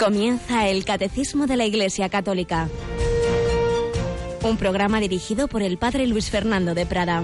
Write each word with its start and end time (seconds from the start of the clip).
Comienza 0.00 0.66
el 0.66 0.86
Catecismo 0.86 1.46
de 1.46 1.58
la 1.58 1.66
Iglesia 1.66 2.08
Católica. 2.08 2.70
Un 4.42 4.56
programa 4.56 4.98
dirigido 4.98 5.46
por 5.46 5.60
el 5.60 5.76
Padre 5.76 6.06
Luis 6.06 6.30
Fernando 6.30 6.74
de 6.74 6.86
Prada. 6.86 7.22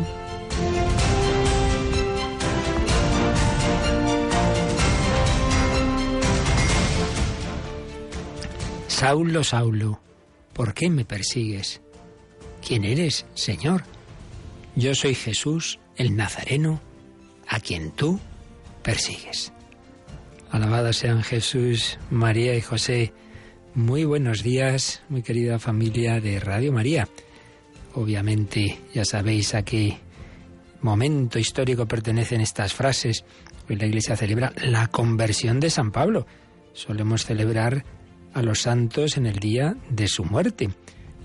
Saulo, 8.88 9.42
Saulo, 9.42 9.98
¿por 10.52 10.74
qué 10.74 10.90
me 10.90 11.06
persigues? 11.06 11.80
¿Quién 12.60 12.84
eres, 12.84 13.24
Señor? 13.32 13.84
Yo 14.74 14.94
soy 14.94 15.14
Jesús, 15.14 15.78
el 15.96 16.14
Nazareno, 16.14 16.82
a 17.48 17.58
quien 17.58 17.90
tú 17.92 18.20
persigues. 18.82 19.50
Alabados 20.50 20.98
sean 20.98 21.22
Jesús, 21.22 21.98
María 22.10 22.54
y 22.54 22.60
José. 22.60 23.12
Muy 23.74 24.04
buenos 24.04 24.42
días, 24.42 25.02
muy 25.08 25.22
querida 25.22 25.58
familia 25.58 26.20
de 26.20 26.38
Radio 26.38 26.72
María. 26.72 27.08
Obviamente 27.94 28.78
ya 28.94 29.04
sabéis 29.04 29.54
a 29.54 29.64
qué 29.64 29.98
momento 30.82 31.38
histórico 31.38 31.86
pertenecen 31.86 32.40
estas 32.40 32.74
frases. 32.74 33.24
Hoy 33.68 33.76
la 33.76 33.86
Iglesia 33.86 34.16
celebra 34.16 34.52
la 34.64 34.86
conversión 34.86 35.58
de 35.58 35.68
San 35.68 35.90
Pablo. 35.90 36.26
Solemos 36.72 37.24
celebrar 37.24 37.84
a 38.32 38.42
los 38.42 38.62
santos 38.62 39.16
en 39.16 39.26
el 39.26 39.40
día 39.40 39.76
de 39.90 40.06
su 40.06 40.24
muerte. 40.24 40.70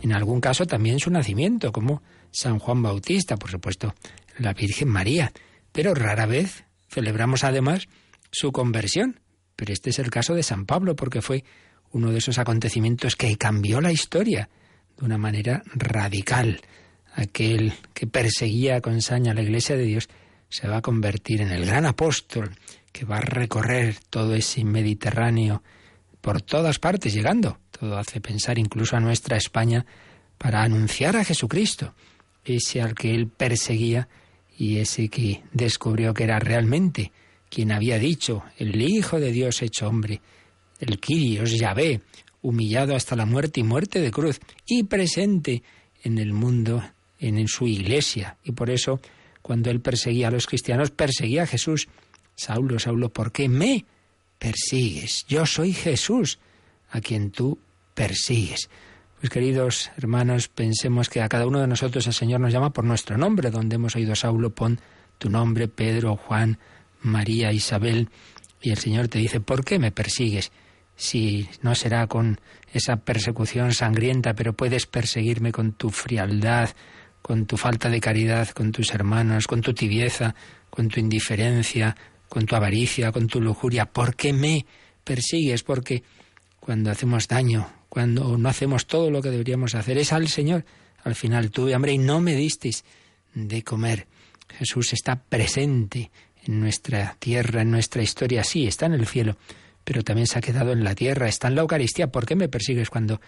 En 0.01 0.13
algún 0.13 0.41
caso 0.41 0.65
también 0.65 0.99
su 0.99 1.11
nacimiento, 1.11 1.71
como 1.71 2.01
San 2.31 2.57
Juan 2.57 2.81
Bautista, 2.81 3.37
por 3.37 3.51
supuesto, 3.51 3.93
la 4.39 4.53
Virgen 4.53 4.89
María. 4.89 5.31
Pero 5.71 5.93
rara 5.93 6.25
vez 6.25 6.63
celebramos 6.89 7.43
además 7.43 7.87
su 8.31 8.51
conversión. 8.51 9.19
Pero 9.55 9.73
este 9.73 9.91
es 9.91 9.99
el 9.99 10.09
caso 10.09 10.33
de 10.33 10.43
San 10.43 10.65
Pablo, 10.65 10.95
porque 10.95 11.21
fue 11.21 11.43
uno 11.91 12.11
de 12.11 12.17
esos 12.17 12.37
acontecimientos 12.37 13.15
que 13.15 13.37
cambió 13.37 13.81
la 13.81 13.91
historia 13.91 14.49
de 14.97 15.05
una 15.05 15.17
manera 15.17 15.61
radical. 15.73 16.61
Aquel 17.13 17.73
que 17.93 18.07
perseguía 18.07 18.81
con 18.81 19.01
saña 19.01 19.33
la 19.33 19.41
Iglesia 19.41 19.75
de 19.75 19.83
Dios 19.83 20.09
se 20.49 20.67
va 20.67 20.77
a 20.77 20.81
convertir 20.81 21.41
en 21.41 21.51
el 21.51 21.65
gran 21.65 21.85
apóstol 21.85 22.51
que 22.91 23.05
va 23.05 23.17
a 23.17 23.21
recorrer 23.21 23.97
todo 24.09 24.35
ese 24.35 24.63
Mediterráneo 24.63 25.63
por 26.21 26.41
todas 26.41 26.77
partes, 26.79 27.13
llegando, 27.13 27.59
todo 27.71 27.97
hace 27.97 28.21
pensar 28.21 28.59
incluso 28.59 28.95
a 28.95 28.99
nuestra 28.99 29.37
España, 29.37 29.85
para 30.37 30.63
anunciar 30.63 31.15
a 31.15 31.23
Jesucristo, 31.23 31.93
ese 32.45 32.81
al 32.81 32.95
que 32.95 33.13
él 33.13 33.27
perseguía 33.27 34.07
y 34.57 34.77
ese 34.77 35.09
que 35.09 35.43
descubrió 35.51 36.13
que 36.13 36.23
era 36.23 36.39
realmente 36.39 37.11
quien 37.51 37.73
había 37.73 37.99
dicho, 37.99 38.43
el 38.57 38.81
Hijo 38.81 39.19
de 39.19 39.31
Dios 39.31 39.61
hecho 39.61 39.87
hombre, 39.87 40.21
el 40.79 40.99
Kyrios 40.99 41.51
Yahvé, 41.51 42.01
humillado 42.41 42.95
hasta 42.95 43.15
la 43.17 43.25
muerte 43.25 43.59
y 43.59 43.63
muerte 43.63 43.99
de 43.99 44.09
cruz, 44.09 44.39
y 44.65 44.83
presente 44.83 45.61
en 46.01 46.17
el 46.17 46.31
mundo, 46.31 46.81
en 47.19 47.45
su 47.49 47.67
iglesia. 47.67 48.37
Y 48.43 48.53
por 48.53 48.69
eso, 48.69 49.01
cuando 49.41 49.69
él 49.69 49.81
perseguía 49.81 50.29
a 50.29 50.31
los 50.31 50.47
cristianos, 50.47 50.91
perseguía 50.91 51.43
a 51.43 51.47
Jesús. 51.47 51.89
Saulo, 52.35 52.79
Saulo, 52.79 53.09
¿por 53.09 53.33
qué 53.33 53.49
me 53.49 53.85
persigues? 54.39 55.25
Yo 55.27 55.45
soy 55.45 55.73
Jesús, 55.73 56.39
a 56.89 57.01
quien 57.01 57.31
tú 57.31 57.59
persigues. 57.93 58.69
Pues 59.19 59.29
queridos 59.29 59.91
hermanos, 59.97 60.47
pensemos 60.47 61.09
que 61.09 61.21
a 61.21 61.29
cada 61.29 61.45
uno 61.45 61.59
de 61.59 61.67
nosotros 61.67 62.07
el 62.07 62.13
Señor 62.13 62.39
nos 62.39 62.53
llama 62.53 62.71
por 62.71 62.85
nuestro 62.85 63.17
nombre, 63.17 63.51
donde 63.51 63.75
hemos 63.75 63.95
oído 63.97 64.15
Saulo, 64.15 64.55
pon 64.55 64.79
tu 65.19 65.29
nombre, 65.29 65.67
Pedro, 65.67 66.15
Juan, 66.15 66.57
María, 67.01 67.51
Isabel, 67.51 68.09
y 68.61 68.71
el 68.71 68.77
Señor 68.77 69.07
te 69.07 69.19
dice, 69.19 69.39
¿por 69.39 69.65
qué 69.65 69.79
me 69.79 69.91
persigues? 69.91 70.51
Si 70.95 71.49
no 71.61 71.73
será 71.73 72.07
con 72.07 72.39
esa 72.73 72.97
persecución 72.97 73.73
sangrienta, 73.73 74.33
pero 74.33 74.53
puedes 74.53 74.85
perseguirme 74.85 75.51
con 75.51 75.73
tu 75.73 75.89
frialdad, 75.89 76.69
con 77.21 77.45
tu 77.45 77.57
falta 77.57 77.89
de 77.89 78.01
caridad 78.01 78.49
con 78.49 78.71
tus 78.71 78.93
hermanos, 78.93 79.47
con 79.47 79.61
tu 79.61 79.73
tibieza, 79.73 80.35
con 80.69 80.87
tu 80.87 80.99
indiferencia, 80.99 81.95
con 82.27 82.45
tu 82.45 82.55
avaricia, 82.55 83.11
con 83.11 83.27
tu 83.27 83.41
lujuria. 83.41 83.85
¿Por 83.85 84.15
qué 84.15 84.33
me 84.33 84.65
persigues? 85.03 85.63
Porque 85.63 86.03
cuando 86.59 86.91
hacemos 86.91 87.27
daño, 87.27 87.71
cuando 87.89 88.37
no 88.37 88.49
hacemos 88.49 88.87
todo 88.87 89.11
lo 89.11 89.21
que 89.21 89.29
deberíamos 89.29 89.75
hacer, 89.75 89.97
es 89.97 90.13
al 90.13 90.27
Señor. 90.27 90.65
Al 91.03 91.15
final 91.15 91.51
tuve 91.51 91.73
hambre 91.73 91.93
y 91.93 91.97
no 91.97 92.21
me 92.21 92.35
disteis 92.35 92.83
de 93.33 93.63
comer. 93.63 94.07
Jesús 94.57 94.93
está 94.93 95.15
presente 95.15 96.11
en 96.43 96.59
nuestra 96.59 97.15
tierra, 97.19 97.61
en 97.61 97.71
nuestra 97.71 98.01
historia, 98.01 98.43
sí, 98.43 98.67
está 98.67 98.85
en 98.85 98.93
el 98.93 99.07
cielo, 99.07 99.37
pero 99.83 100.03
también 100.03 100.27
se 100.27 100.39
ha 100.39 100.41
quedado 100.41 100.71
en 100.71 100.83
la 100.83 100.95
tierra, 100.95 101.27
está 101.27 101.47
en 101.47 101.55
la 101.55 101.61
Eucaristía. 101.61 102.11
¿Por 102.11 102.25
qué 102.25 102.35
me 102.35 102.49
persigues 102.49 102.89
cuando 102.89 103.21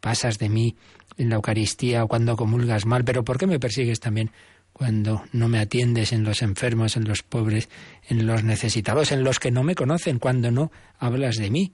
pasas 0.00 0.38
de 0.38 0.48
mí 0.48 0.76
en 1.16 1.28
la 1.28 1.36
Eucaristía 1.36 2.04
o 2.04 2.08
cuando 2.08 2.36
comulgas 2.36 2.86
mal? 2.86 3.04
Pero 3.04 3.24
¿por 3.24 3.38
qué 3.38 3.46
me 3.46 3.60
persigues 3.60 4.00
también 4.00 4.30
cuando 4.72 5.24
no 5.32 5.48
me 5.48 5.58
atiendes 5.58 6.12
en 6.12 6.24
los 6.24 6.42
enfermos, 6.42 6.96
en 6.96 7.04
los 7.04 7.22
pobres, 7.22 7.68
en 8.08 8.26
los 8.26 8.42
necesitados, 8.42 9.12
en 9.12 9.22
los 9.22 9.38
que 9.38 9.50
no 9.50 9.62
me 9.62 9.74
conocen, 9.74 10.18
cuando 10.18 10.50
no 10.50 10.72
hablas 10.98 11.36
de 11.36 11.50
mí? 11.50 11.72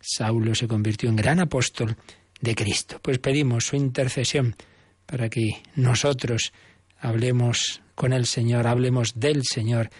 Saulo 0.00 0.54
se 0.54 0.68
convirtió 0.68 1.08
en 1.08 1.16
gran 1.16 1.40
apóstol 1.40 1.96
de 2.40 2.54
Cristo. 2.54 3.00
Pues 3.02 3.18
pedimos 3.18 3.66
su 3.66 3.76
intercesión 3.76 4.56
para 5.06 5.28
que 5.28 5.62
nosotros 5.74 6.52
hablemos 7.00 7.80
con 7.94 8.12
el 8.12 8.26
Señor, 8.26 8.66
hablemos 8.66 9.18
del 9.18 9.42
Señor 9.44 9.90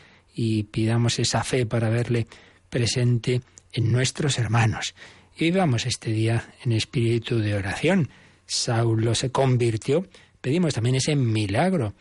y 0.40 0.62
pidamos 0.62 1.18
esa 1.18 1.42
fe 1.42 1.66
para 1.66 1.88
verle 1.88 2.28
presente 2.70 3.40
en 3.72 3.90
nuestros 3.90 4.38
hermanos. 4.38 4.94
Y 5.36 5.46
vivamos 5.46 5.84
este 5.84 6.12
día 6.12 6.54
en 6.64 6.70
espíritu 6.70 7.40
de 7.40 7.54
oración. 7.54 8.08
Saulo 8.46 9.16
se 9.16 9.32
convirtió, 9.32 10.06
pedimos 10.40 10.74
también 10.74 10.94
ese 10.94 11.16
milagro 11.16 11.92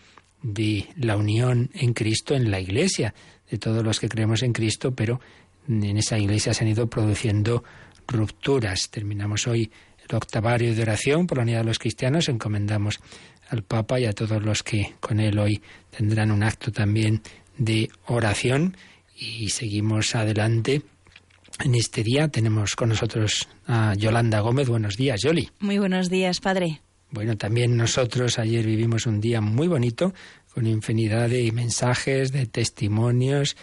de 0.44 0.88
la 0.98 1.18
unión 1.18 1.72
en 1.74 1.94
Cristo 1.94 2.36
en 2.36 2.52
la 2.52 2.60
Iglesia, 2.60 3.16
de 3.50 3.58
todos 3.58 3.84
los 3.84 4.00
que 4.00 4.08
creemos 4.08 4.44
en 4.44 4.54
Cristo, 4.54 4.94
pero 4.94 5.20
en 5.68 5.98
esa 5.98 6.20
Iglesia 6.20 6.54
se 6.54 6.64
han 6.64 6.70
ido 6.70 6.88
produciendo 6.88 7.64
rupturas. 8.08 8.92
Terminamos 8.92 9.48
hoy 9.48 9.72
el 10.08 10.16
octavario 10.16 10.76
de 10.76 10.84
oración 10.84 11.26
por 11.26 11.40
la 11.40 11.44
unidad 11.44 11.62
de 11.62 11.66
los 11.66 11.80
cristianos, 11.80 12.30
encomendamos 12.30 13.00
al 13.50 13.64
Papa 13.64 14.00
y 14.00 14.06
a 14.06 14.14
todos 14.14 14.44
los 14.44 14.62
que 14.62 14.94
con 15.00 15.20
él 15.20 15.40
hoy 15.40 15.60
tendrán 15.90 16.30
un 16.30 16.44
acto 16.44 16.72
también 16.72 17.24
de 17.58 17.90
oración 18.06 18.78
y 19.16 19.50
seguimos 19.50 20.16
adelante. 20.16 20.82
En 21.64 21.76
este 21.76 22.04
día 22.04 22.28
tenemos 22.28 22.76
con 22.76 22.90
nosotros 22.90 23.48
a 23.66 23.96
Yolanda 23.96 24.42
Gómez. 24.42 24.70
Buenos 24.70 24.96
días, 24.96 25.22
Yoli. 25.24 25.50
Muy 25.60 25.80
buenos 25.80 26.10
días, 26.10 26.40
padre. 26.40 26.82
Bueno, 27.10 27.38
también 27.38 27.76
nosotros 27.78 28.38
ayer 28.38 28.66
vivimos 28.66 29.06
un 29.06 29.20
día 29.20 29.42
muy 29.42 29.68
bonito 29.68 30.14
con 30.54 30.68
infinidad 30.68 31.30
de 31.30 31.52
mensajes, 31.52 32.32
de 32.32 32.46
testimonios, 32.46 33.56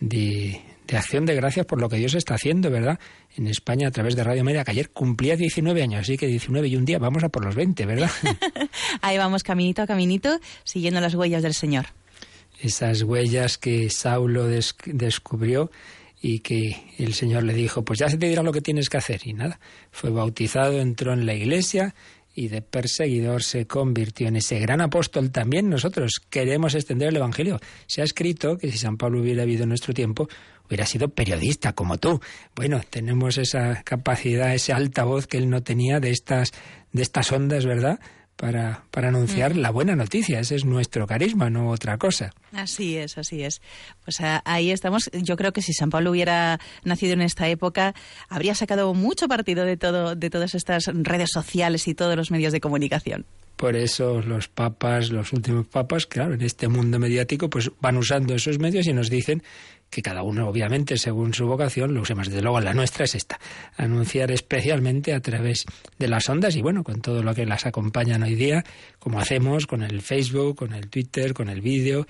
de, 0.00 0.62
de 0.86 0.96
acción 0.96 1.26
de 1.26 1.34
gracias 1.34 1.66
por 1.66 1.80
lo 1.80 1.88
que 1.88 1.96
Dios 1.96 2.14
está 2.14 2.34
haciendo, 2.34 2.70
¿verdad? 2.70 2.98
En 3.36 3.48
España 3.48 3.88
a 3.88 3.90
través 3.90 4.16
de 4.16 4.24
Radio 4.24 4.44
Media, 4.44 4.64
que 4.64 4.70
ayer 4.70 4.90
cumplía 4.90 5.36
19 5.36 5.82
años, 5.82 6.02
así 6.02 6.16
que 6.16 6.26
19 6.26 6.68
y 6.68 6.76
un 6.76 6.84
día 6.84 6.98
vamos 6.98 7.24
a 7.24 7.28
por 7.28 7.44
los 7.44 7.54
20, 7.54 7.84
¿verdad? 7.86 8.10
Ahí 9.02 9.18
vamos 9.18 9.42
caminito 9.42 9.82
a 9.82 9.86
caminito, 9.86 10.38
siguiendo 10.64 11.00
las 11.00 11.14
huellas 11.14 11.42
del 11.42 11.54
Señor 11.54 11.86
esas 12.62 13.02
huellas 13.02 13.58
que 13.58 13.90
Saulo 13.90 14.46
descubrió 14.46 15.70
y 16.20 16.38
que 16.38 16.76
el 16.98 17.14
Señor 17.14 17.42
le 17.42 17.52
dijo, 17.52 17.84
pues 17.84 17.98
ya 17.98 18.08
se 18.08 18.16
te 18.16 18.28
dirá 18.28 18.42
lo 18.44 18.52
que 18.52 18.60
tienes 18.60 18.88
que 18.88 18.96
hacer. 18.96 19.22
Y 19.24 19.32
nada, 19.32 19.58
fue 19.90 20.10
bautizado, 20.10 20.80
entró 20.80 21.12
en 21.12 21.26
la 21.26 21.34
iglesia 21.34 21.94
y 22.34 22.48
de 22.48 22.62
perseguidor 22.62 23.42
se 23.42 23.66
convirtió 23.66 24.28
en 24.28 24.36
ese 24.36 24.60
gran 24.60 24.80
apóstol. 24.80 25.32
También 25.32 25.68
nosotros 25.68 26.22
queremos 26.30 26.74
extender 26.76 27.08
el 27.08 27.16
Evangelio. 27.16 27.60
Se 27.86 28.00
ha 28.00 28.04
escrito 28.04 28.56
que 28.56 28.70
si 28.70 28.78
San 28.78 28.96
Pablo 28.96 29.20
hubiera 29.20 29.42
habido 29.42 29.64
en 29.64 29.70
nuestro 29.70 29.92
tiempo, 29.92 30.28
hubiera 30.68 30.86
sido 30.86 31.08
periodista 31.08 31.72
como 31.72 31.98
tú. 31.98 32.20
Bueno, 32.54 32.80
tenemos 32.88 33.36
esa 33.36 33.82
capacidad, 33.82 34.54
ese 34.54 34.72
altavoz 34.72 35.26
que 35.26 35.38
él 35.38 35.50
no 35.50 35.62
tenía 35.64 35.98
de 35.98 36.10
estas, 36.10 36.52
de 36.92 37.02
estas 37.02 37.32
ondas, 37.32 37.66
¿verdad? 37.66 37.98
Para, 38.36 38.84
para 38.90 39.08
anunciar 39.08 39.54
mm. 39.54 39.58
la 39.58 39.70
buena 39.70 39.96
noticia. 39.96 40.40
Ese 40.40 40.56
es 40.56 40.64
nuestro 40.64 41.06
carisma, 41.06 41.50
no 41.50 41.68
otra 41.68 41.98
cosa. 41.98 42.32
Así 42.52 42.96
es, 42.96 43.18
así 43.18 43.42
es. 43.42 43.60
Pues 44.04 44.18
ahí 44.20 44.70
estamos. 44.70 45.10
Yo 45.12 45.36
creo 45.36 45.52
que 45.52 45.62
si 45.62 45.72
San 45.72 45.90
Pablo 45.90 46.10
hubiera 46.10 46.58
nacido 46.84 47.12
en 47.12 47.22
esta 47.22 47.48
época, 47.48 47.94
habría 48.28 48.54
sacado 48.54 48.94
mucho 48.94 49.28
partido 49.28 49.64
de 49.64 49.76
todo, 49.76 50.14
de 50.14 50.30
todas 50.30 50.54
estas 50.54 50.86
redes 50.86 51.30
sociales 51.32 51.86
y 51.88 51.94
todos 51.94 52.16
los 52.16 52.30
medios 52.30 52.52
de 52.52 52.60
comunicación. 52.60 53.26
Por 53.56 53.76
eso 53.76 54.20
los 54.22 54.48
papas, 54.48 55.10
los 55.10 55.32
últimos 55.32 55.66
papas, 55.68 56.06
claro, 56.06 56.34
en 56.34 56.42
este 56.42 56.66
mundo 56.66 56.98
mediático, 56.98 57.48
pues 57.48 57.70
van 57.80 57.96
usando 57.96 58.34
esos 58.34 58.58
medios 58.58 58.86
y 58.86 58.92
nos 58.92 59.08
dicen 59.08 59.42
que 59.92 60.00
cada 60.00 60.22
uno, 60.22 60.48
obviamente, 60.48 60.96
según 60.96 61.34
su 61.34 61.46
vocación, 61.46 61.92
lo 61.92 62.00
use 62.00 62.14
más. 62.14 62.28
Desde 62.28 62.40
luego, 62.40 62.60
la 62.60 62.72
nuestra 62.72 63.04
es 63.04 63.14
esta, 63.14 63.38
anunciar 63.76 64.30
especialmente 64.30 65.12
a 65.12 65.20
través 65.20 65.66
de 65.98 66.08
las 66.08 66.26
ondas 66.30 66.56
y, 66.56 66.62
bueno, 66.62 66.82
con 66.82 67.02
todo 67.02 67.22
lo 67.22 67.34
que 67.34 67.44
las 67.44 67.66
acompañan 67.66 68.22
hoy 68.22 68.34
día, 68.34 68.64
como 68.98 69.20
hacemos 69.20 69.66
con 69.66 69.82
el 69.82 70.00
Facebook, 70.00 70.56
con 70.56 70.72
el 70.72 70.88
Twitter, 70.88 71.34
con 71.34 71.50
el 71.50 71.60
vídeo, 71.60 72.06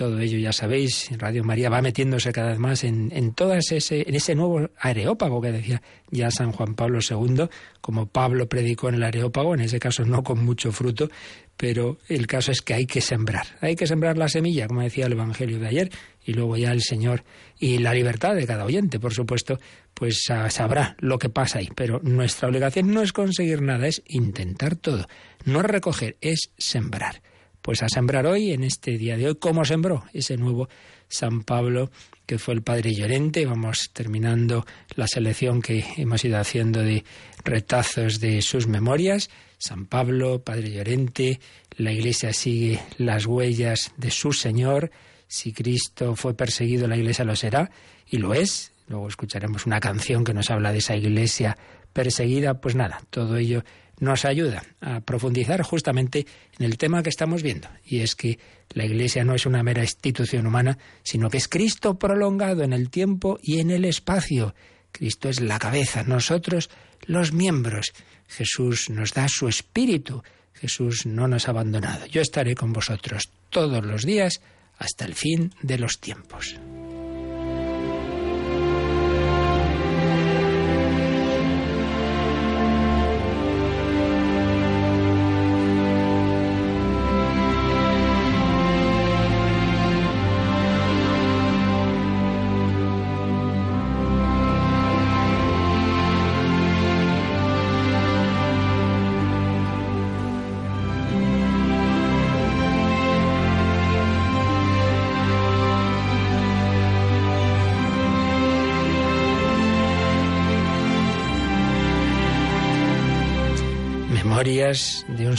todo 0.00 0.18
ello, 0.18 0.38
ya 0.38 0.50
sabéis, 0.50 1.10
Radio 1.18 1.44
María 1.44 1.68
va 1.68 1.82
metiéndose 1.82 2.32
cada 2.32 2.52
vez 2.52 2.58
más 2.58 2.84
en, 2.84 3.10
en, 3.12 3.34
todas 3.34 3.70
ese, 3.70 4.08
en 4.08 4.14
ese 4.14 4.34
nuevo 4.34 4.70
areópago 4.78 5.42
que 5.42 5.52
decía 5.52 5.82
ya 6.10 6.30
San 6.30 6.52
Juan 6.52 6.74
Pablo 6.74 7.00
II, 7.06 7.50
como 7.82 8.06
Pablo 8.06 8.48
predicó 8.48 8.88
en 8.88 8.94
el 8.94 9.02
areópago, 9.02 9.52
en 9.52 9.60
ese 9.60 9.78
caso 9.78 10.06
no 10.06 10.22
con 10.22 10.42
mucho 10.42 10.72
fruto, 10.72 11.10
pero 11.58 11.98
el 12.08 12.26
caso 12.26 12.50
es 12.50 12.62
que 12.62 12.72
hay 12.72 12.86
que 12.86 13.02
sembrar, 13.02 13.46
hay 13.60 13.76
que 13.76 13.86
sembrar 13.86 14.16
la 14.16 14.30
semilla, 14.30 14.66
como 14.66 14.80
decía 14.80 15.04
el 15.04 15.12
Evangelio 15.12 15.58
de 15.58 15.66
ayer, 15.66 15.90
y 16.24 16.34
luego 16.34 16.56
ya 16.56 16.72
el 16.72 16.82
Señor 16.82 17.24
y 17.58 17.78
la 17.78 17.94
libertad 17.94 18.34
de 18.34 18.46
cada 18.46 18.64
oyente, 18.64 19.00
por 19.00 19.14
supuesto, 19.14 19.58
pues 19.94 20.24
sabrá 20.48 20.96
lo 20.98 21.18
que 21.18 21.28
pasa 21.28 21.58
ahí. 21.58 21.68
Pero 21.74 22.00
nuestra 22.02 22.48
obligación 22.48 22.92
no 22.92 23.02
es 23.02 23.12
conseguir 23.12 23.62
nada, 23.62 23.86
es 23.86 24.02
intentar 24.06 24.76
todo. 24.76 25.06
No 25.44 25.60
es 25.60 25.66
recoger, 25.66 26.16
es 26.20 26.50
sembrar. 26.56 27.22
Pues 27.62 27.82
a 27.82 27.88
sembrar 27.88 28.26
hoy, 28.26 28.52
en 28.52 28.64
este 28.64 28.96
día 28.96 29.16
de 29.16 29.28
hoy, 29.28 29.34
¿cómo 29.36 29.64
sembró 29.64 30.04
ese 30.14 30.36
nuevo 30.38 30.68
San 31.08 31.42
Pablo 31.42 31.90
que 32.24 32.38
fue 32.38 32.54
el 32.54 32.62
Padre 32.62 32.94
Llorente? 32.94 33.44
Vamos 33.44 33.90
terminando 33.92 34.64
la 34.94 35.06
selección 35.06 35.60
que 35.60 35.84
hemos 35.98 36.24
ido 36.24 36.38
haciendo 36.38 36.80
de 36.80 37.04
retazos 37.44 38.20
de 38.20 38.40
sus 38.40 38.66
memorias. 38.66 39.28
San 39.58 39.84
Pablo, 39.84 40.42
Padre 40.42 40.70
Llorente, 40.70 41.38
la 41.76 41.92
Iglesia 41.92 42.32
sigue 42.32 42.80
las 42.96 43.26
huellas 43.26 43.92
de 43.98 44.10
su 44.10 44.32
Señor. 44.32 44.90
Si 45.30 45.52
Cristo 45.52 46.16
fue 46.16 46.34
perseguido, 46.34 46.88
la 46.88 46.96
Iglesia 46.96 47.24
lo 47.24 47.36
será, 47.36 47.70
y 48.04 48.18
lo 48.18 48.34
es. 48.34 48.72
Luego 48.88 49.06
escucharemos 49.06 49.64
una 49.64 49.78
canción 49.78 50.24
que 50.24 50.34
nos 50.34 50.50
habla 50.50 50.72
de 50.72 50.78
esa 50.78 50.96
Iglesia 50.96 51.56
perseguida. 51.92 52.60
Pues 52.60 52.74
nada, 52.74 53.00
todo 53.10 53.36
ello 53.36 53.62
nos 54.00 54.24
ayuda 54.24 54.64
a 54.80 55.00
profundizar 55.02 55.62
justamente 55.62 56.26
en 56.58 56.66
el 56.66 56.78
tema 56.78 57.04
que 57.04 57.10
estamos 57.10 57.44
viendo, 57.44 57.68
y 57.84 58.00
es 58.00 58.16
que 58.16 58.40
la 58.70 58.84
Iglesia 58.84 59.22
no 59.22 59.36
es 59.36 59.46
una 59.46 59.62
mera 59.62 59.82
institución 59.82 60.48
humana, 60.48 60.78
sino 61.04 61.30
que 61.30 61.36
es 61.36 61.46
Cristo 61.46 61.96
prolongado 61.96 62.64
en 62.64 62.72
el 62.72 62.90
tiempo 62.90 63.38
y 63.40 63.60
en 63.60 63.70
el 63.70 63.84
espacio. 63.84 64.56
Cristo 64.90 65.28
es 65.28 65.40
la 65.40 65.60
cabeza, 65.60 66.02
nosotros 66.02 66.70
los 67.06 67.32
miembros. 67.32 67.92
Jesús 68.26 68.90
nos 68.90 69.14
da 69.14 69.28
su 69.28 69.46
espíritu, 69.46 70.24
Jesús 70.54 71.06
no 71.06 71.28
nos 71.28 71.46
ha 71.46 71.52
abandonado. 71.52 72.06
Yo 72.06 72.20
estaré 72.20 72.56
con 72.56 72.72
vosotros 72.72 73.30
todos 73.50 73.86
los 73.86 74.02
días 74.02 74.40
hasta 74.80 75.04
el 75.04 75.14
fin 75.14 75.52
de 75.62 75.78
los 75.78 76.00
tiempos. 76.00 76.56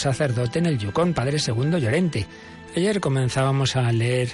Sacerdote 0.01 0.57
en 0.57 0.65
el 0.65 0.80
Yukon, 0.80 1.13
Padre 1.13 1.38
Segundo 1.38 1.77
Llorente. 1.77 2.25
Ayer 2.75 3.00
comenzábamos 3.00 3.75
a 3.75 3.92
leer 3.92 4.30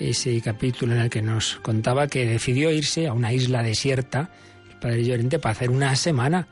ese 0.00 0.40
capítulo 0.40 0.94
en 0.94 1.02
el 1.02 1.10
que 1.10 1.22
nos 1.22 1.56
contaba 1.62 2.08
que 2.08 2.26
decidió 2.26 2.72
irse 2.72 3.06
a 3.06 3.12
una 3.12 3.32
isla 3.32 3.62
desierta, 3.62 4.30
el 4.68 4.78
Padre 4.80 5.04
Llorente, 5.04 5.38
para 5.38 5.52
hacer 5.52 5.70
una 5.70 5.94
semana 5.94 6.48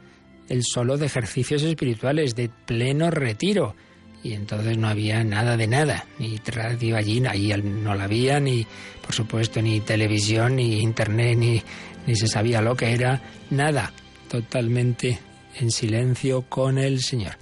el 0.48 0.62
solo 0.62 0.96
de 0.96 1.06
ejercicios 1.06 1.62
espirituales, 1.62 2.36
de 2.36 2.48
pleno 2.48 3.10
retiro. 3.10 3.74
Y 4.22 4.34
entonces 4.34 4.78
no 4.78 4.86
había 4.86 5.24
nada 5.24 5.56
de 5.56 5.66
nada, 5.66 6.06
ni 6.20 6.36
radio 6.46 6.96
allí, 6.96 7.26
allí 7.26 7.52
no 7.60 7.96
la 7.96 8.04
había, 8.04 8.38
ni 8.38 8.64
por 9.02 9.14
supuesto 9.14 9.60
ni 9.60 9.80
televisión, 9.80 10.56
ni 10.56 10.80
internet, 10.80 11.36
ni, 11.36 11.60
ni 12.06 12.14
se 12.14 12.28
sabía 12.28 12.62
lo 12.62 12.76
que 12.76 12.92
era, 12.92 13.20
nada, 13.50 13.92
totalmente 14.28 15.18
en 15.58 15.72
silencio 15.72 16.42
con 16.42 16.78
el 16.78 17.02
Señor. 17.02 17.36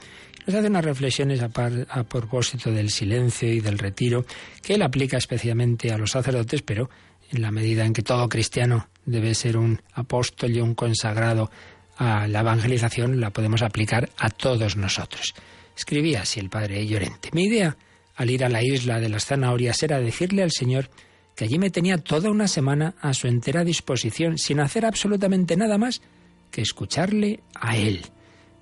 Nos 0.47 0.57
hace 0.57 0.67
unas 0.67 0.85
reflexiones 0.85 1.41
a, 1.41 2.03
propósito 2.05 2.73
del 2.73 2.91
silencio 2.91 3.53
y 3.53 3.61
del 3.61 3.79
retiro 3.79 4.25
que 4.61 4.75
él 4.75 4.83
aplica 4.83 5.17
especialmente 5.17 5.93
a 5.93 5.99
los 5.99 6.11
sacerdotes, 6.11 6.63
pero 6.63 6.91
en 7.31 7.43
la 7.43 7.53
medida 7.53 7.85
en 7.85 7.93
que 7.93 8.03
todo 8.03 8.29
cristiano 8.29 8.89
debe 9.07 9.35
ser 9.35 9.57
un 9.57 9.81
apóstol 9.93 10.51
y 10.51 10.61
un 10.61 10.75
consagrado 10.75 11.51
a 11.97 12.27
la 12.27 12.41
evangelización, 12.41 13.21
la 13.21 13.31
podemos 13.31 13.63
aplicar 13.63 14.11
a 14.19 14.31
todos 14.31 14.77
nosotros. 14.77 15.35
Escribía 15.77 16.23
así 16.23 16.41
el 16.41 16.51
padre 16.51 16.87
Llorente. 16.87 17.31
Mi 17.33 17.45
idea 17.45 17.77
al 18.17 18.31
ir 18.31 18.45
a 18.45 18.49
la 18.49 18.63
isla 18.63 18.99
de 18.99 19.09
las 19.09 19.27
zanahorias 19.27 19.83
era 19.83 20.01
decirle 20.01 20.43
al 20.43 20.51
Señor 20.51 20.91
que 21.37 21.45
allí 21.45 21.59
me 21.59 21.71
tenía 21.71 21.99
toda 21.99 22.31
una 22.31 22.49
semana 22.49 22.95
a 23.01 23.15
su 23.15 23.29
entera 23.29 23.65
disposición, 23.65 24.39
sin 24.39 24.61
hacer 24.61 24.85
absolutamente 24.85 25.57
nada 25.57 25.79
más 25.79 26.03
que 26.51 26.61
escucharle 26.61 27.41
a 27.55 27.77
Él. 27.77 28.03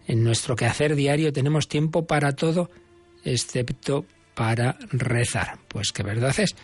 En 0.07 0.25
nuestro 0.25 0.57
quehacer 0.57 0.95
diario 0.95 1.33
tenemos 1.33 1.69
tiempo 1.69 2.07
para 2.07 2.33
todo, 2.33 2.71
excepto 3.25 4.05
para 4.35 4.77
rezar. 4.91 5.59
Pues 5.69 5.93
qué 5.93 6.03
verdad 6.03 6.35
es. 6.39 6.55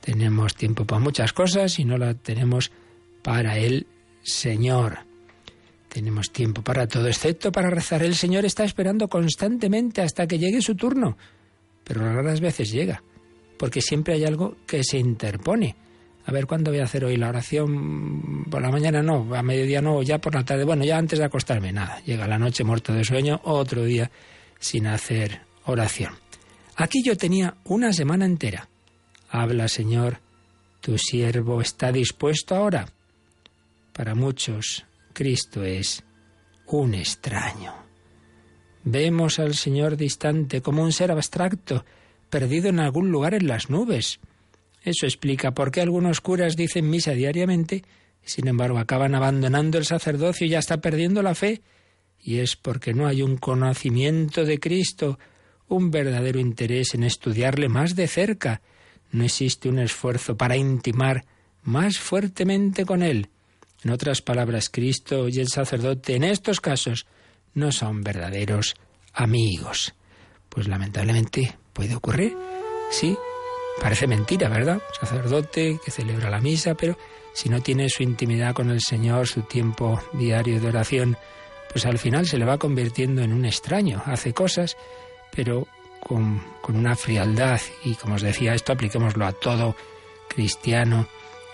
Tenemos 0.00 0.54
tiempo 0.54 0.84
para 0.84 1.00
muchas 1.00 1.32
cosas 1.32 1.78
y 1.78 1.84
no 1.84 1.98
la 1.98 2.14
tenemos 2.14 2.70
para 3.22 3.58
el 3.58 3.86
Señor. 4.22 4.98
Tenemos 5.88 6.30
tiempo 6.30 6.62
para 6.62 6.86
todo, 6.86 7.08
excepto 7.08 7.50
para 7.50 7.70
rezar. 7.70 8.02
El 8.02 8.14
Señor 8.14 8.44
está 8.44 8.64
esperando 8.64 9.08
constantemente 9.08 10.02
hasta 10.02 10.26
que 10.26 10.38
llegue 10.38 10.60
su 10.60 10.74
turno, 10.74 11.16
pero 11.84 12.00
raras 12.00 12.40
veces 12.40 12.70
llega, 12.70 13.02
porque 13.58 13.80
siempre 13.80 14.14
hay 14.14 14.24
algo 14.24 14.56
que 14.66 14.84
se 14.84 14.98
interpone 14.98 15.74
a 16.26 16.32
ver 16.32 16.46
cuándo 16.46 16.72
voy 16.72 16.80
a 16.80 16.84
hacer 16.84 17.04
hoy 17.04 17.16
la 17.16 17.28
oración, 17.28 18.44
por 18.50 18.60
la 18.60 18.70
mañana 18.70 19.00
no, 19.00 19.32
a 19.34 19.42
mediodía 19.42 19.80
no, 19.80 20.02
ya 20.02 20.18
por 20.18 20.34
la 20.34 20.44
tarde, 20.44 20.64
bueno, 20.64 20.84
ya 20.84 20.98
antes 20.98 21.20
de 21.20 21.24
acostarme, 21.24 21.72
nada, 21.72 22.02
llega 22.04 22.26
la 22.26 22.36
noche 22.38 22.64
muerto 22.64 22.92
de 22.92 23.04
sueño, 23.04 23.40
otro 23.44 23.84
día 23.84 24.10
sin 24.58 24.88
hacer 24.88 25.42
oración. 25.66 26.14
Aquí 26.74 27.02
yo 27.04 27.16
tenía 27.16 27.56
una 27.64 27.92
semana 27.92 28.26
entera. 28.26 28.68
Habla, 29.30 29.68
Señor, 29.68 30.18
tu 30.80 30.98
siervo 30.98 31.60
está 31.60 31.92
dispuesto 31.92 32.56
ahora. 32.56 32.86
Para 33.92 34.16
muchos, 34.16 34.84
Cristo 35.12 35.62
es 35.62 36.02
un 36.66 36.94
extraño. 36.94 37.72
Vemos 38.82 39.38
al 39.38 39.54
Señor 39.54 39.96
distante 39.96 40.60
como 40.60 40.82
un 40.82 40.92
ser 40.92 41.12
abstracto, 41.12 41.84
perdido 42.30 42.68
en 42.68 42.80
algún 42.80 43.10
lugar 43.10 43.34
en 43.34 43.46
las 43.46 43.70
nubes. 43.70 44.18
Eso 44.86 45.04
explica 45.04 45.50
por 45.50 45.72
qué 45.72 45.80
algunos 45.80 46.20
curas 46.20 46.54
dicen 46.54 46.88
misa 46.88 47.10
diariamente 47.10 47.82
y 48.24 48.28
sin 48.28 48.46
embargo 48.46 48.78
acaban 48.78 49.16
abandonando 49.16 49.78
el 49.78 49.84
sacerdocio 49.84 50.46
y 50.46 50.50
ya 50.50 50.60
está 50.60 50.80
perdiendo 50.80 51.22
la 51.22 51.34
fe. 51.34 51.60
Y 52.22 52.38
es 52.38 52.54
porque 52.54 52.94
no 52.94 53.08
hay 53.08 53.20
un 53.20 53.36
conocimiento 53.36 54.44
de 54.44 54.60
Cristo, 54.60 55.18
un 55.66 55.90
verdadero 55.90 56.38
interés 56.38 56.94
en 56.94 57.02
estudiarle 57.02 57.68
más 57.68 57.96
de 57.96 58.06
cerca. 58.06 58.62
No 59.10 59.24
existe 59.24 59.68
un 59.68 59.80
esfuerzo 59.80 60.36
para 60.36 60.56
intimar 60.56 61.24
más 61.64 61.98
fuertemente 61.98 62.84
con 62.84 63.02
Él. 63.02 63.28
En 63.82 63.90
otras 63.90 64.22
palabras, 64.22 64.70
Cristo 64.70 65.28
y 65.28 65.40
el 65.40 65.48
sacerdote 65.48 66.14
en 66.14 66.22
estos 66.22 66.60
casos 66.60 67.06
no 67.54 67.72
son 67.72 68.04
verdaderos 68.04 68.76
amigos. 69.12 69.94
Pues 70.48 70.68
lamentablemente 70.68 71.58
puede 71.72 71.96
ocurrir, 71.96 72.36
sí, 72.92 73.16
Parece 73.80 74.06
mentira, 74.06 74.48
¿verdad? 74.48 74.80
sacerdote 74.98 75.78
que 75.84 75.90
celebra 75.90 76.30
la 76.30 76.40
misa, 76.40 76.74
pero 76.74 76.96
si 77.32 77.48
no 77.48 77.60
tiene 77.60 77.88
su 77.88 78.02
intimidad 78.02 78.54
con 78.54 78.70
el 78.70 78.80
Señor, 78.80 79.26
su 79.26 79.42
tiempo 79.42 80.02
diario 80.12 80.60
de 80.60 80.68
oración, 80.68 81.16
pues 81.70 81.84
al 81.84 81.98
final 81.98 82.26
se 82.26 82.38
le 82.38 82.46
va 82.46 82.58
convirtiendo 82.58 83.22
en 83.22 83.32
un 83.32 83.44
extraño. 83.44 84.02
Hace 84.06 84.32
cosas, 84.32 84.76
pero 85.34 85.66
con, 86.00 86.42
con 86.62 86.76
una 86.76 86.96
frialdad. 86.96 87.60
Y 87.84 87.94
como 87.96 88.14
os 88.14 88.22
decía, 88.22 88.54
esto 88.54 88.72
apliquémoslo 88.72 89.26
a 89.26 89.32
todo 89.32 89.76
cristiano 90.28 91.06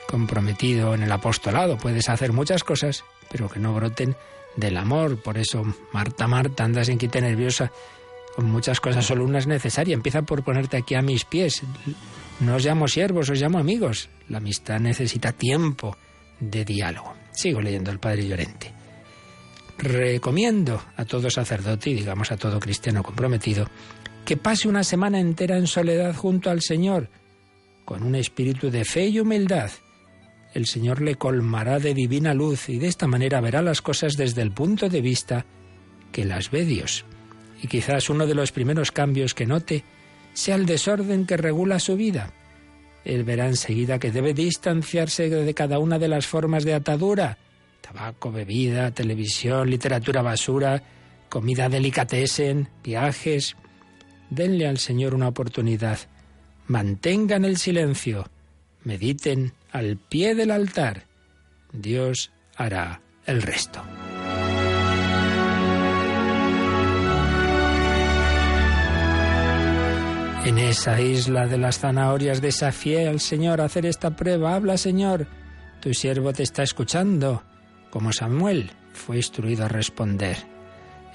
comprometido 0.07 0.95
en 0.95 1.02
el 1.02 1.11
apostolado. 1.11 1.76
Puedes 1.76 2.09
hacer 2.09 2.33
muchas 2.33 2.62
cosas, 2.62 3.05
pero 3.31 3.49
que 3.49 3.59
no 3.59 3.75
broten 3.75 4.14
del 4.55 4.76
amor. 4.76 5.21
Por 5.21 5.38
eso, 5.38 5.64
Marta, 5.93 6.29
Marta, 6.29 6.64
anda 6.64 6.85
sin 6.85 6.99
quite 6.99 7.21
nerviosa 7.21 7.73
muchas 8.39 8.81
cosas, 8.81 9.05
solo 9.05 9.25
una 9.25 9.39
es 9.39 9.47
necesaria. 9.47 9.95
Empieza 9.95 10.23
por 10.23 10.43
ponerte 10.43 10.77
aquí 10.77 10.95
a 10.95 11.03
mis 11.03 11.25
pies. 11.25 11.62
No 12.41 12.57
os 12.57 12.65
llamo 12.65 12.89
siervos, 12.89 13.29
os 13.29 13.41
llamo 13.41 13.59
amigos. 13.59 14.09
La 14.29 14.39
amistad 14.39 14.81
necesita 14.81 15.33
tiempo 15.33 15.97
de 16.41 16.65
diálogo. 16.65 17.15
Sigo 17.33 17.61
leyendo 17.61 17.91
el 17.91 17.99
Padre 17.99 18.27
Llorente. 18.27 18.73
Recomiendo 19.79 20.83
a 20.97 21.05
todo 21.05 21.29
sacerdote 21.31 21.91
y 21.91 21.95
digamos 21.95 22.31
a 22.33 22.37
todo 22.37 22.61
cristiano 22.61 23.03
comprometido 23.03 23.69
que 24.25 24.37
pase 24.37 24.69
una 24.69 24.85
semana 24.85 25.19
entera 25.19 25.57
en 25.57 25.67
soledad 25.67 26.15
junto 26.15 26.51
al 26.51 26.62
Señor. 26.62 27.09
con 27.85 28.03
un 28.03 28.15
espíritu 28.15 28.71
de 28.71 28.85
fe 28.85 29.09
y 29.09 29.21
humildad. 29.21 29.71
El 30.55 30.67
Señor 30.67 31.01
le 31.03 31.17
colmará 31.17 31.79
de 31.79 31.95
divina 31.95 32.35
luz 32.35 32.69
y 32.69 32.79
de 32.79 32.87
esta 32.87 33.07
manera 33.07 33.41
verá 33.41 33.62
las 33.62 33.83
cosas 33.83 34.17
desde 34.17 34.43
el 34.43 34.53
punto 34.53 34.89
de 34.89 35.01
vista 35.01 35.47
que 36.12 36.25
las 36.25 36.51
ve 36.51 36.65
Dios. 36.65 37.05
Y 37.62 37.69
quizás 37.69 38.11
uno 38.11 38.26
de 38.26 38.35
los 38.35 38.52
primeros 38.52 38.90
cambios 38.90 39.35
que 39.35 39.47
note 39.47 39.85
sea 40.35 40.57
el 40.57 40.66
desorden 40.66 41.25
que 41.26 41.37
regula 41.37 41.78
su 41.78 41.97
vida. 41.97 42.33
Él 43.04 43.25
verá 43.25 43.47
enseguida 43.47 43.99
que 43.99 44.11
debe 44.11 44.35
distanciarse 44.35 45.28
de 45.28 45.54
cada 45.54 45.78
una 45.78 45.99
de 45.99 46.09
las 46.09 46.26
formas 46.26 46.64
de 46.64 46.75
atadura. 46.75 47.38
Tabaco, 47.81 48.31
bebida, 48.31 48.90
televisión, 48.92 49.71
literatura 49.71 50.23
basura, 50.23 50.83
comida 51.28 51.69
delicatessen, 51.69 52.69
viajes. 52.83 53.57
Denle 54.31 54.66
al 54.66 54.78
Señor 54.78 55.14
una 55.14 55.28
oportunidad. 55.28 55.99
Mantengan 56.66 57.45
el 57.45 57.57
silencio. 57.57 58.28
Mediten 58.85 59.52
al 59.71 59.97
pie 59.97 60.35
del 60.35 60.50
altar. 60.50 61.07
Dios 61.73 62.33
hará 62.57 63.00
el 63.26 63.42
resto. 63.42 63.83
En 70.45 70.59
esa 70.59 71.01
isla 71.01 71.47
de 71.47 71.57
las 71.57 71.79
zanahorias 71.79 72.43
desafié 72.43 73.07
al 73.07 73.21
Señor 73.21 73.61
a 73.61 73.67
hacer 73.67 73.87
esta 73.87 74.17
prueba. 74.17 74.57
Habla, 74.57 74.77
Señor, 74.77 75.29
tu 75.81 75.95
siervo 75.95 76.33
te 76.33 76.43
está 76.43 76.65
escuchando. 76.65 77.45
Como 77.91 78.13
Samuel 78.13 78.73
fue 78.93 79.19
instruido 79.19 79.65
a 79.65 79.69
responder. 79.69 80.37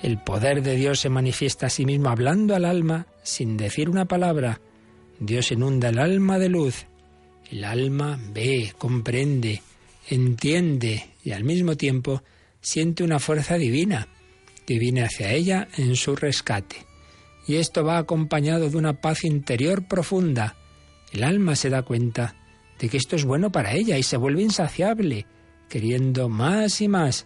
El 0.01 0.17
poder 0.23 0.63
de 0.63 0.75
Dios 0.77 1.01
se 1.01 1.09
manifiesta 1.09 1.65
a 1.65 1.69
sí 1.69 1.85
mismo 1.85 2.07
hablando 2.07 2.55
al 2.55 2.63
alma 2.63 3.05
sin 3.21 3.57
decir 3.57 3.89
una 3.89 4.05
palabra. 4.05 4.61
Dios 5.19 5.51
inunda 5.51 5.89
el 5.89 5.99
alma 5.99 6.39
de 6.39 6.47
luz. 6.47 6.85
El 7.51 7.65
alma 7.65 8.17
ve, 8.31 8.73
comprende, 8.77 9.61
entiende 10.09 11.09
y 11.25 11.31
al 11.31 11.43
mismo 11.43 11.75
tiempo 11.75 12.23
siente 12.61 13.03
una 13.03 13.19
fuerza 13.19 13.55
divina 13.55 14.07
que 14.65 14.79
viene 14.79 15.03
hacia 15.03 15.33
ella 15.33 15.67
en 15.75 15.97
su 15.97 16.15
rescate 16.15 16.86
y 17.47 17.55
esto 17.55 17.83
va 17.83 17.97
acompañado 17.97 18.69
de 18.69 18.77
una 18.77 19.01
paz 19.01 19.23
interior 19.23 19.87
profunda. 19.87 20.57
El 21.11 21.23
alma 21.23 21.55
se 21.55 21.69
da 21.69 21.81
cuenta 21.83 22.35
de 22.77 22.89
que 22.89 22.97
esto 22.97 23.15
es 23.15 23.23
bueno 23.23 23.51
para 23.51 23.73
ella 23.73 23.97
y 23.97 24.03
se 24.03 24.17
vuelve 24.17 24.41
insaciable, 24.41 25.25
queriendo 25.69 26.29
más 26.29 26.81
y 26.81 26.87
más, 26.87 27.25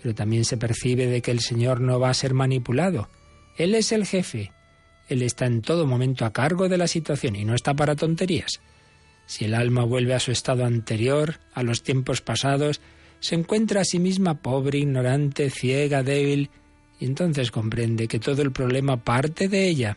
pero 0.00 0.14
también 0.14 0.44
se 0.44 0.58
percibe 0.58 1.06
de 1.06 1.22
que 1.22 1.30
el 1.30 1.40
Señor 1.40 1.80
no 1.80 1.98
va 1.98 2.10
a 2.10 2.14
ser 2.14 2.34
manipulado. 2.34 3.08
Él 3.56 3.74
es 3.74 3.92
el 3.92 4.06
jefe, 4.06 4.52
Él 5.08 5.22
está 5.22 5.46
en 5.46 5.62
todo 5.62 5.86
momento 5.86 6.26
a 6.26 6.32
cargo 6.32 6.68
de 6.68 6.78
la 6.78 6.86
situación 6.86 7.34
y 7.36 7.44
no 7.44 7.54
está 7.54 7.74
para 7.74 7.96
tonterías. 7.96 8.60
Si 9.26 9.46
el 9.46 9.54
alma 9.54 9.84
vuelve 9.84 10.14
a 10.14 10.20
su 10.20 10.32
estado 10.32 10.66
anterior, 10.66 11.40
a 11.54 11.62
los 11.62 11.82
tiempos 11.82 12.20
pasados, 12.20 12.82
se 13.20 13.34
encuentra 13.34 13.80
a 13.80 13.84
sí 13.84 13.98
misma 13.98 14.42
pobre, 14.42 14.78
ignorante, 14.78 15.48
ciega, 15.48 16.02
débil, 16.02 16.50
entonces 17.04 17.50
comprende 17.50 18.08
que 18.08 18.20
todo 18.20 18.42
el 18.42 18.52
problema 18.52 18.96
parte 18.96 19.48
de 19.48 19.68
ella. 19.68 19.96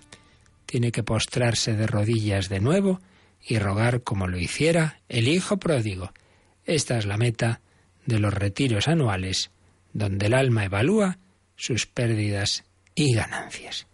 Tiene 0.65 0.91
que 0.91 1.03
postrarse 1.03 1.73
de 1.73 1.87
rodillas 1.87 2.49
de 2.49 2.59
nuevo 2.59 2.99
y 3.45 3.59
rogar 3.59 4.01
como 4.01 4.27
lo 4.27 4.37
hiciera 4.37 4.99
el 5.07 5.27
hijo 5.27 5.57
pródigo. 5.57 6.11
Esta 6.65 6.97
es 6.97 7.05
la 7.05 7.17
meta 7.17 7.61
de 8.05 8.19
los 8.19 8.33
retiros 8.33 8.87
anuales, 8.87 9.51
donde 9.93 10.25
el 10.25 10.33
alma 10.33 10.65
evalúa 10.65 11.17
sus 11.55 11.85
pérdidas 11.85 12.63
y 12.93 13.13
ganancias. 13.13 13.87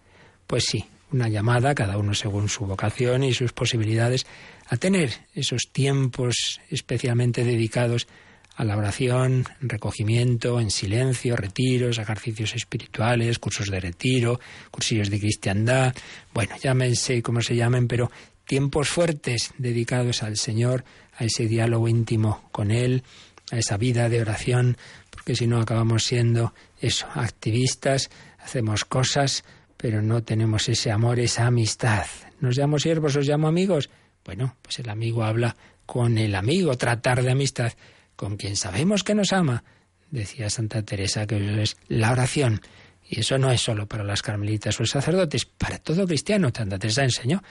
Pues 0.47 0.65
sí, 0.65 0.85
una 1.11 1.29
llamada, 1.29 1.75
cada 1.75 1.97
uno 1.97 2.13
según 2.13 2.49
su 2.49 2.65
vocación 2.65 3.23
y 3.23 3.33
sus 3.33 3.53
posibilidades, 3.53 4.25
a 4.67 4.77
tener 4.77 5.11
esos 5.35 5.69
tiempos 5.71 6.59
especialmente 6.69 7.43
dedicados 7.43 8.07
a 8.55 8.63
la 8.63 8.77
oración, 8.77 9.45
recogimiento, 9.61 10.59
en 10.59 10.69
silencio, 10.69 11.35
retiros, 11.35 11.97
ejercicios 11.97 12.55
espirituales, 12.55 13.39
cursos 13.39 13.69
de 13.69 13.79
retiro, 13.79 14.39
cursillos 14.69 15.09
de 15.09 15.19
cristiandad, 15.19 15.95
bueno, 16.33 16.55
llámense 16.61 17.21
como 17.23 17.41
se 17.41 17.55
llamen, 17.55 17.87
pero 17.87 18.11
tiempos 18.45 18.89
fuertes 18.89 19.53
dedicados 19.57 20.21
al 20.23 20.37
Señor, 20.37 20.83
a 21.17 21.25
ese 21.25 21.47
diálogo 21.47 21.87
íntimo 21.87 22.47
con 22.51 22.71
Él, 22.71 23.03
a 23.51 23.57
esa 23.57 23.77
vida 23.77 24.09
de 24.09 24.21
oración, 24.21 24.77
porque 25.09 25.35
si 25.35 25.47
no 25.47 25.59
acabamos 25.59 26.03
siendo 26.03 26.53
eso, 26.79 27.07
activistas, 27.13 28.09
hacemos 28.39 28.85
cosas, 28.85 29.43
pero 29.77 30.01
no 30.01 30.23
tenemos 30.23 30.69
ese 30.69 30.91
amor, 30.91 31.19
esa 31.19 31.47
amistad. 31.47 32.05
¿Nos 32.39 32.57
llamo 32.57 32.79
siervos, 32.79 33.15
os 33.15 33.27
llamo 33.27 33.47
amigos? 33.47 33.89
Bueno, 34.25 34.55
pues 34.61 34.79
el 34.79 34.89
amigo 34.89 35.23
habla 35.23 35.55
con 35.85 36.17
el 36.17 36.35
amigo, 36.35 36.77
tratar 36.77 37.23
de 37.23 37.31
amistad 37.31 37.73
con 38.15 38.37
quien 38.37 38.55
sabemos 38.55 39.03
que 39.03 39.15
nos 39.15 39.33
ama, 39.33 39.63
decía 40.11 40.49
Santa 40.49 40.83
Teresa, 40.83 41.25
que 41.25 41.61
es 41.61 41.77
la 41.87 42.11
oración. 42.11 42.61
Y 43.07 43.19
eso 43.19 43.37
no 43.37 43.51
es 43.51 43.61
solo 43.61 43.87
para 43.87 44.03
las 44.03 44.21
carmelitas 44.21 44.79
o 44.79 44.83
los 44.83 44.91
sacerdotes, 44.91 45.45
para 45.45 45.77
todo 45.77 46.07
cristiano. 46.07 46.51
Santa 46.55 46.79
Teresa 46.79 47.03
enseñó 47.03 47.43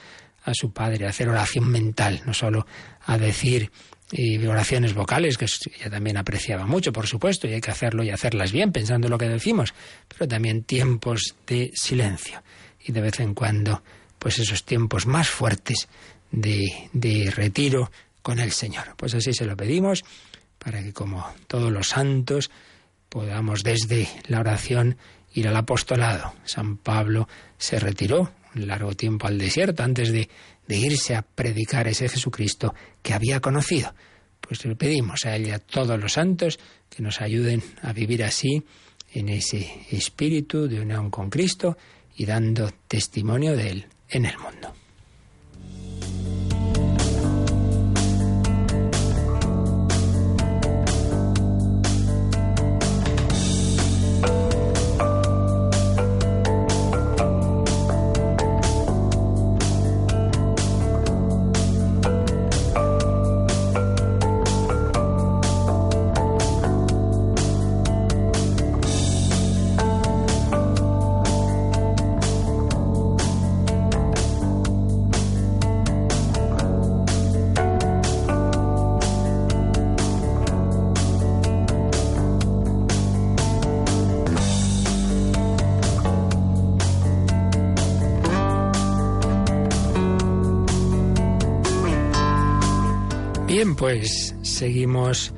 a 0.43 0.53
su 0.53 0.71
padre 0.71 1.05
a 1.05 1.09
hacer 1.09 1.29
oración 1.29 1.69
mental, 1.69 2.21
no 2.25 2.33
solo 2.33 2.65
a 3.05 3.17
decir 3.17 3.71
oraciones 4.47 4.93
vocales, 4.93 5.37
que 5.37 5.45
ella 5.45 5.89
también 5.89 6.17
apreciaba 6.17 6.65
mucho, 6.65 6.93
por 6.93 7.07
supuesto, 7.07 7.47
y 7.47 7.53
hay 7.53 7.61
que 7.61 7.71
hacerlo 7.71 8.03
y 8.03 8.11
hacerlas 8.11 8.51
bien, 8.51 8.71
pensando 8.71 9.07
en 9.07 9.11
lo 9.11 9.17
que 9.17 9.27
decimos, 9.27 9.73
pero 10.07 10.27
también 10.27 10.63
tiempos 10.63 11.35
de 11.47 11.71
silencio. 11.73 12.43
Y 12.85 12.91
de 12.91 13.01
vez 13.01 13.19
en 13.19 13.33
cuando, 13.33 13.81
pues 14.19 14.39
esos 14.39 14.65
tiempos 14.65 15.05
más 15.07 15.29
fuertes 15.29 15.87
de, 16.31 16.89
de 16.93 17.31
retiro 17.31 17.91
con 18.21 18.39
el 18.39 18.51
Señor. 18.51 18.95
Pues 18.97 19.15
así 19.15 19.33
se 19.33 19.45
lo 19.45 19.57
pedimos 19.57 20.03
para 20.63 20.81
que 20.81 20.93
como 20.93 21.25
todos 21.47 21.71
los 21.71 21.89
santos 21.89 22.51
podamos 23.09 23.63
desde 23.63 24.07
la 24.27 24.39
oración 24.39 24.97
ir 25.33 25.47
al 25.47 25.55
apostolado. 25.55 26.33
San 26.45 26.77
Pablo 26.77 27.27
se 27.57 27.79
retiró 27.79 28.31
un 28.55 28.67
largo 28.67 28.93
tiempo 28.93 29.27
al 29.27 29.37
desierto 29.37 29.83
antes 29.83 30.11
de, 30.11 30.29
de 30.67 30.77
irse 30.77 31.15
a 31.15 31.21
predicar 31.23 31.87
ese 31.87 32.07
Jesucristo 32.07 32.73
que 33.01 33.13
había 33.13 33.39
conocido. 33.39 33.93
Pues 34.39 34.63
le 34.65 34.75
pedimos 34.75 35.25
a 35.25 35.35
él 35.35 35.47
y 35.47 35.51
a 35.51 35.59
todos 35.59 35.99
los 35.99 36.13
santos 36.13 36.59
que 36.89 37.01
nos 37.01 37.21
ayuden 37.21 37.63
a 37.81 37.93
vivir 37.93 38.23
así, 38.23 38.63
en 39.13 39.29
ese 39.29 39.85
espíritu 39.91 40.67
de 40.67 40.81
unión 40.81 41.09
con 41.09 41.29
Cristo 41.29 41.77
y 42.15 42.25
dando 42.25 42.71
testimonio 42.87 43.55
de 43.55 43.69
Él 43.69 43.85
en 44.09 44.25
el 44.25 44.37
mundo. 44.37 44.73
Seguimos 94.63 95.33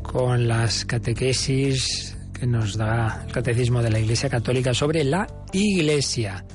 con 0.00 0.48
las 0.48 0.86
catequesis 0.86 2.16
que 2.32 2.46
nos 2.46 2.78
da 2.78 3.24
el 3.26 3.30
Catecismo 3.30 3.82
de 3.82 3.90
la 3.90 3.98
Iglesia 3.98 4.30
Católica 4.30 4.72
sobre 4.72 5.04
la 5.04 5.26
Iglesia. 5.52 6.46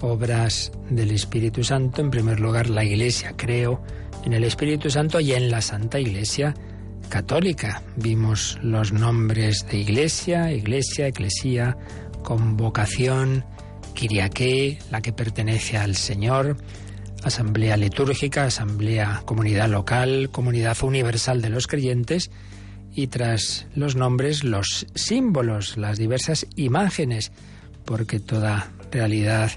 Obras 0.00 0.70
del 0.88 1.10
Espíritu 1.10 1.64
Santo, 1.64 2.00
en 2.00 2.12
primer 2.12 2.38
lugar 2.38 2.70
la 2.70 2.84
Iglesia, 2.84 3.34
creo 3.36 3.82
en 4.24 4.34
el 4.34 4.44
Espíritu 4.44 4.88
Santo 4.88 5.18
y 5.18 5.32
en 5.32 5.50
la 5.50 5.60
Santa 5.60 5.98
Iglesia 5.98 6.54
Católica. 7.08 7.82
Vimos 7.96 8.56
los 8.62 8.92
nombres 8.92 9.66
de 9.68 9.78
Iglesia, 9.78 10.52
Iglesia, 10.52 11.08
Eclesía, 11.08 11.76
Convocación, 12.22 13.44
Kiriaké, 13.94 14.78
la 14.92 15.00
que 15.00 15.12
pertenece 15.12 15.76
al 15.76 15.96
Señor, 15.96 16.56
asamblea 17.22 17.76
litúrgica, 17.76 18.44
asamblea 18.44 19.22
comunidad 19.24 19.68
local, 19.68 20.30
comunidad 20.30 20.76
universal 20.82 21.42
de 21.42 21.50
los 21.50 21.66
creyentes 21.66 22.30
y 22.94 23.08
tras 23.08 23.66
los 23.74 23.96
nombres 23.96 24.44
los 24.44 24.86
símbolos, 24.94 25.76
las 25.76 25.98
diversas 25.98 26.46
imágenes, 26.56 27.32
porque 27.84 28.20
toda 28.20 28.70
realidad 28.90 29.52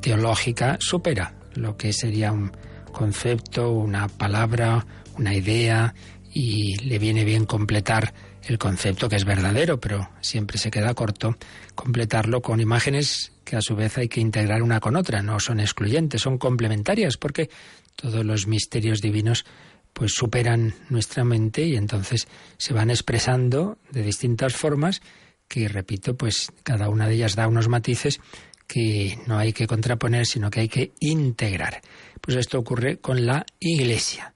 teológica 0.00 0.78
supera 0.80 1.34
lo 1.54 1.76
que 1.76 1.92
sería 1.92 2.32
un 2.32 2.52
concepto, 2.92 3.70
una 3.70 4.08
palabra, 4.08 4.86
una 5.18 5.34
idea 5.34 5.94
y 6.32 6.76
le 6.84 6.98
viene 6.98 7.24
bien 7.24 7.44
completar 7.44 8.14
el 8.42 8.58
concepto 8.58 9.08
que 9.08 9.16
es 9.16 9.24
verdadero, 9.24 9.78
pero 9.80 10.08
siempre 10.20 10.58
se 10.58 10.70
queda 10.70 10.94
corto 10.94 11.36
completarlo 11.74 12.40
con 12.40 12.60
imágenes 12.60 13.32
que 13.50 13.56
a 13.56 13.60
su 13.60 13.74
vez 13.74 13.98
hay 13.98 14.06
que 14.06 14.20
integrar 14.20 14.62
una 14.62 14.78
con 14.78 14.94
otra, 14.94 15.22
no 15.22 15.40
son 15.40 15.58
excluyentes, 15.58 16.22
son 16.22 16.38
complementarias, 16.38 17.16
porque 17.16 17.50
todos 17.96 18.24
los 18.24 18.46
misterios 18.46 19.00
divinos 19.00 19.44
pues 19.92 20.12
superan 20.14 20.72
nuestra 20.88 21.24
mente 21.24 21.66
y 21.66 21.74
entonces 21.74 22.28
se 22.58 22.72
van 22.72 22.90
expresando 22.90 23.76
de 23.90 24.04
distintas 24.04 24.54
formas 24.54 25.02
que 25.48 25.66
repito, 25.66 26.16
pues 26.16 26.52
cada 26.62 26.88
una 26.88 27.08
de 27.08 27.14
ellas 27.16 27.34
da 27.34 27.48
unos 27.48 27.66
matices 27.66 28.20
que 28.68 29.18
no 29.26 29.36
hay 29.36 29.52
que 29.52 29.66
contraponer, 29.66 30.26
sino 30.26 30.48
que 30.48 30.60
hay 30.60 30.68
que 30.68 30.92
integrar. 31.00 31.80
Pues 32.20 32.36
esto 32.36 32.56
ocurre 32.56 32.98
con 32.98 33.26
la 33.26 33.44
Iglesia. 33.58 34.32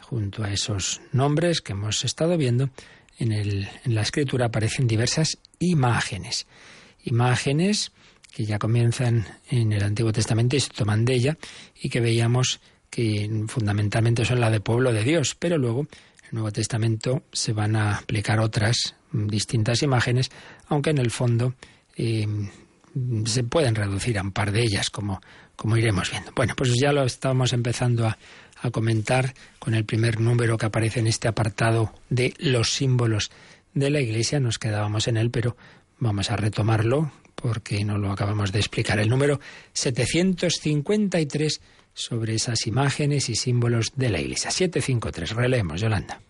Junto 0.00 0.44
a 0.44 0.52
esos 0.52 1.00
nombres 1.12 1.62
que 1.62 1.72
hemos 1.72 2.04
estado 2.04 2.36
viendo, 2.36 2.68
en, 3.18 3.32
el, 3.32 3.70
en 3.84 3.94
la 3.94 4.02
escritura 4.02 4.46
aparecen 4.46 4.86
diversas 4.86 5.38
imágenes. 5.60 6.46
Imágenes 7.04 7.92
que 8.30 8.44
ya 8.44 8.58
comienzan 8.58 9.26
en 9.48 9.72
el 9.72 9.82
Antiguo 9.82 10.12
Testamento 10.12 10.56
y 10.56 10.60
se 10.60 10.70
toman 10.70 11.04
de 11.04 11.14
ella 11.14 11.38
y 11.80 11.88
que 11.88 12.00
veíamos 12.00 12.60
que 12.88 13.44
fundamentalmente 13.48 14.24
son 14.24 14.40
la 14.40 14.50
de 14.50 14.60
pueblo 14.60 14.92
de 14.92 15.04
Dios, 15.04 15.36
pero 15.38 15.58
luego 15.58 15.80
en 15.80 15.88
el 16.24 16.34
Nuevo 16.34 16.50
Testamento 16.50 17.22
se 17.32 17.52
van 17.52 17.76
a 17.76 17.96
aplicar 17.96 18.40
otras 18.40 18.96
distintas 19.12 19.82
imágenes, 19.82 20.30
aunque 20.68 20.90
en 20.90 20.98
el 20.98 21.10
fondo 21.10 21.54
eh, 21.96 22.26
se 23.24 23.44
pueden 23.44 23.74
reducir 23.74 24.18
a 24.18 24.22
un 24.22 24.32
par 24.32 24.52
de 24.52 24.62
ellas, 24.62 24.90
como, 24.90 25.20
como 25.56 25.76
iremos 25.76 26.10
viendo. 26.10 26.32
Bueno, 26.34 26.54
pues 26.56 26.72
ya 26.80 26.92
lo 26.92 27.04
estamos 27.04 27.52
empezando 27.52 28.06
a, 28.06 28.18
a 28.62 28.70
comentar 28.70 29.34
con 29.58 29.74
el 29.74 29.84
primer 29.84 30.20
número 30.20 30.58
que 30.58 30.66
aparece 30.66 31.00
en 31.00 31.06
este 31.06 31.28
apartado 31.28 31.92
de 32.08 32.34
los 32.38 32.72
símbolos 32.72 33.30
de 33.74 33.90
la 33.90 34.00
Iglesia. 34.00 34.40
Nos 34.40 34.58
quedábamos 34.58 35.08
en 35.08 35.16
él, 35.16 35.30
pero 35.30 35.56
vamos 35.98 36.30
a 36.30 36.36
retomarlo 36.36 37.12
porque 37.40 37.84
no 37.84 37.98
lo 37.98 38.12
acabamos 38.12 38.52
de 38.52 38.58
explicar. 38.58 38.98
El 38.98 39.08
número 39.08 39.40
753 39.72 41.60
sobre 41.94 42.34
esas 42.34 42.66
imágenes 42.66 43.28
y 43.28 43.34
símbolos 43.34 43.92
de 43.96 44.10
la 44.10 44.20
Iglesia. 44.20 44.50
753. 44.50 45.36
Releemos, 45.36 45.80
Yolanda. 45.80 46.20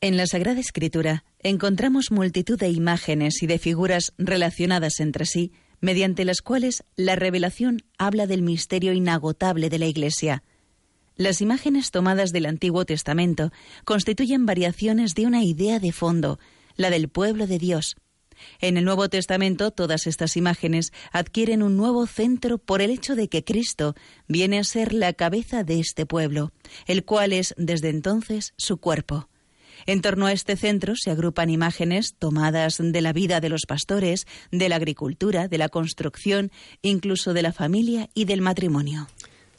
En 0.00 0.16
la 0.16 0.26
Sagrada 0.26 0.60
Escritura 0.60 1.24
encontramos 1.40 2.10
multitud 2.10 2.58
de 2.58 2.68
imágenes 2.68 3.42
y 3.42 3.46
de 3.46 3.58
figuras 3.58 4.12
relacionadas 4.18 5.00
entre 5.00 5.24
sí, 5.26 5.52
mediante 5.80 6.24
las 6.24 6.42
cuales 6.42 6.84
la 6.96 7.16
revelación 7.16 7.82
habla 7.98 8.26
del 8.26 8.42
misterio 8.42 8.92
inagotable 8.92 9.70
de 9.70 9.78
la 9.78 9.86
Iglesia. 9.86 10.42
Las 11.16 11.40
imágenes 11.40 11.90
tomadas 11.90 12.30
del 12.30 12.44
Antiguo 12.44 12.84
Testamento 12.84 13.50
constituyen 13.84 14.44
variaciones 14.44 15.14
de 15.14 15.26
una 15.26 15.42
idea 15.42 15.78
de 15.78 15.92
fondo, 15.92 16.38
la 16.76 16.90
del 16.90 17.08
pueblo 17.08 17.46
de 17.46 17.58
Dios. 17.58 17.96
En 18.60 18.76
el 18.76 18.84
Nuevo 18.84 19.08
Testamento 19.08 19.70
todas 19.70 20.06
estas 20.06 20.36
imágenes 20.36 20.92
adquieren 21.12 21.62
un 21.62 21.76
nuevo 21.76 22.06
centro 22.06 22.58
por 22.58 22.82
el 22.82 22.90
hecho 22.90 23.14
de 23.16 23.28
que 23.28 23.44
Cristo 23.44 23.94
viene 24.28 24.58
a 24.58 24.64
ser 24.64 24.92
la 24.92 25.12
cabeza 25.12 25.64
de 25.64 25.80
este 25.80 26.06
pueblo, 26.06 26.52
el 26.86 27.04
cual 27.04 27.32
es 27.32 27.54
desde 27.56 27.90
entonces 27.90 28.54
su 28.56 28.78
cuerpo. 28.78 29.28
En 29.84 30.00
torno 30.00 30.26
a 30.26 30.32
este 30.32 30.56
centro 30.56 30.94
se 30.96 31.10
agrupan 31.10 31.50
imágenes 31.50 32.14
tomadas 32.18 32.78
de 32.80 33.00
la 33.00 33.12
vida 33.12 33.40
de 33.40 33.48
los 33.48 33.66
pastores, 33.66 34.26
de 34.50 34.68
la 34.68 34.76
agricultura, 34.76 35.48
de 35.48 35.58
la 35.58 35.68
construcción, 35.68 36.50
incluso 36.82 37.34
de 37.34 37.42
la 37.42 37.52
familia 37.52 38.08
y 38.14 38.24
del 38.24 38.40
matrimonio. 38.40 39.08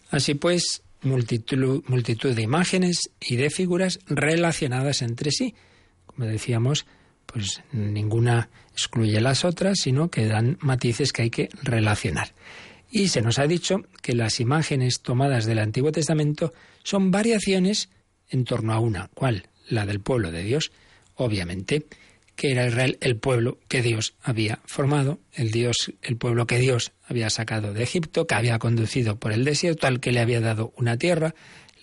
Así 0.10 0.34
pues, 0.34 0.82
multitud, 1.02 1.84
multitud 1.88 2.34
de 2.34 2.42
imágenes 2.42 3.12
y 3.22 3.36
de 3.36 3.50
figuras 3.50 4.00
relacionadas 4.08 5.02
entre 5.02 5.32
sí. 5.32 5.54
Como 6.06 6.26
decíamos, 6.26 6.86
pues 7.28 7.62
ninguna 7.72 8.50
excluye 8.72 9.22
las 9.22 9.46
otras, 9.46 9.78
sino 9.80 10.10
que 10.10 10.26
dan 10.26 10.58
matices 10.62 11.14
que 11.14 11.22
hay 11.22 11.30
que 11.30 11.50
relacionar. 11.62 12.34
Y 12.90 13.10
se 13.10 13.22
nos 13.22 13.38
ha 13.38 13.46
dicho 13.46 13.82
que 14.02 14.16
las 14.16 14.40
imágenes 14.40 15.02
tomadas 15.02 15.46
del 15.46 15.60
Antiguo 15.60 15.92
Testamento 15.92 16.54
son 16.84 17.12
variaciones 17.12 17.90
en 18.30 18.44
torno 18.44 18.74
a 18.74 18.80
una. 18.80 19.10
¿Cuál? 19.14 19.50
la 19.70 19.86
del 19.86 20.00
pueblo 20.00 20.32
de 20.32 20.44
Dios, 20.44 20.72
obviamente, 21.16 21.86
que 22.36 22.52
era 22.52 22.68
Israel 22.68 22.98
el 23.02 23.18
pueblo 23.18 23.60
que 23.68 23.82
Dios 23.82 24.16
había 24.22 24.60
formado, 24.66 25.20
el 25.34 25.52
Dios, 25.52 25.94
el 26.02 26.18
pueblo 26.18 26.46
que 26.46 26.60
Dios 26.60 26.92
había 27.08 27.30
sacado 27.30 27.74
de 27.74 27.84
Egipto, 27.84 28.28
que 28.28 28.36
había 28.36 28.60
conducido 28.60 29.18
por 29.18 29.32
el 29.32 29.44
desierto, 29.44 29.88
al 29.88 30.00
que 30.00 30.12
le 30.12 30.20
había 30.20 30.40
dado 30.40 30.74
una 30.78 30.98
tierra, 30.98 31.34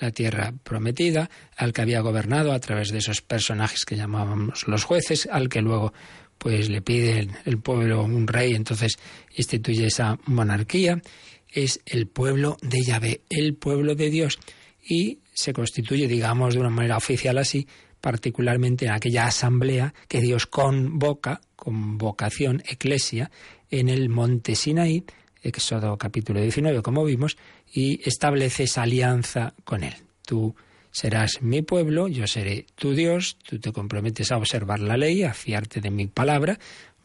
la 0.01 0.11
tierra 0.11 0.53
prometida, 0.63 1.31
al 1.57 1.73
que 1.73 1.83
había 1.83 2.01
gobernado 2.01 2.53
a 2.53 2.61
través 2.61 2.91
de 2.91 2.99
esos 2.99 3.23
personajes 3.23 3.85
que 3.85 3.97
llamábamos 3.97 4.67
los 4.67 4.85
jueces, 4.85 5.29
al 5.31 5.49
que 5.49 5.63
luego 5.63 5.93
pues 6.39 6.69
le 6.69 6.83
pide 6.83 7.29
el 7.45 7.59
pueblo 7.59 8.03
un 8.03 8.27
rey, 8.27 8.55
entonces 8.55 8.99
instituye 9.37 9.87
esa 9.87 10.19
monarquía, 10.27 11.01
es 11.49 11.81
el 11.87 12.07
pueblo 12.07 12.57
de 12.61 12.83
Yahvé, 12.83 13.23
el 13.31 13.55
pueblo 13.55 13.95
de 13.95 14.11
Dios 14.11 14.39
y 14.83 15.21
se 15.33 15.53
constituye, 15.53 16.07
digamos, 16.07 16.55
de 16.55 16.61
una 16.61 16.71
manera 16.71 16.97
oficial 16.97 17.39
así, 17.39 17.67
particularmente 18.01 18.85
en 18.85 18.93
aquella 18.93 19.27
asamblea 19.27 19.95
que 20.09 20.21
Dios 20.21 20.47
convoca, 20.47 21.41
convocación, 21.57 22.63
eclesia, 22.67 23.31
en 23.71 23.89
el 23.89 24.09
monte 24.09 24.55
Sinaí, 24.55 25.05
Éxodo 25.43 25.97
capítulo 25.99 26.41
19, 26.41 26.83
como 26.83 27.05
vimos, 27.05 27.37
y 27.75 28.01
establece 28.09 28.63
esa 28.63 28.83
alianza 28.83 29.53
con 29.65 29.83
él. 29.83 29.95
Tú 30.25 30.55
serás 30.93 31.43
mi 31.43 31.61
pueblo, 31.61 32.07
yo 32.07 32.29
seré 32.29 32.67
tu 32.77 32.95
Dios, 32.95 33.37
tú 33.43 33.59
te 33.59 33.73
comprometes 33.73 34.31
a 34.31 34.37
observar 34.37 34.79
la 34.79 34.97
ley, 34.97 35.25
a 35.25 35.35
fiarte 35.35 35.81
de 35.81 35.91
mi 35.91 36.07
palabra, 36.07 36.61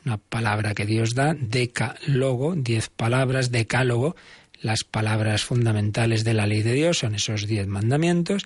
una 0.05 0.17
palabra 0.17 0.75
que 0.75 0.85
Dios 0.85 1.15
da, 1.15 1.33
decálogo, 1.33 2.53
diez 2.55 2.89
palabras, 2.89 3.51
decálogo, 3.51 4.15
las 4.61 4.83
palabras 4.83 5.43
fundamentales 5.43 6.23
de 6.23 6.35
la 6.35 6.45
ley 6.45 6.61
de 6.61 6.73
Dios, 6.73 6.99
son 6.99 7.15
esos 7.15 7.47
diez 7.47 7.65
mandamientos, 7.65 8.45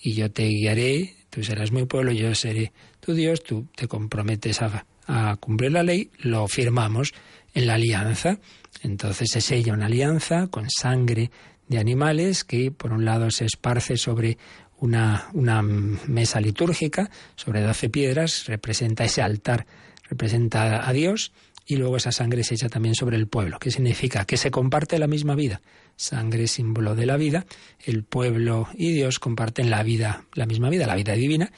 y 0.00 0.14
yo 0.14 0.30
te 0.30 0.46
guiaré, 0.46 1.16
tú 1.28 1.42
serás 1.42 1.72
mi 1.72 1.86
pueblo, 1.86 2.12
yo 2.12 2.32
seré 2.36 2.72
tu 3.00 3.14
Dios, 3.14 3.42
tú 3.42 3.66
te 3.74 3.88
comprometes 3.88 4.62
a, 4.62 4.86
a 5.08 5.36
cumplir 5.40 5.72
la 5.72 5.82
ley, 5.82 6.10
lo 6.18 6.46
firmamos 6.46 7.12
en 7.52 7.66
la 7.66 7.74
alianza. 7.74 8.38
Entonces 8.82 9.28
se 9.30 9.40
sella 9.40 9.72
una 9.72 9.86
alianza 9.86 10.48
con 10.48 10.68
sangre 10.68 11.30
de 11.68 11.78
animales 11.78 12.44
que 12.44 12.70
por 12.70 12.92
un 12.92 13.04
lado 13.04 13.30
se 13.30 13.44
esparce 13.44 13.96
sobre 13.96 14.38
una, 14.78 15.28
una 15.32 15.62
mesa 15.62 16.40
litúrgica, 16.40 17.10
sobre 17.36 17.62
doce 17.62 17.88
piedras, 17.88 18.46
representa 18.46 19.04
ese 19.04 19.22
altar, 19.22 19.66
representa 20.08 20.88
a 20.88 20.92
Dios, 20.92 21.32
y 21.66 21.76
luego 21.76 21.96
esa 21.96 22.12
sangre 22.12 22.44
se 22.44 22.54
echa 22.54 22.68
también 22.68 22.94
sobre 22.94 23.16
el 23.16 23.26
pueblo. 23.26 23.58
¿Qué 23.58 23.70
significa? 23.70 24.24
Que 24.24 24.36
se 24.36 24.50
comparte 24.50 24.98
la 24.98 25.06
misma 25.06 25.34
vida. 25.34 25.62
Sangre, 25.96 26.46
símbolo 26.46 26.94
de 26.94 27.06
la 27.06 27.16
vida. 27.16 27.46
El 27.84 28.04
pueblo 28.04 28.68
y 28.74 28.92
Dios 28.92 29.18
comparten 29.18 29.70
la 29.70 29.82
vida, 29.82 30.24
la 30.34 30.46
misma 30.46 30.68
vida, 30.68 30.86
la 30.86 30.96
vida 30.96 31.14
divina, 31.14 31.52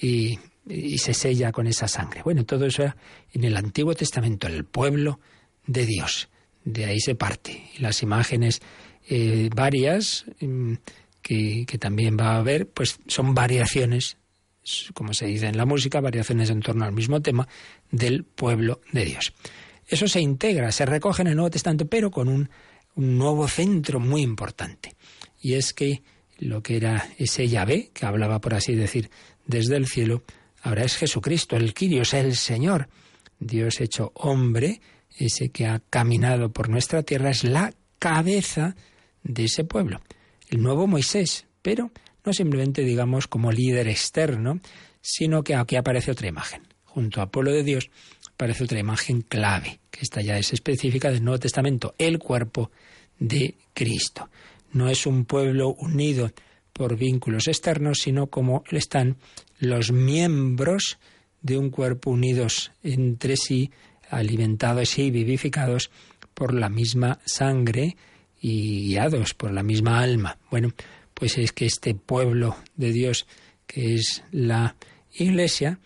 y, 0.00 0.38
se 0.98 1.14
sella 1.14 1.50
con 1.50 1.66
esa 1.66 1.88
sangre. 1.88 2.22
Bueno, 2.22 2.44
todo 2.44 2.66
eso 2.66 2.84
en 3.32 3.44
el 3.44 3.56
Antiguo 3.56 3.94
Testamento, 3.94 4.46
el 4.48 4.64
pueblo 4.64 5.18
de 5.66 5.86
Dios. 5.86 6.28
De 6.62 6.84
ahí 6.84 7.00
se 7.00 7.14
parte. 7.14 7.70
Y 7.74 7.80
las 7.80 8.02
imágenes 8.02 8.60
eh, 9.08 9.48
varias 9.54 10.26
mm, 10.40 10.74
que, 11.22 11.78
también 11.80 12.16
va 12.18 12.32
a 12.32 12.38
haber, 12.38 12.68
pues 12.68 12.98
son 13.06 13.34
variaciones 13.34 14.16
como 14.92 15.14
se 15.14 15.26
dice 15.26 15.46
en 15.46 15.56
la 15.56 15.64
música, 15.64 16.00
variaciones 16.00 16.50
en 16.50 16.60
torno 16.60 16.84
al 16.84 16.92
mismo 16.92 17.22
tema 17.22 17.48
del 17.90 18.24
pueblo 18.24 18.80
de 18.92 19.06
Dios. 19.06 19.32
Eso 19.86 20.06
se 20.08 20.20
integra, 20.20 20.70
se 20.72 20.84
recoge 20.84 21.22
en 21.22 21.28
el 21.28 21.36
Nuevo 21.36 21.50
Testamento, 21.50 21.86
pero 21.86 22.10
con 22.10 22.28
un, 22.28 22.50
nuevo 22.96 23.46
centro 23.46 24.00
muy 24.00 24.22
importante. 24.22 24.94
Y 25.40 25.54
es 25.54 25.72
que 25.72 26.02
lo 26.38 26.62
que 26.62 26.76
era 26.76 27.08
ese 27.16 27.48
Yahvé, 27.48 27.90
que 27.94 28.06
hablaba, 28.06 28.40
por 28.40 28.54
así 28.54 28.74
decir, 28.74 29.08
desde 29.46 29.76
el 29.76 29.86
cielo, 29.86 30.24
ahora 30.62 30.84
es 30.84 30.96
Jesucristo, 30.96 31.56
el 31.56 31.74
Quirios, 31.74 32.12
el 32.12 32.34
Señor. 32.34 32.88
Dios 33.38 33.80
hecho 33.80 34.10
hombre, 34.14 34.80
ese 35.16 35.50
que 35.50 35.66
ha 35.66 35.80
caminado 35.90 36.52
por 36.52 36.68
nuestra 36.68 37.04
tierra, 37.04 37.30
es 37.30 37.44
la 37.44 37.72
cabeza 38.00 38.74
de 39.22 39.44
ese 39.44 39.64
pueblo. 39.64 40.00
El 40.48 40.62
nuevo 40.62 40.86
Moisés, 40.86 41.46
pero 41.62 41.90
no 42.24 42.32
simplemente 42.32 42.82
digamos 42.82 43.26
como 43.26 43.52
líder 43.52 43.88
externo, 43.88 44.60
sino 45.00 45.42
que 45.42 45.54
aquí 45.54 45.76
aparece 45.76 46.10
otra 46.10 46.28
imagen. 46.28 46.62
Junto 46.84 47.20
a 47.20 47.30
pueblo 47.30 47.52
de 47.52 47.62
Dios 47.62 47.90
aparece 48.32 48.64
otra 48.64 48.78
imagen 48.78 49.22
clave, 49.22 49.80
que 49.90 50.00
esta 50.02 50.20
ya 50.20 50.38
es 50.38 50.52
específica 50.52 51.10
del 51.10 51.24
Nuevo 51.24 51.40
Testamento, 51.40 51.94
el 51.98 52.18
cuerpo 52.18 52.70
de 53.18 53.56
Cristo. 53.74 54.30
No 54.72 54.88
es 54.88 55.06
un 55.06 55.24
pueblo 55.24 55.74
unido 55.74 56.30
por 56.72 56.96
vínculos 56.96 57.48
externos, 57.48 57.98
sino 57.98 58.28
como 58.28 58.62
están 58.70 59.16
los 59.58 59.90
miembros 59.90 60.98
de 61.42 61.58
un 61.58 61.70
cuerpo 61.70 62.10
unidos 62.10 62.72
entre 62.82 63.36
sí, 63.36 63.70
alimentados 64.10 64.98
y 64.98 65.10
vivificados 65.10 65.90
por 66.34 66.54
la 66.54 66.68
misma 66.68 67.18
sangre 67.24 67.96
y 68.40 68.88
guiados 68.88 69.34
por 69.34 69.52
la 69.52 69.62
misma 69.62 70.00
alma. 70.00 70.38
Bueno, 70.50 70.70
pues 71.14 71.38
es 71.38 71.52
que 71.52 71.66
este 71.66 71.94
pueblo 71.94 72.56
de 72.76 72.92
Dios 72.92 73.26
que 73.66 73.94
es 73.94 74.24
la 74.32 74.76
Iglesia, 75.12 75.78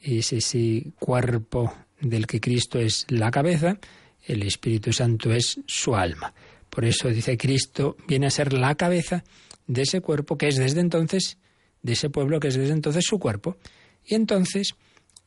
es 0.00 0.32
ese 0.32 0.92
cuerpo 0.98 1.72
del 2.00 2.26
que 2.26 2.40
Cristo 2.40 2.78
es 2.78 3.06
la 3.08 3.30
cabeza, 3.30 3.78
el 4.24 4.42
Espíritu 4.42 4.92
Santo 4.92 5.32
es 5.32 5.60
su 5.66 5.94
alma. 5.94 6.32
Por 6.70 6.84
eso 6.84 7.08
dice 7.08 7.36
Cristo 7.36 7.96
viene 8.08 8.26
a 8.26 8.30
ser 8.30 8.52
la 8.52 8.74
cabeza 8.74 9.24
de 9.66 9.82
ese 9.82 10.00
cuerpo 10.00 10.36
que 10.36 10.48
es 10.48 10.56
desde 10.56 10.80
entonces, 10.80 11.38
de 11.82 11.92
ese 11.92 12.10
pueblo 12.10 12.40
que 12.40 12.48
es 12.48 12.56
desde 12.56 12.72
entonces 12.72 13.04
su 13.04 13.18
cuerpo. 13.18 13.56
Y 14.04 14.14
entonces 14.14 14.74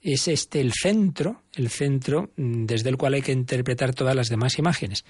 es 0.02 0.28
este 0.28 0.62
el 0.62 0.74
centro, 0.74 1.44
el 1.56 1.70
centro 1.70 2.32
mm, 2.38 2.66
desde 2.66 2.90
el 2.90 2.98
cual 2.98 3.16
hay 3.16 3.22
que 3.22 3.32
interpretar 3.32 3.94
todas 3.94 4.16
las 4.16 4.30
demás 4.30 4.58
imágenes. 4.58 5.06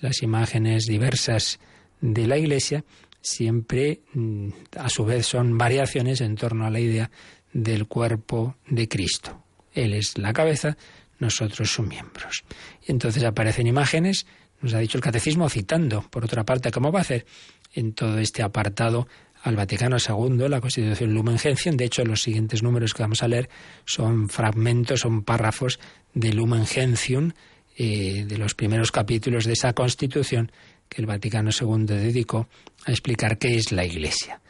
Las 0.00 0.22
imágenes 0.22 0.86
diversas 0.86 1.58
de 2.00 2.26
la 2.26 2.38
Iglesia 2.38 2.84
siempre 3.20 4.00
mm, 4.14 4.48
a 4.78 4.88
su 4.88 5.04
vez 5.04 5.26
son 5.26 5.58
variaciones 5.58 6.20
en 6.20 6.36
torno 6.36 6.66
a 6.66 6.70
la 6.70 6.80
idea 6.80 7.10
del 7.52 7.86
cuerpo 7.86 8.56
de 8.68 8.88
Cristo. 8.88 9.42
Él 9.72 9.94
es 9.94 10.16
la 10.18 10.32
cabeza, 10.32 10.76
nosotros 11.18 11.70
sus 11.70 11.86
miembros. 11.86 12.44
Y 12.86 12.92
entonces 12.92 13.22
aparecen 13.24 13.66
imágenes, 13.66 14.26
nos 14.60 14.74
ha 14.74 14.78
dicho 14.78 14.98
el 14.98 15.04
catecismo 15.04 15.48
citando, 15.48 16.02
por 16.10 16.24
otra 16.24 16.44
parte, 16.44 16.70
cómo 16.70 16.92
va 16.92 17.00
a 17.00 17.02
hacer 17.02 17.26
en 17.72 17.92
todo 17.92 18.18
este 18.18 18.42
apartado 18.42 19.06
al 19.42 19.56
Vaticano 19.56 19.96
II, 19.96 20.48
la 20.48 20.60
Constitución 20.60 21.14
Lumen 21.14 21.38
Gentium. 21.38 21.76
De 21.76 21.86
hecho, 21.86 22.04
los 22.04 22.22
siguientes 22.22 22.62
números 22.62 22.92
que 22.92 23.02
vamos 23.02 23.22
a 23.22 23.28
leer 23.28 23.48
son 23.84 24.28
fragmentos, 24.28 25.00
son 25.00 25.22
párrafos 25.22 25.78
de 26.12 26.32
Lumen 26.32 26.66
Gentium, 26.66 27.32
de 27.76 28.36
los 28.38 28.54
primeros 28.54 28.92
capítulos 28.92 29.44
de 29.44 29.54
esa 29.54 29.72
Constitución 29.72 30.52
que 30.88 31.00
el 31.00 31.06
Vaticano 31.06 31.50
II 31.58 31.86
dedicó 31.86 32.48
a 32.84 32.90
explicar 32.90 33.38
qué 33.38 33.56
es 33.56 33.72
la 33.72 33.86
Iglesia. 33.86 34.40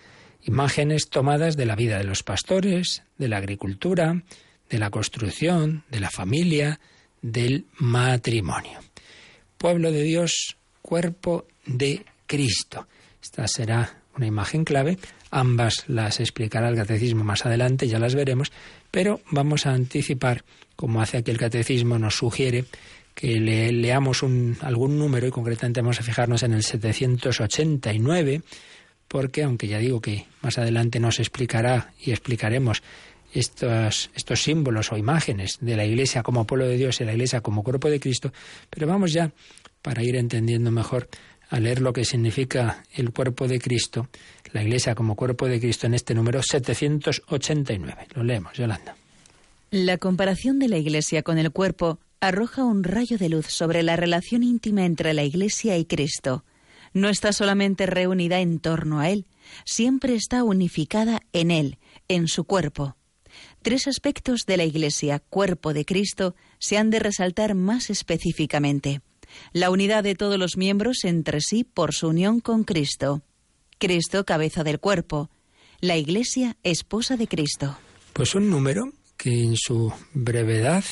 Imágenes 0.43 1.09
tomadas 1.11 1.57
de 1.57 1.67
la 1.67 1.77
vida 1.77 1.99
de 1.99 2.05
los 2.05 2.23
pastores, 2.23 3.03
de 3.19 3.29
la 3.29 3.37
agricultura, 3.37 4.23
de 4.69 4.79
la 4.79 4.91
construcción, 4.91 5.85
de 5.91 6.01
la 6.01 6.11
familia, 6.11 6.81
del 7.21 7.67
matrimonio. 7.77 8.81
Pueblo 9.59 9.93
de 9.93 10.03
Dios, 10.03 10.57
cuerpo 10.81 11.47
de 11.67 12.05
Cristo. 12.27 12.89
Esta 13.23 13.47
será 13.47 14.01
una 14.17 14.27
imagen 14.27 14.65
clave. 14.65 14.99
Ambas 15.31 15.85
las 15.89 16.21
explicará 16.21 16.69
el 16.69 16.77
catecismo 16.77 17.23
más 17.23 17.45
adelante, 17.45 17.87
ya 17.87 17.99
las 17.99 18.15
veremos, 18.15 18.51
pero 18.91 19.21
vamos 19.31 19.67
a 19.67 19.73
anticipar, 19.73 20.45
como 20.75 21.03
hace 21.03 21.19
aquí 21.19 21.31
el 21.31 21.39
catecismo, 21.39 21.99
nos 21.99 22.17
sugiere 22.17 22.65
le, 23.23 23.73
leamos 23.73 24.23
un, 24.23 24.57
algún 24.61 24.99
número 24.99 25.27
y 25.27 25.31
concretamente 25.31 25.81
vamos 25.81 26.01
a 26.01 26.03
fijarnos 26.03 26.43
en 26.43 26.53
el 26.53 26.63
789, 26.63 28.43
porque 29.09 29.43
aunque 29.43 29.69
ya 29.69 29.79
digo 29.79 30.01
que 30.01 30.27
más 30.43 30.59
adelante 30.59 31.01
nos 31.01 31.19
explicará 31.19 31.93
y 32.01 32.13
explicaremos 32.13 32.83
estos, 33.33 34.11
estos 34.15 34.43
símbolos 34.43 34.93
o 34.93 34.97
imágenes 34.97 35.59
de 35.61 35.77
la 35.77 35.85
Iglesia 35.85 36.23
como 36.23 36.47
pueblo 36.47 36.67
de 36.67 36.77
Dios 36.77 37.01
y 37.01 37.05
la 37.05 37.13
Iglesia 37.13 37.41
como 37.41 37.63
cuerpo 37.63 37.91
de 37.91 38.01
Cristo, 38.01 38.33
pero 38.71 38.87
vamos 38.87 39.13
ya 39.13 39.33
para 39.83 40.03
ir 40.03 40.17
entendiendo 40.17 40.71
mejor 40.71 41.09
a 41.49 41.59
leer 41.59 41.81
lo 41.81 41.93
que 41.93 42.05
significa 42.05 42.85
el 42.95 43.11
cuerpo 43.11 43.49
de 43.49 43.59
Cristo, 43.59 44.09
la 44.53 44.63
Iglesia 44.63 44.95
como 44.95 45.17
cuerpo 45.17 45.47
de 45.47 45.61
Cristo 45.61 45.87
en 45.87 45.95
este 45.95 46.15
número 46.15 46.43
789. 46.43 48.07
Lo 48.15 48.23
leemos, 48.23 48.53
Yolanda. 48.55 48.97
La 49.71 49.99
comparación 49.99 50.59
de 50.59 50.69
la 50.69 50.79
Iglesia 50.79 51.23
con 51.23 51.39
el 51.39 51.51
cuerpo 51.51 51.99
arroja 52.21 52.65
un 52.65 52.85
rayo 52.85 53.17
de 53.19 53.29
luz 53.29 53.47
sobre 53.47 53.83
la 53.83 53.97
relación 53.97 54.43
íntima 54.43 54.85
entre 54.85 55.15
la 55.15 55.25
Iglesia 55.25 55.79
y 55.79 55.85
Cristo. 55.87 56.45
No 56.93 57.09
está 57.09 57.33
solamente 57.33 57.87
reunida 57.87 58.41
en 58.41 58.59
torno 58.59 59.01
a 59.01 59.11
Él, 59.11 59.27
siempre 59.65 60.15
está 60.15 60.45
unificada 60.45 61.21
en 61.33 61.51
Él, 61.51 61.79
en 62.09 62.29
su 62.29 62.45
cuerpo. 62.45 62.97
Tres 63.63 63.87
aspectos 63.87 64.45
de 64.47 64.57
la 64.57 64.65
Iglesia, 64.65 65.21
cuerpo 65.21 65.73
de 65.73 65.85
Cristo, 65.85 66.35
se 66.59 66.79
han 66.79 66.91
de 66.91 66.99
resaltar 66.99 67.55
más 67.55 67.91
específicamente. 67.91 69.01
La 69.53 69.71
unidad 69.71 70.03
de 70.03 70.17
todos 70.17 70.39
los 70.39 70.57
miembros 70.57 71.05
entre 71.05 71.41
sí 71.41 71.65
por 71.65 71.95
su 71.95 72.09
unión 72.09 72.41
con 72.41 72.65
Cristo. 72.65 73.23
Cristo, 73.79 74.25
cabeza 74.25 74.65
del 74.65 74.81
cuerpo. 74.81 75.31
La 75.81 75.97
Iglesia, 75.97 76.57
esposa 76.65 77.17
de 77.17 77.29
Cristo. 77.29 77.79
Pues 78.13 78.35
un 78.35 78.51
número 78.51 78.93
que 79.17 79.45
en 79.45 79.57
su 79.57 79.93
brevedad 80.13 80.85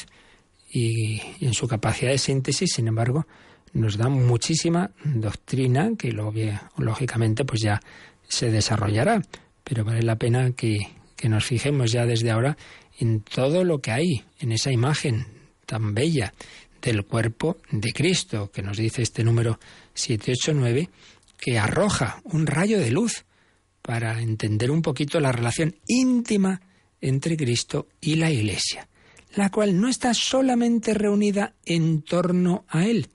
y, 0.70 1.20
en 1.40 1.54
su 1.54 1.66
capacidad 1.66 2.10
de 2.10 2.18
síntesis, 2.18 2.72
sin 2.74 2.88
embargo, 2.88 3.26
nos 3.72 3.96
da 3.96 4.08
muchísima 4.08 4.90
doctrina 5.04 5.90
que 5.98 6.12
lógicamente 6.12 7.44
pues 7.44 7.60
ya 7.60 7.80
se 8.26 8.50
desarrollará, 8.50 9.22
pero 9.64 9.84
vale 9.84 10.02
la 10.02 10.16
pena 10.16 10.52
que, 10.52 10.78
que 11.16 11.28
nos 11.28 11.44
fijemos 11.44 11.92
ya 11.92 12.06
desde 12.06 12.30
ahora 12.30 12.56
en 12.98 13.20
todo 13.20 13.64
lo 13.64 13.80
que 13.80 13.92
hay 13.92 14.24
en 14.40 14.52
esa 14.52 14.72
imagen 14.72 15.26
tan 15.66 15.94
bella 15.94 16.32
del 16.80 17.04
cuerpo 17.04 17.58
de 17.70 17.92
Cristo, 17.92 18.50
que 18.50 18.62
nos 18.62 18.78
dice 18.78 19.02
este 19.02 19.24
número 19.24 19.58
789, 19.94 20.88
que 21.38 21.58
arroja 21.58 22.20
un 22.24 22.46
rayo 22.46 22.78
de 22.78 22.90
luz 22.90 23.24
para 23.82 24.20
entender 24.20 24.70
un 24.70 24.82
poquito 24.82 25.20
la 25.20 25.32
relación 25.32 25.76
íntima 25.86 26.60
entre 27.00 27.36
Cristo 27.36 27.88
y 28.00 28.16
la 28.16 28.30
Iglesia 28.30 28.87
la 29.34 29.50
cual 29.50 29.80
no 29.80 29.88
está 29.88 30.14
solamente 30.14 30.94
reunida 30.94 31.54
en 31.64 32.02
torno 32.02 32.64
a 32.68 32.86
él. 32.86 33.08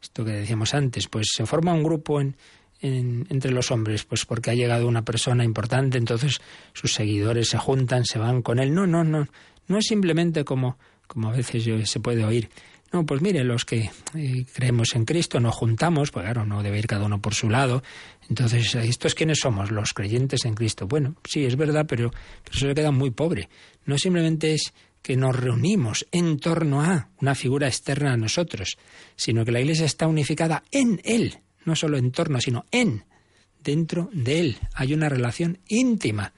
Esto 0.00 0.24
que 0.24 0.32
decíamos 0.32 0.74
antes, 0.74 1.06
pues 1.08 1.28
se 1.32 1.46
forma 1.46 1.72
un 1.72 1.84
grupo 1.84 2.20
en, 2.20 2.36
entre 2.82 3.52
los 3.52 3.70
hombres, 3.70 4.04
pues 4.04 4.26
porque 4.26 4.50
ha 4.50 4.54
llegado 4.54 4.88
una 4.88 5.04
persona 5.04 5.44
importante, 5.44 5.98
entonces 5.98 6.40
sus 6.72 6.92
seguidores 6.92 7.48
se 7.48 7.58
juntan, 7.58 8.04
se 8.04 8.18
van 8.18 8.42
con 8.42 8.58
él. 8.58 8.74
No, 8.74 8.86
no, 8.86 9.04
no, 9.04 9.28
no 9.68 9.78
es 9.78 9.84
simplemente 9.86 10.44
como, 10.44 10.78
como 11.06 11.28
a 11.28 11.32
veces 11.32 11.64
se 11.88 12.00
puede 12.00 12.24
oír. 12.24 12.48
No, 12.92 13.06
pues 13.06 13.22
mire, 13.22 13.42
los 13.42 13.64
que 13.64 13.90
eh, 14.14 14.44
creemos 14.52 14.94
en 14.94 15.06
Cristo 15.06 15.40
nos 15.40 15.54
juntamos, 15.54 16.10
pues 16.10 16.24
claro, 16.24 16.44
no 16.44 16.62
debe 16.62 16.78
ir 16.78 16.86
cada 16.86 17.06
uno 17.06 17.22
por 17.22 17.34
su 17.34 17.48
lado. 17.48 17.82
Entonces, 18.28 18.74
¿estos 18.74 19.14
quiénes 19.14 19.38
somos? 19.38 19.70
Los 19.70 19.94
creyentes 19.94 20.44
en 20.44 20.54
Cristo. 20.54 20.86
Bueno, 20.86 21.14
sí, 21.24 21.46
es 21.46 21.56
verdad, 21.56 21.86
pero, 21.88 22.10
pero 22.10 22.56
eso 22.56 22.68
se 22.68 22.74
queda 22.74 22.90
muy 22.90 23.10
pobre. 23.10 23.48
No 23.86 23.96
simplemente 23.96 24.52
es 24.52 24.74
que 25.02 25.16
nos 25.16 25.34
reunimos 25.34 26.06
en 26.12 26.38
torno 26.38 26.82
a 26.82 27.08
una 27.20 27.34
figura 27.34 27.66
externa 27.66 28.12
a 28.12 28.16
nosotros, 28.16 28.78
sino 29.16 29.44
que 29.44 29.52
la 29.52 29.60
Iglesia 29.60 29.84
está 29.84 30.06
unificada 30.06 30.62
en 30.70 31.00
Él, 31.04 31.40
no 31.64 31.74
solo 31.76 31.98
en 31.98 32.12
torno, 32.12 32.40
sino 32.40 32.64
en, 32.70 33.04
dentro 33.62 34.08
de 34.12 34.40
Él. 34.40 34.58
Hay 34.74 34.94
una 34.94 35.08
relación 35.08 35.58
íntima, 35.68 36.32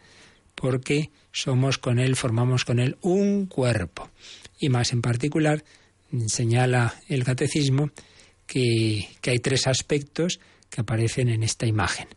porque 0.55 1.11
somos 1.31 1.79
con 1.79 1.98
Él, 1.98 2.16
formamos 2.16 2.64
con 2.64 2.79
Él 2.79 2.96
un 3.03 3.46
cuerpo. 3.46 4.11
Y 4.59 4.70
más 4.70 4.92
en 4.92 5.03
particular, 5.03 5.62
señala 6.27 6.94
el 7.09 7.24
catecismo 7.24 7.90
que, 8.46 9.09
que 9.20 9.31
hay 9.31 9.38
tres 9.38 9.66
aspectos 9.66 10.40
que 10.70 10.81
aparecen 10.81 11.29
en 11.29 11.42
esta 11.42 11.66
imagen. 11.66 12.09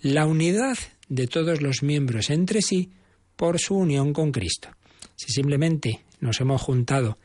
La 0.00 0.26
unidad 0.26 0.78
de 1.08 1.26
todos 1.26 1.60
los 1.60 1.82
miembros 1.82 2.30
entre 2.30 2.62
sí 2.62 2.92
por 3.36 3.58
su 3.58 3.74
unión 3.74 4.12
con 4.12 4.30
Cristo. 4.32 4.68
Si 5.18 5.32
simplemente 5.32 6.00
nos 6.20 6.40
hemos 6.40 6.62
juntado 6.62 7.18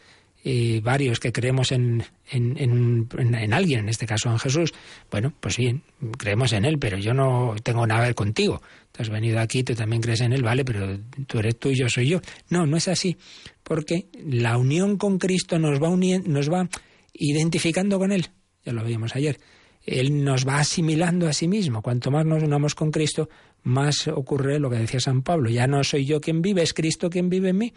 eh, 0.43 0.81
varios 0.83 1.19
que 1.19 1.31
creemos 1.31 1.71
en, 1.71 2.03
en, 2.31 2.57
en, 2.57 3.53
alguien, 3.53 3.81
en 3.81 3.89
este 3.89 4.07
caso 4.07 4.31
en 4.31 4.39
Jesús, 4.39 4.73
bueno, 5.11 5.31
pues 5.39 5.57
bien, 5.57 5.83
creemos 6.17 6.53
en 6.53 6.65
Él, 6.65 6.79
pero 6.79 6.97
yo 6.97 7.13
no 7.13 7.55
tengo 7.61 7.85
nada 7.85 8.01
que 8.01 8.07
ver 8.07 8.15
contigo. 8.15 8.61
Tú 8.91 9.03
has 9.03 9.09
venido 9.09 9.39
aquí, 9.39 9.63
tú 9.63 9.75
también 9.75 10.01
crees 10.01 10.21
en 10.21 10.33
Él, 10.33 10.41
vale, 10.41 10.65
pero 10.65 10.99
tú 11.27 11.37
eres 11.37 11.57
tú 11.59 11.69
y 11.69 11.75
yo 11.75 11.87
soy 11.87 12.09
yo. 12.09 12.19
No, 12.49 12.65
no 12.65 12.77
es 12.77 12.87
así, 12.87 13.15
porque 13.61 14.07
la 14.25 14.57
unión 14.57 14.97
con 14.97 15.19
Cristo 15.19 15.59
nos 15.59 15.81
va, 15.81 15.89
uniendo, 15.89 16.27
nos 16.29 16.51
va 16.51 16.67
identificando 17.13 17.99
con 17.99 18.11
Él. 18.11 18.27
Ya 18.65 18.73
lo 18.73 18.83
vimos 18.83 19.15
ayer. 19.15 19.39
Él 19.85 20.23
nos 20.23 20.47
va 20.47 20.57
asimilando 20.57 21.27
a 21.27 21.33
sí 21.33 21.47
mismo. 21.47 21.83
Cuanto 21.83 22.09
más 22.09 22.25
nos 22.25 22.41
unamos 22.41 22.73
con 22.73 22.89
Cristo, 22.89 23.29
más 23.63 24.07
ocurre 24.07 24.59
lo 24.59 24.69
que 24.69 24.77
decía 24.77 24.99
San 24.99 25.21
Pablo. 25.21 25.49
Ya 25.49 25.67
no 25.67 25.83
soy 25.83 26.05
yo 26.05 26.21
quien 26.21 26.41
vive, 26.41 26.61
es 26.61 26.73
Cristo 26.73 27.09
quien 27.09 27.29
vive 27.29 27.49
en 27.49 27.57
mí. 27.57 27.73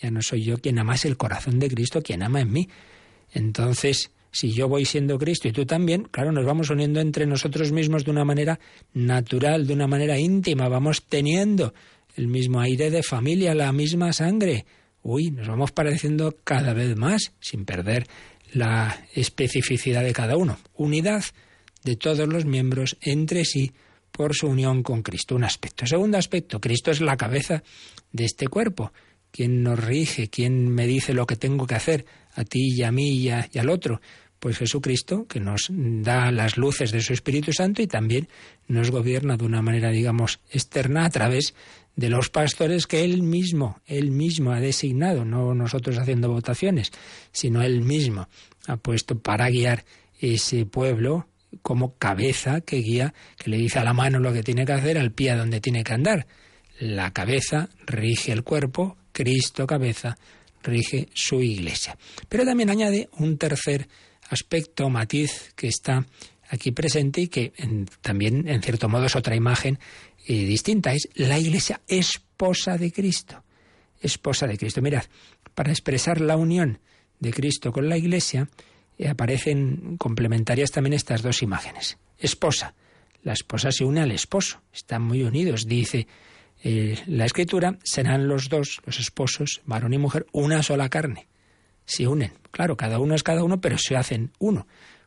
Ya 0.00 0.10
no 0.10 0.22
soy 0.22 0.42
yo 0.42 0.58
quien 0.58 0.78
ama, 0.78 0.94
es 0.94 1.04
el 1.04 1.16
corazón 1.16 1.58
de 1.58 1.68
Cristo 1.68 2.02
quien 2.02 2.22
ama 2.22 2.40
en 2.40 2.52
mí. 2.52 2.68
Entonces, 3.32 4.10
si 4.32 4.52
yo 4.52 4.68
voy 4.68 4.84
siendo 4.84 5.18
Cristo 5.18 5.48
y 5.48 5.52
tú 5.52 5.66
también, 5.66 6.04
claro, 6.04 6.32
nos 6.32 6.44
vamos 6.44 6.70
uniendo 6.70 7.00
entre 7.00 7.26
nosotros 7.26 7.72
mismos 7.72 8.04
de 8.04 8.10
una 8.10 8.24
manera 8.24 8.58
natural, 8.94 9.66
de 9.66 9.74
una 9.74 9.86
manera 9.86 10.18
íntima, 10.18 10.68
vamos 10.68 11.04
teniendo 11.08 11.74
el 12.16 12.28
mismo 12.28 12.60
aire 12.60 12.90
de 12.90 13.02
familia, 13.02 13.54
la 13.54 13.72
misma 13.72 14.12
sangre. 14.12 14.66
Uy, 15.02 15.30
nos 15.30 15.48
vamos 15.48 15.72
pareciendo 15.72 16.36
cada 16.44 16.74
vez 16.74 16.96
más, 16.96 17.32
sin 17.40 17.64
perder 17.64 18.06
la 18.52 19.04
especificidad 19.14 20.02
de 20.02 20.12
cada 20.12 20.36
uno. 20.36 20.58
Unidad 20.74 21.24
de 21.84 21.96
todos 21.96 22.28
los 22.28 22.44
miembros 22.44 22.96
entre 23.00 23.44
sí 23.44 23.72
por 24.10 24.34
su 24.34 24.48
unión 24.48 24.82
con 24.82 25.02
Cristo. 25.02 25.34
Un 25.34 25.44
aspecto. 25.44 25.86
Segundo 25.86 26.18
aspecto, 26.18 26.60
Cristo 26.60 26.90
es 26.90 27.00
la 27.00 27.16
cabeza 27.16 27.62
de 28.12 28.24
este 28.24 28.48
cuerpo. 28.48 28.92
¿Quién 29.30 29.62
nos 29.62 29.78
rige? 29.78 30.28
¿Quién 30.28 30.68
me 30.68 30.86
dice 30.86 31.14
lo 31.14 31.26
que 31.26 31.36
tengo 31.36 31.66
que 31.66 31.74
hacer? 31.76 32.04
A 32.34 32.44
ti 32.44 32.74
y 32.76 32.82
a 32.82 32.90
mí 32.90 33.12
y, 33.12 33.30
al 33.30 33.70
otro. 33.70 34.00
Pues 34.38 34.58
Jesucristo, 34.58 35.26
que 35.26 35.38
nos 35.38 35.68
da 35.70 36.32
las 36.32 36.56
luces 36.56 36.92
de 36.92 37.02
su 37.02 37.12
Espíritu 37.12 37.52
Santo 37.52 37.82
y 37.82 37.86
también 37.86 38.28
nos 38.68 38.90
gobierna 38.90 39.36
de 39.36 39.44
una 39.44 39.60
manera, 39.60 39.90
digamos, 39.90 40.40
externa 40.50 41.04
a 41.04 41.10
través 41.10 41.54
de 41.94 42.08
los 42.08 42.30
pastores 42.30 42.86
que 42.86 43.04
él 43.04 43.22
mismo, 43.22 43.80
él 43.86 44.10
mismo 44.10 44.52
ha 44.52 44.60
designado, 44.60 45.26
no 45.26 45.54
nosotros 45.54 45.98
haciendo 45.98 46.30
votaciones, 46.30 46.90
sino 47.32 47.62
él 47.62 47.82
mismo 47.82 48.28
ha 48.66 48.76
puesto 48.78 49.18
para 49.18 49.50
guiar 49.50 49.84
ese 50.18 50.64
pueblo 50.64 51.26
como 51.62 51.96
cabeza 51.96 52.60
que 52.60 52.76
guía, 52.76 53.14
que 53.36 53.50
le 53.50 53.58
dice 53.58 53.78
a 53.78 53.84
la 53.84 53.92
mano 53.92 54.18
lo 54.18 54.32
que 54.32 54.42
tiene 54.42 54.64
que 54.64 54.72
hacer, 54.72 54.98
al 54.98 55.12
pie 55.12 55.30
a 55.30 55.36
donde 55.36 55.60
tiene 55.60 55.84
que 55.84 55.94
andar. 55.94 56.26
La 56.78 57.12
cabeza 57.12 57.68
rige 57.86 58.32
el 58.32 58.42
cuerpo, 58.42 58.96
Cristo 59.12 59.66
cabeza 59.66 60.16
rige 60.62 61.08
su 61.14 61.40
iglesia. 61.42 61.96
Pero 62.28 62.44
también 62.44 62.70
añade 62.70 63.08
un 63.18 63.38
tercer 63.38 63.88
aspecto, 64.28 64.88
matiz, 64.88 65.52
que 65.56 65.68
está 65.68 66.06
aquí 66.48 66.72
presente 66.72 67.22
y 67.22 67.28
que 67.28 67.52
también, 68.00 68.48
en 68.48 68.62
cierto 68.62 68.88
modo, 68.88 69.06
es 69.06 69.16
otra 69.16 69.36
imagen 69.36 69.78
eh, 70.26 70.44
distinta. 70.44 70.92
Es 70.92 71.08
la 71.14 71.38
iglesia 71.38 71.80
esposa 71.86 72.76
de 72.76 72.92
Cristo. 72.92 73.42
Esposa 74.00 74.46
de 74.46 74.56
Cristo. 74.56 74.80
Mirad, 74.82 75.04
para 75.54 75.70
expresar 75.70 76.20
la 76.20 76.36
unión 76.36 76.78
de 77.18 77.32
Cristo 77.32 77.72
con 77.72 77.88
la 77.88 77.96
iglesia, 77.96 78.48
aparecen 79.08 79.96
complementarias 79.96 80.70
también 80.70 80.94
estas 80.94 81.22
dos 81.22 81.42
imágenes. 81.42 81.98
Esposa. 82.18 82.74
La 83.22 83.32
esposa 83.32 83.70
se 83.70 83.84
une 83.84 84.00
al 84.00 84.12
esposo. 84.12 84.60
Están 84.72 85.02
muy 85.02 85.22
unidos, 85.22 85.66
dice 85.66 86.06
eh, 86.62 86.98
la 87.06 87.24
escritura, 87.24 87.78
serán 87.82 88.28
los 88.28 88.48
dos, 88.48 88.80
los 88.84 88.98
esposos, 88.98 89.62
varón 89.64 89.94
y 89.94 89.98
mujer, 89.98 90.26
una 90.32 90.62
sola 90.62 90.88
carne. 90.88 91.26
Se 91.84 92.06
unen. 92.06 92.32
Claro, 92.50 92.76
cada 92.76 92.98
uno 92.98 93.14
es 93.14 93.22
cada 93.22 93.42
uno, 93.42 93.60
pero 93.60 93.78
se 93.78 93.96
hacen 93.96 94.32
uno. 94.38 94.66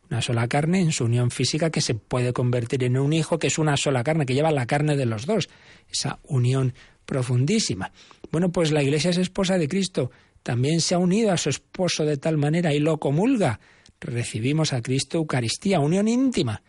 Una 0.10 0.22
sola 0.22 0.48
carne 0.48 0.82
en 0.82 0.92
su 0.92 1.06
unión 1.06 1.32
física 1.32 1.70
que 1.70 1.82
se 1.82 1.96
puede 1.96 2.34
convertir 2.34 2.84
en 2.84 2.98
un 2.98 3.14
hijo 3.14 3.40
que 3.40 3.48
es 3.48 3.58
una 3.58 3.78
sola 3.78 4.04
carne, 4.04 4.26
que 4.26 4.34
lleva 4.34 4.52
la 4.52 4.66
carne 4.66 4.98
de 4.98 5.06
los 5.06 5.26
dos. 5.26 5.50
Esa 5.90 6.20
unión 6.24 6.74
profundísima. 7.06 7.92
Bueno, 8.32 8.52
pues 8.52 8.72
la 8.72 8.84
iglesia 8.84 9.12
es 9.12 9.18
esposa 9.18 9.58
de 9.58 9.68
Cristo. 9.68 10.12
También 10.42 10.82
se 10.82 10.96
ha 10.96 10.98
unido 10.98 11.32
a 11.32 11.38
su 11.38 11.50
esposo 11.50 12.04
de 12.04 12.18
tal 12.18 12.38
manera 12.38 12.74
y 12.74 12.80
lo 12.80 12.98
comulga. 13.00 13.60
Recibimos 14.04 14.74
a 14.74 14.82
Cristo 14.82 15.18
Eucaristía, 15.18 15.80
unión 15.80 16.08
íntima. 16.08 16.62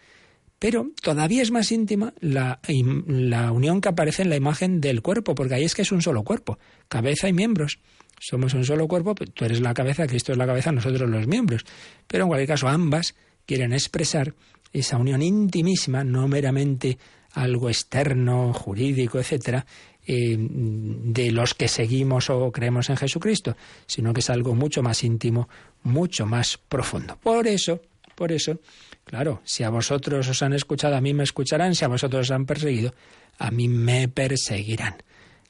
Pero 0.59 0.93
todavía 1.03 1.43
es 1.43 1.51
más 1.51 1.71
íntima 1.73 2.15
la, 2.21 2.61
la, 3.07 3.53
unión 3.53 3.81
que 3.81 3.89
aparece 3.91 4.23
en 4.23 4.31
la 4.31 4.37
imagen 4.37 4.81
del 4.81 5.03
cuerpo, 5.03 5.35
porque 5.35 5.55
ahí 5.55 5.65
es 5.65 5.75
que 5.75 5.83
es 5.83 5.93
un 5.93 6.01
solo 6.01 6.23
cuerpo, 6.23 6.59
cabeza 6.89 7.29
y 7.29 7.33
miembros. 7.33 7.81
Somos 8.19 8.55
un 8.55 8.65
solo 8.65 8.89
cuerpo, 8.89 9.15
tú 9.15 9.45
eres 9.45 9.61
la 9.61 9.75
cabeza, 9.75 10.07
Cristo 10.07 10.33
es 10.33 10.39
la 10.39 10.47
cabeza, 10.47 10.73
nosotros 10.73 11.11
los 11.11 11.27
miembros. 11.27 11.65
Pero 12.07 12.25
en 12.25 12.29
cualquier 12.29 12.49
caso, 12.49 12.69
ambas 12.69 13.15
quieren 13.45 13.73
expresar 13.73 14.35
esa 14.73 14.97
unión 14.97 15.23
intimísima, 15.23 16.03
no 16.05 16.27
meramente 16.29 16.99
algo 17.33 17.69
externo, 17.69 18.53
jurídico, 18.53 19.19
etcétera, 19.19 19.67
eh, 20.07 20.37
de 20.39 21.31
los 21.31 21.55
que 21.55 21.69
seguimos 21.69 22.31
o 22.31 22.53
creemos 22.53 22.91
en 22.91 22.97
Jesucristo, 22.97 23.57
sino 23.87 24.13
que 24.13 24.21
es 24.21 24.31
algo 24.31 24.55
mucho 24.55 24.83
más 24.83 25.03
íntimo, 25.05 25.49
mucho 25.83 26.27
más 26.27 26.59
profundo. 26.59 27.19
Por 27.23 27.47
eso, 27.47 27.81
por 28.15 28.33
eso, 28.33 28.61
claro, 29.05 29.41
si 29.45 29.65
a 29.65 29.71
vosotros 29.71 30.29
os 30.29 30.43
han 30.43 30.53
escuchado, 30.53 30.97
a 30.97 31.01
mí 31.01 31.15
me 31.15 31.25
escucharán, 31.25 31.75
si 31.75 31.85
a 31.85 31.89
vosotros 31.89 32.29
os 32.29 32.31
han 32.31 32.47
perseguido, 32.47 32.95
a 33.39 33.51
mí 33.51 33.69
me 33.69 34.09
perseguirán. 34.09 34.97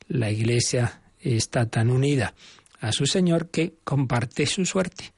La 0.09 0.31
Iglesia 0.31 1.01
está 1.21 1.67
tan 1.67 1.91
unida 1.91 2.35
a 2.81 2.93
su 2.93 3.07
Señor 3.07 3.49
que 3.51 3.75
comparte 3.85 4.47
su 4.47 4.65
suerte. 4.67 5.13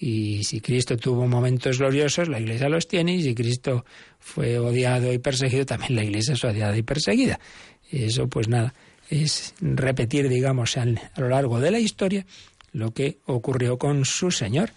Y 0.00 0.44
si 0.44 0.60
Cristo 0.60 0.96
tuvo 0.96 1.26
momentos 1.26 1.78
gloriosos, 1.78 2.28
la 2.28 2.38
Iglesia 2.38 2.68
los 2.68 2.86
tiene, 2.86 3.16
y 3.16 3.22
si 3.22 3.34
Cristo 3.34 3.84
fue 4.20 4.58
odiado 4.58 5.12
y 5.12 5.18
perseguido, 5.18 5.66
también 5.66 5.96
la 5.96 6.04
Iglesia 6.04 6.34
es 6.34 6.44
odiada 6.44 6.76
y 6.76 6.82
perseguida. 6.82 7.40
Eso, 7.90 8.28
pues 8.28 8.48
nada, 8.48 8.74
es 9.08 9.54
repetir, 9.60 10.28
digamos, 10.28 10.76
a 10.76 10.84
lo 10.84 11.28
largo 11.28 11.60
de 11.60 11.70
la 11.70 11.78
historia 11.78 12.26
lo 12.72 12.92
que 12.92 13.18
ocurrió 13.26 13.78
con 13.78 14.04
su 14.04 14.30
Señor. 14.30 14.70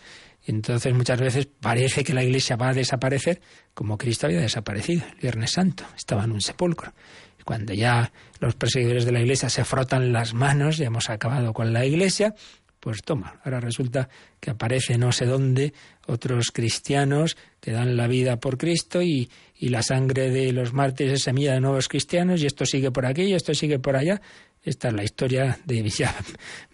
Entonces 0.46 0.94
muchas 0.94 1.20
veces 1.20 1.48
parece 1.60 2.04
que 2.04 2.14
la 2.14 2.24
iglesia 2.24 2.56
va 2.56 2.70
a 2.70 2.74
desaparecer 2.74 3.42
como 3.74 3.98
Cristo 3.98 4.26
había 4.26 4.42
desaparecido 4.42 5.06
el 5.06 5.20
Viernes 5.20 5.52
Santo, 5.52 5.86
estaba 5.96 6.24
en 6.24 6.32
un 6.32 6.42
sepulcro. 6.42 6.94
Cuando 7.46 7.74
ya 7.74 8.12
los 8.40 8.56
perseguidores 8.56 9.06
de 9.06 9.12
la 9.12 9.20
iglesia 9.20 9.50
se 9.50 9.64
frotan 9.66 10.14
las 10.14 10.34
manos, 10.34 10.78
ya 10.78 10.86
hemos 10.86 11.10
acabado 11.10 11.54
con 11.54 11.74
la 11.74 11.86
iglesia, 11.86 12.36
pues 12.82 13.04
toma, 13.04 13.40
ahora 13.46 13.60
resulta 13.60 14.10
que 14.40 14.50
aparece 14.50 14.98
no 14.98 15.12
sé 15.12 15.26
dónde 15.26 15.72
otros 16.08 16.52
cristianos 16.52 17.38
que 17.62 17.72
dan 17.72 17.96
la 17.96 18.08
vida 18.08 18.38
por 18.38 18.58
Cristo 18.58 19.04
y, 19.04 19.30
y 19.56 19.70
la 19.70 19.84
sangre 19.84 20.32
de 20.32 20.52
los 20.52 20.74
mártires 20.74 21.14
es 21.14 21.24
semilla 21.24 21.54
de 21.54 21.62
nuevos 21.62 21.88
cristianos 21.88 22.42
y 22.42 22.48
esto 22.48 22.66
sigue 22.66 22.92
por 22.92 23.06
aquí 23.06 23.22
y 23.22 23.34
esto 23.34 23.54
sigue 23.54 23.78
por 23.78 23.96
allá. 23.96 24.20
Esta 24.64 24.88
es 24.88 24.94
la 24.96 25.04
historia 25.04 25.60
de 25.64 25.88
ya 25.90 26.16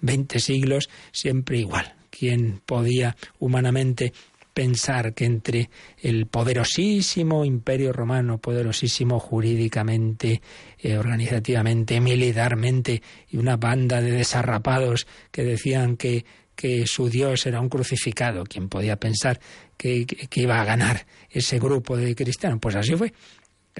20 0.02 0.40
siglos, 0.40 0.90
siempre 1.12 1.60
igual. 1.60 1.94
¿Quién 2.10 2.62
podía 2.66 3.16
humanamente 3.40 4.14
pensar 4.58 5.14
que 5.14 5.26
entre 5.26 5.70
el 6.02 6.26
poderosísimo 6.26 7.46
imperio 7.46 7.94
romano, 7.94 8.40
poderosísimo 8.40 9.20
jurídicamente, 9.20 10.42
eh, 10.80 10.98
organizativamente, 10.98 12.02
militarmente, 12.02 13.04
y 13.30 13.38
una 13.38 13.58
banda 13.58 14.02
de 14.02 14.12
desarrapados 14.12 15.06
que 15.30 15.44
decían 15.44 15.96
que, 15.96 16.26
que 16.56 16.88
su 16.88 17.08
Dios 17.08 17.46
era 17.46 17.62
un 17.62 17.70
crucificado, 17.70 18.46
¿quién 18.46 18.68
podía 18.68 18.96
pensar 18.96 19.40
que, 19.78 20.08
que 20.08 20.42
iba 20.42 20.60
a 20.60 20.66
ganar 20.66 21.06
ese 21.30 21.60
grupo 21.60 21.96
de 21.96 22.16
cristianos? 22.16 22.58
Pues 22.60 22.78
así 22.78 22.96
fue 22.96 23.14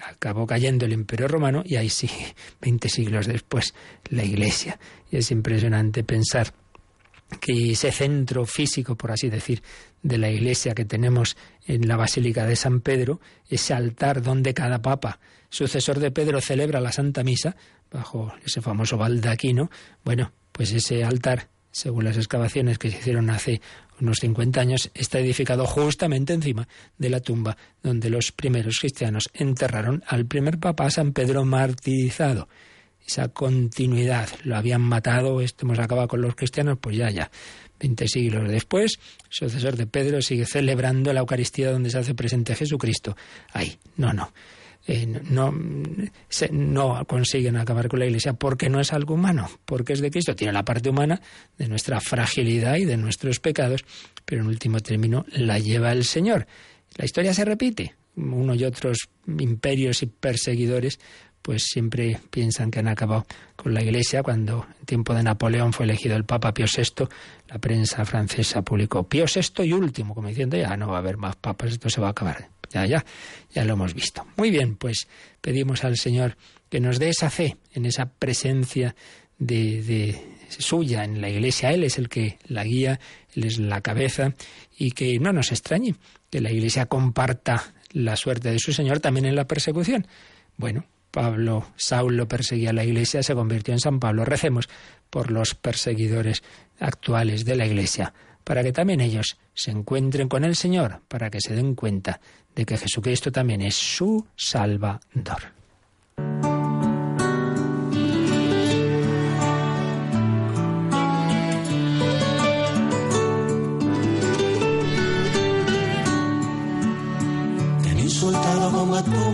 acabó 0.04 0.46
cayendo 0.46 0.86
el 0.86 0.94
imperio 0.94 1.28
romano 1.28 1.64
y 1.66 1.78
ahí 1.78 1.90
sí, 1.90 2.08
20 2.62 2.88
siglos 2.98 3.26
después, 3.26 3.74
la 4.12 4.24
iglesia. 4.24 4.80
Y 5.10 5.18
es 5.18 5.32
impresionante 5.32 6.04
pensar 6.04 6.54
que 7.40 7.72
ese 7.72 7.92
centro 7.92 8.46
físico, 8.46 8.96
por 8.96 9.12
así 9.12 9.30
decir, 9.30 9.62
de 10.04 10.18
la 10.18 10.30
iglesia 10.30 10.76
que 10.76 10.86
tenemos 10.86 11.38
en 11.66 11.88
la 11.88 11.98
Basílica 11.98 12.46
de 12.46 12.56
San 12.56 12.82
Pedro, 12.82 13.20
ese 13.50 13.74
altar 13.74 14.22
donde 14.22 14.54
cada 14.54 14.82
papa, 14.82 15.20
sucesor 15.50 16.00
de 16.00 16.12
Pedro, 16.12 16.42
celebra 16.42 16.82
la 16.82 16.92
Santa 16.92 17.24
Misa, 17.24 17.56
bajo 17.92 18.34
ese 18.46 18.62
famoso 18.62 18.98
baldaquino, 18.98 19.70
bueno, 20.04 20.32
pues 20.52 20.72
ese 20.72 21.04
altar, 21.04 21.50
según 21.72 22.04
las 22.04 22.18
excavaciones 22.18 22.78
que 22.78 22.92
se 22.92 22.98
hicieron 22.98 23.30
hace 23.30 23.62
unos 24.00 24.18
50 24.20 24.60
años, 24.60 24.92
está 24.94 25.20
edificado 25.20 25.66
justamente 25.66 26.34
encima 26.34 26.68
de 26.98 27.10
la 27.10 27.20
tumba 27.20 27.58
donde 27.82 28.10
los 28.10 28.32
primeros 28.32 28.80
cristianos 28.80 29.30
enterraron 29.34 30.04
al 30.08 30.26
primer 30.26 30.60
papa, 30.60 30.90
San 30.90 31.14
Pedro 31.14 31.46
martirizado 31.46 32.48
esa 33.08 33.30
continuidad. 33.30 34.30
Lo 34.44 34.58
habían 34.58 34.82
matado, 34.82 35.42
esto 35.42 35.66
hemos 35.66 35.80
acabado 35.80 36.08
con 36.08 36.22
los 36.22 36.36
cristianos, 36.36 36.78
pues 36.80 36.98
ya, 36.98 37.10
ya. 37.10 37.32
Veinte 37.80 38.08
siglos 38.08 38.50
después, 38.50 39.00
el 39.24 39.50
sucesor 39.50 39.78
de 39.78 39.88
Pedro 39.88 40.22
sigue 40.22 40.46
celebrando 40.46 41.14
la 41.14 41.22
Eucaristía 41.22 41.72
donde 41.72 41.90
se 41.90 42.00
hace 42.00 42.16
presente 42.16 42.56
Jesucristo. 42.56 43.16
Ahí, 43.54 43.78
no, 43.96 44.14
no. 44.14 44.34
Eh, 44.90 45.06
no, 45.06 45.54
no 46.52 47.06
consiguen 47.06 47.58
acabar 47.58 47.90
con 47.90 48.00
la 48.00 48.06
Iglesia 48.06 48.34
porque 48.34 48.70
no 48.70 48.80
es 48.80 48.94
algo 48.94 49.16
humano, 49.16 49.50
porque 49.66 49.94
es 49.94 50.00
de 50.00 50.10
Cristo. 50.10 50.36
Tiene 50.36 50.54
la 50.54 50.64
parte 50.64 50.90
humana 50.90 51.22
de 51.58 51.68
nuestra 51.68 52.00
fragilidad 52.00 52.78
y 52.78 52.86
de 52.86 52.96
nuestros 52.96 53.40
pecados, 53.40 53.84
pero 54.26 54.42
en 54.42 54.48
último 54.48 54.80
término 54.80 55.26
la 55.34 55.60
lleva 55.60 55.92
el 55.92 56.06
Señor. 56.06 56.48
La 56.96 57.06
historia 57.06 57.34
se 57.34 57.46
repite. 57.46 57.96
Uno 58.16 58.56
y 58.56 58.64
otros 58.64 58.98
imperios 59.28 60.02
y 60.02 60.08
perseguidores 60.08 61.00
pues 61.42 61.64
siempre 61.64 62.20
piensan 62.30 62.72
que 62.72 62.80
han 62.80 62.88
acabado 62.88 63.26
con 63.56 63.74
la 63.74 63.82
Iglesia. 63.82 64.24
Cuando 64.24 64.66
en 64.80 64.86
tiempo 64.86 65.14
de 65.14 65.24
Napoleón 65.24 65.74
fue 65.74 65.86
elegido 65.86 66.16
el 66.16 66.26
Papa 66.26 66.54
Pío 66.54 66.66
VI, 66.66 67.08
la 67.48 67.58
prensa 67.60 68.06
francesa 68.06 68.62
publicó 68.62 69.04
Pío 69.08 69.26
VI 69.26 69.64
y 69.64 69.74
último, 69.74 70.14
como 70.14 70.28
diciendo, 70.28 70.58
ya 70.58 70.76
no 70.76 70.90
va 70.90 70.98
a 70.98 71.00
haber 71.00 71.18
más 71.18 71.36
papas, 71.36 71.72
esto 71.72 71.90
se 71.90 72.02
va 72.02 72.08
a 72.08 72.12
acabar. 72.12 72.50
Ya, 72.72 72.86
ya, 72.86 73.06
ya 73.54 73.64
lo 73.64 73.74
hemos 73.74 73.94
visto. 73.94 74.26
Muy 74.36 74.52
bien, 74.52 74.76
pues 74.76 75.08
pedimos 75.40 75.84
al 75.86 75.98
Señor 75.98 76.36
que 76.70 76.82
nos 76.82 77.00
dé 77.00 77.10
esa 77.10 77.30
fe 77.30 77.56
en 77.74 77.86
esa 77.86 78.08
presencia 78.08 78.94
de, 79.40 79.82
de 79.84 80.22
suya 80.50 81.04
en 81.04 81.22
la 81.22 81.30
Iglesia. 81.30 81.72
Él 81.72 81.84
es 81.84 81.98
el 81.98 82.10
que 82.10 82.38
la 82.48 82.64
guía, 82.64 83.00
Él 83.36 83.46
es 83.46 83.58
la 83.58 83.82
cabeza 83.82 84.34
y 84.78 84.92
que 84.92 85.18
no 85.20 85.32
nos 85.32 85.52
extrañe 85.52 85.96
que 86.30 86.42
la 86.42 86.52
Iglesia 86.52 86.88
comparta 86.88 87.74
la 87.92 88.16
suerte 88.16 88.52
de 88.52 88.60
su 88.60 88.74
Señor 88.74 89.00
también 89.00 89.26
en 89.26 89.36
la 89.36 89.48
persecución. 89.48 90.08
Bueno, 90.58 90.86
Pablo, 91.18 91.66
Saulo 91.78 92.28
perseguía 92.28 92.70
a 92.70 92.74
la 92.74 92.84
iglesia, 92.84 93.24
se 93.24 93.34
convirtió 93.34 93.74
en 93.74 93.80
San 93.80 94.00
Pablo. 94.00 94.24
Recemos 94.24 94.70
por 95.10 95.32
los 95.32 95.56
perseguidores 95.56 96.44
actuales 96.80 97.44
de 97.44 97.56
la 97.56 97.66
iglesia, 97.66 98.14
para 98.44 98.62
que 98.62 98.72
también 98.72 99.02
ellos 99.02 99.36
se 99.56 99.72
encuentren 99.72 100.30
con 100.30 100.44
el 100.44 100.56
Señor, 100.56 101.02
para 101.08 101.32
que 101.32 101.42
se 101.42 101.56
den 101.56 101.74
cuenta 101.74 102.22
de 102.56 102.66
que 102.68 102.78
Jesucristo 102.78 103.32
también 103.32 103.62
es 103.62 103.74
su 103.74 104.28
Salvador. 104.36 105.00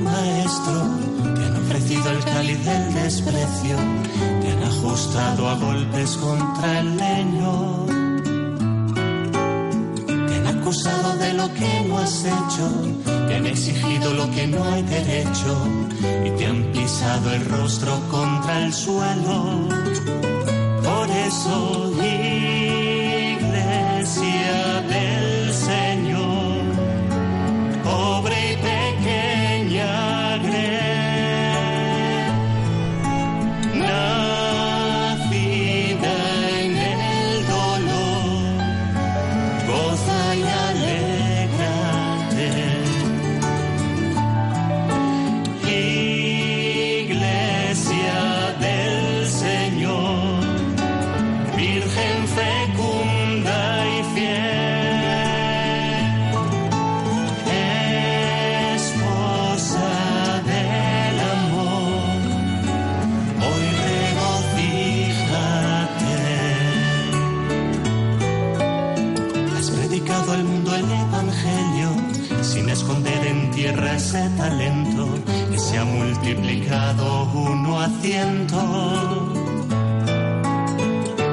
maestro, 0.01 1.12
el 1.95 2.23
cáliz 2.25 2.65
del 2.65 2.93
desprecio, 2.93 3.77
te 4.41 4.51
han 4.51 4.63
ajustado 4.63 5.47
a 5.47 5.55
golpes 5.55 6.17
contra 6.17 6.79
el 6.79 6.97
leño. 6.97 7.85
Te 10.27 10.35
han 10.35 10.47
acusado 10.47 11.17
de 11.17 11.33
lo 11.33 11.53
que 11.53 11.85
no 11.87 11.99
has 11.99 12.25
hecho, 12.25 12.65
te 13.27 13.35
han 13.35 13.45
exigido 13.45 14.13
lo 14.13 14.29
que 14.31 14.47
no 14.47 14.63
hay 14.63 14.81
derecho 14.83 15.55
y 16.25 16.29
te 16.31 16.45
han 16.47 16.63
pisado 16.71 17.33
el 17.33 17.45
rostro 17.45 17.99
contra 18.09 18.63
el 18.63 18.73
suelo. 18.73 19.67
Por 20.83 21.09
eso, 21.09 21.93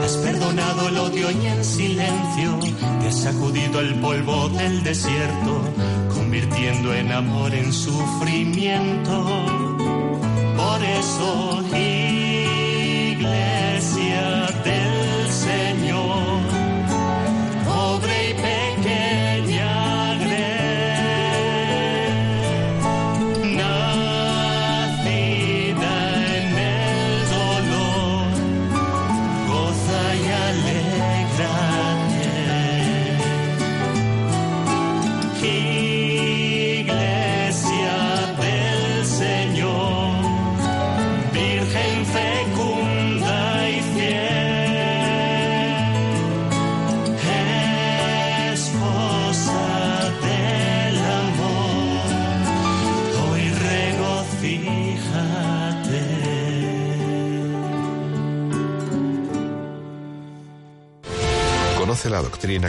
Has 0.03 0.17
perdonado 0.17 0.89
el 0.89 0.97
odio 0.97 1.31
y 1.31 1.47
en 1.47 1.63
silencio 1.63 2.59
te 3.01 3.09
has 3.09 3.21
sacudido 3.21 3.81
el 3.81 4.01
polvo 4.01 4.49
del 4.49 4.83
desierto, 4.83 5.61
convirtiendo 6.15 6.95
en 6.95 7.13
amor 7.13 7.55
en 7.55 7.71
sufrimiento. 7.71 9.27
Por 10.57 10.83
eso, 10.83 11.63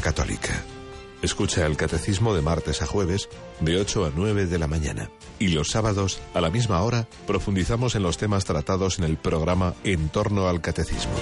católica. 0.01 0.63
Escucha 1.21 1.65
el 1.65 1.77
catecismo 1.77 2.35
de 2.35 2.41
martes 2.41 2.81
a 2.81 2.85
jueves 2.85 3.29
de 3.61 3.77
8 3.77 4.05
a 4.05 4.11
9 4.13 4.45
de 4.47 4.59
la 4.59 4.67
mañana. 4.67 5.09
Y 5.39 5.47
los 5.47 5.69
sábados, 5.69 6.19
a 6.33 6.41
la 6.41 6.49
misma 6.49 6.81
hora, 6.81 7.07
profundizamos 7.25 7.95
en 7.95 8.03
los 8.03 8.17
temas 8.17 8.43
tratados 8.43 8.99
en 8.99 9.05
el 9.05 9.17
programa 9.17 9.73
En 9.85 10.09
torno 10.09 10.49
al 10.49 10.59
catecismo. 10.59 11.13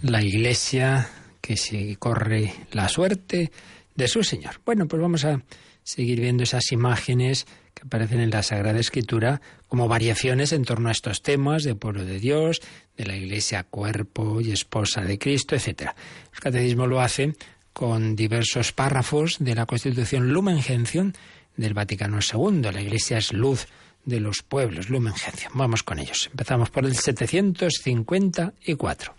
La 0.00 0.22
iglesia 0.22 1.10
que 1.42 1.58
se 1.58 1.96
corre 1.96 2.54
la 2.72 2.88
suerte 2.88 3.52
de 3.94 4.08
su 4.08 4.24
Señor. 4.24 4.60
Bueno, 4.64 4.88
pues 4.88 5.02
vamos 5.02 5.26
a 5.26 5.42
seguir 5.82 6.20
viendo 6.20 6.42
esas 6.42 6.72
imágenes 6.72 7.46
que 7.74 7.82
aparecen 7.84 8.20
en 8.20 8.30
la 8.30 8.42
Sagrada 8.42 8.80
Escritura 8.80 9.42
como 9.68 9.88
variaciones 9.88 10.52
en 10.52 10.64
torno 10.64 10.88
a 10.88 10.92
estos 10.92 11.20
temas 11.20 11.64
de 11.64 11.74
pueblo 11.74 12.06
de 12.06 12.18
Dios, 12.18 12.62
de 12.96 13.06
la 13.06 13.16
Iglesia 13.16 13.64
cuerpo 13.64 14.40
y 14.40 14.52
esposa 14.52 15.02
de 15.02 15.18
Cristo, 15.18 15.54
etc. 15.54 15.90
El 16.32 16.40
catecismo 16.40 16.86
lo 16.86 17.00
hace 17.00 17.34
con 17.72 18.16
diversos 18.16 18.72
párrafos 18.72 19.36
de 19.38 19.54
la 19.54 19.66
Constitución 19.66 20.32
Lumen 20.32 20.62
Gentium 20.62 21.12
del 21.56 21.74
Vaticano 21.74 22.20
II. 22.20 22.62
La 22.72 22.80
Iglesia 22.80 23.18
es 23.18 23.32
luz 23.32 23.66
de 24.04 24.20
los 24.20 24.42
pueblos, 24.42 24.88
Lumen 24.88 25.14
Gentium. 25.14 25.52
Vamos 25.54 25.82
con 25.82 25.98
ellos. 25.98 26.28
Empezamos 26.30 26.70
por 26.70 26.84
el 26.84 26.96
754. 26.96 29.14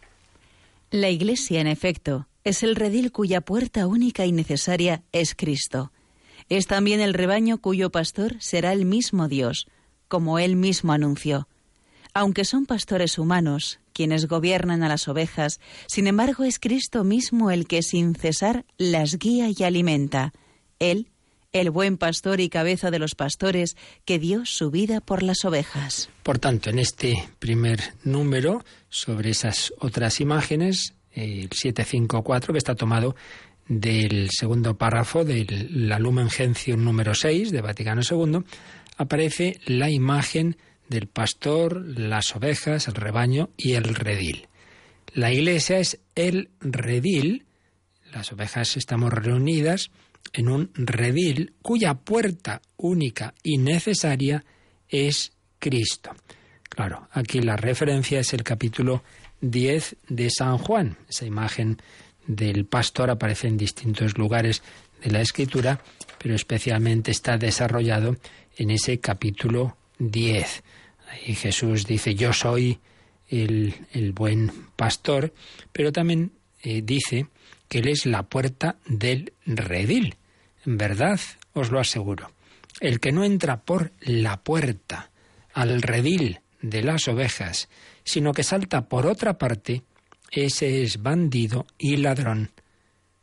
La 0.91 1.09
Iglesia, 1.09 1.59
en 1.61 1.67
efecto, 1.67 2.27
es 2.43 2.63
el 2.63 2.75
redil 2.75 3.11
cuya 3.11 3.41
puerta 3.41 3.87
única 3.87 4.25
y 4.25 4.31
necesaria 4.31 5.03
es 5.11 5.35
Cristo 5.35 5.91
es 6.49 6.67
también 6.67 7.01
el 7.01 7.13
rebaño 7.13 7.59
cuyo 7.59 7.89
pastor 7.89 8.35
será 8.39 8.71
el 8.71 8.85
mismo 8.85 9.27
Dios, 9.27 9.67
como 10.07 10.39
él 10.39 10.55
mismo 10.55 10.93
anunció. 10.93 11.47
Aunque 12.19 12.45
son 12.45 12.65
pastores 12.65 13.19
humanos, 13.19 13.79
quienes 13.93 14.25
gobiernan 14.25 14.81
a 14.81 14.89
las 14.89 15.07
ovejas, 15.07 15.59
sin 15.85 16.07
embargo 16.07 16.45
es 16.45 16.57
Cristo 16.57 17.03
mismo 17.03 17.51
el 17.51 17.67
que 17.67 17.83
sin 17.83 18.15
cesar 18.15 18.65
las 18.79 19.19
guía 19.19 19.49
y 19.55 19.63
alimenta. 19.63 20.33
Él, 20.79 21.09
el 21.53 21.69
buen 21.69 21.99
pastor 21.99 22.39
y 22.39 22.49
cabeza 22.49 22.89
de 22.89 22.97
los 22.97 23.13
pastores, 23.13 23.77
que 24.03 24.17
dio 24.17 24.47
su 24.47 24.71
vida 24.71 24.99
por 24.99 25.21
las 25.21 25.45
ovejas. 25.45 26.09
Por 26.23 26.39
tanto, 26.39 26.71
en 26.71 26.79
este 26.79 27.29
primer 27.37 27.81
número, 28.03 28.65
sobre 28.89 29.29
esas 29.29 29.71
otras 29.77 30.19
imágenes, 30.19 30.95
el 31.11 31.51
754, 31.51 32.51
que 32.51 32.57
está 32.57 32.73
tomado 32.73 33.15
del 33.67 34.31
segundo 34.31 34.75
párrafo 34.75 35.23
del 35.23 35.87
la 35.87 35.99
Lumen 35.99 36.31
Gentium 36.31 36.83
número 36.83 37.13
6 37.13 37.51
de 37.51 37.61
Vaticano 37.61 38.01
II, 38.01 38.39
aparece 38.97 39.59
la 39.67 39.91
imagen 39.91 40.57
del 40.89 41.07
pastor, 41.07 41.83
las 41.85 42.35
ovejas, 42.35 42.87
el 42.87 42.95
rebaño 42.95 43.49
y 43.57 43.73
el 43.73 43.95
redil. 43.95 44.47
La 45.13 45.31
iglesia 45.31 45.79
es 45.79 45.99
el 46.15 46.49
redil, 46.59 47.45
las 48.11 48.31
ovejas 48.31 48.77
estamos 48.77 49.11
reunidas 49.11 49.91
en 50.33 50.49
un 50.49 50.71
redil 50.75 51.53
cuya 51.61 51.95
puerta 51.95 52.61
única 52.77 53.33
y 53.43 53.57
necesaria 53.57 54.43
es 54.89 55.33
Cristo. 55.59 56.11
Claro, 56.69 57.07
aquí 57.11 57.41
la 57.41 57.55
referencia 57.55 58.19
es 58.19 58.33
el 58.33 58.43
capítulo 58.43 59.03
10 59.41 59.97
de 60.09 60.29
San 60.29 60.57
Juan, 60.57 60.97
esa 61.09 61.25
imagen 61.25 61.77
del 62.27 62.65
pastor 62.65 63.09
aparece 63.09 63.47
en 63.47 63.57
distintos 63.57 64.17
lugares 64.17 64.61
de 65.03 65.11
la 65.11 65.21
escritura, 65.21 65.81
pero 66.19 66.35
especialmente 66.35 67.11
está 67.11 67.37
desarrollado 67.37 68.17
en 68.57 68.71
ese 68.71 68.99
capítulo 68.99 69.77
10. 69.99 70.63
Ahí 71.09 71.35
Jesús 71.35 71.85
dice, 71.85 72.15
yo 72.15 72.33
soy 72.33 72.79
el, 73.29 74.13
buen 74.13 74.51
pastor, 74.75 75.33
pero 75.71 75.91
también 75.91 76.31
eh, 76.63 76.81
dice 76.83 77.27
que 77.67 77.79
Él 77.79 77.89
es 77.89 78.05
la 78.05 78.23
puerta 78.23 78.77
del 78.85 79.33
redil. 79.45 80.15
En 80.65 80.77
verdad, 80.77 81.19
os 81.53 81.71
lo 81.71 81.79
aseguro, 81.79 82.31
el 82.79 82.99
que 82.99 83.11
no 83.11 83.23
entra 83.23 83.61
por 83.61 83.91
la 84.01 84.37
puerta 84.43 85.11
al 85.53 85.81
redil 85.81 86.41
de 86.61 86.83
las 86.83 87.07
ovejas, 87.07 87.69
sino 88.03 88.33
que 88.33 88.43
salta 88.43 88.87
por 88.87 89.05
otra 89.05 89.37
parte, 89.37 89.83
ese 90.31 90.83
es 90.83 91.01
bandido 91.01 91.65
y 91.77 91.97
ladrón. 91.97 92.51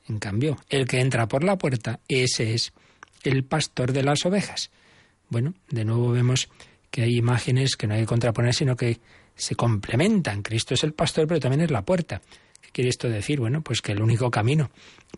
En 0.07 0.19
cambio, 0.19 0.57
el 0.69 0.87
que 0.87 1.01
entra 1.01 1.29
por 1.29 1.45
la 1.45 1.57
puerta, 1.57 2.01
ese 2.09 2.55
es 2.55 2.73
el 3.23 3.45
pastor 3.45 3.93
de 3.93 4.03
las 4.03 4.25
ovejas. 4.27 4.71
Bueno, 5.29 5.55
de 5.71 5.85
nuevo 5.85 6.11
vemos 6.11 6.49
que 6.95 7.03
hay 7.03 7.17
imágenes 7.17 7.75
que 7.75 7.89
no 7.89 7.95
hay 7.95 8.03
que 8.03 8.07
contraponer, 8.07 8.55
sino 8.55 8.77
que 8.77 9.01
se 9.35 9.57
complementan. 9.57 10.43
Cristo 10.43 10.75
es 10.75 10.85
el 10.85 10.93
pastor, 10.93 11.27
pero 11.27 11.41
también 11.41 11.63
es 11.63 11.73
la 11.73 11.83
puerta. 11.83 12.23
¿Qué 12.61 12.71
quiere 12.71 12.89
esto 12.89 13.09
decir? 13.09 13.41
Bueno, 13.41 13.63
pues 13.63 13.83
que 13.83 13.91
el 13.91 14.01
único 14.01 14.31
camino 14.31 14.71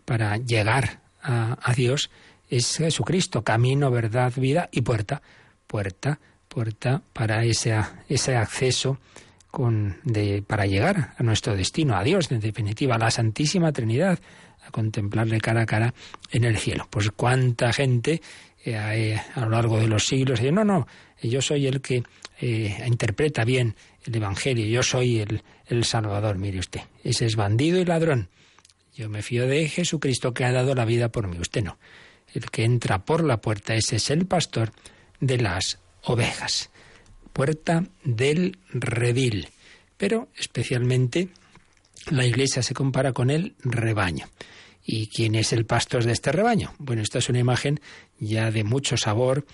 para 0.07 0.39
llegar 0.39 1.03
a, 1.21 1.75
Dios 1.77 2.09
es 2.49 2.79
Jesucristo, 2.79 3.45
camino, 3.45 3.91
verdad, 3.91 4.33
vida 4.37 4.71
y 4.73 4.81
puerta. 4.81 5.21
Puerta, 5.67 6.19
puerta 6.49 7.03
para 7.13 7.45
ese, 7.45 7.79
ese 8.09 8.37
acceso 8.37 8.97
con, 9.51 9.99
de, 10.03 10.43
para 10.47 10.65
llegar 10.65 11.13
a 11.19 11.23
nuestro 11.23 11.55
destino, 11.55 11.95
a 11.95 12.03
Dios, 12.03 12.33
en 12.33 12.41
definitiva, 12.41 12.95
a 12.95 12.99
la 12.99 13.11
Santísima 13.11 13.71
Trinidad, 13.73 14.19
a 14.67 14.71
contemplarle 14.71 15.43
cara 15.43 15.61
a 15.61 15.67
cara 15.67 15.93
en 16.31 16.45
el 16.45 16.57
cielo. 16.57 16.89
Pues 16.89 17.11
cuánta 17.11 17.71
gente 17.75 18.23
a 18.75 19.41
lo 19.41 19.51
largo 19.51 19.79
de 19.79 19.87
los 19.87 20.07
siglos 20.07 20.41
dice, 20.41 20.53
no, 20.53 20.65
no, 20.65 20.87
yo 21.23 21.41
soy 21.41 21.67
el 21.67 21.81
que 21.81 22.03
eh, 22.41 22.85
interpreta 22.87 23.45
bien 23.45 23.77
el 24.05 24.17
Evangelio, 24.17 24.67
yo 24.67 24.83
soy 24.83 25.21
el, 25.21 25.43
el 25.67 25.85
Salvador, 25.85 26.39
mire 26.39 26.59
usted, 26.59 26.81
ese 27.05 27.27
es 27.27 27.37
bandido 27.37 27.79
y 27.79 27.85
ladrón. 27.85 28.29
Yo 28.95 29.11
me 29.11 29.23
fío 29.23 29.47
de 29.47 29.69
Jesucristo 29.69 30.33
que 30.33 30.45
ha 30.45 30.53
dado 30.53 30.75
la 30.75 30.87
vida 30.87 31.11
por 31.11 31.29
mí, 31.29 31.39
usted 31.39 31.63
no. 31.63 31.79
El 32.33 32.51
que 32.51 32.65
entra 32.65 33.05
por 33.05 33.25
la 33.25 33.41
puerta, 33.41 33.75
ese 33.75 33.97
es 33.97 34.11
el 34.11 34.27
pastor 34.27 34.73
de 35.21 35.39
las 35.39 35.79
ovejas. 36.03 36.71
Puerta 37.33 37.85
del 38.05 38.59
redil. 38.71 39.49
Pero 39.99 40.29
especialmente 40.37 41.29
la 42.11 42.25
iglesia 42.25 42.63
se 42.63 42.75
compara 42.75 43.13
con 43.13 43.31
el 43.31 43.55
rebaño. 43.63 44.27
¿Y 44.89 45.09
quién 45.09 45.35
es 45.35 45.53
el 45.53 45.67
pastor 45.67 46.05
de 46.05 46.13
este 46.13 46.31
rebaño? 46.31 46.73
Bueno, 46.79 47.03
esta 47.03 47.19
es 47.19 47.29
una 47.29 47.41
imagen 47.41 47.81
ya 48.21 48.53
de 48.53 48.63
mucho 48.63 48.97
sabor 48.97 49.45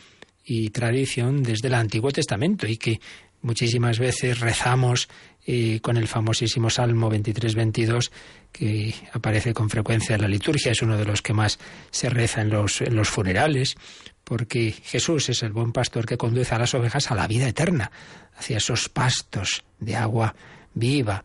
y 0.45 0.69
tradición 0.71 1.43
desde 1.43 1.69
el 1.69 1.75
Antiguo 1.75 2.11
Testamento 2.11 2.67
y 2.67 2.77
que 2.77 3.01
muchísimas 3.41 3.99
veces 3.99 4.41
rezamos 4.41 5.09
eh, 5.47 5.81
con 5.81 5.97
el 5.97 6.07
famosísimo 6.07 6.69
Salmo 6.69 7.11
23-22 7.11 8.11
que 8.53 8.95
aparece 9.13 9.55
con 9.55 9.71
frecuencia 9.71 10.15
en 10.15 10.23
la 10.23 10.29
liturgia, 10.29 10.73
es 10.73 10.83
uno 10.83 10.99
de 10.99 11.07
los 11.07 11.23
que 11.23 11.33
más 11.33 11.59
se 11.91 12.11
reza 12.11 12.43
en 12.43 12.51
los, 12.51 12.83
en 12.83 12.95
los 12.95 13.09
funerales, 13.09 13.77
porque 14.25 14.73
Jesús 14.85 15.31
es 15.31 15.43
el 15.43 15.53
buen 15.53 15.73
pastor 15.73 16.07
que 16.07 16.19
conduce 16.19 16.55
a 16.55 16.59
las 16.59 16.75
ovejas 16.75 17.11
a 17.11 17.15
la 17.15 17.27
vida 17.27 17.49
eterna, 17.49 17.91
hacia 18.37 18.59
esos 18.59 18.89
pastos 18.89 19.65
de 19.81 19.97
agua 19.97 20.35
viva, 20.75 21.25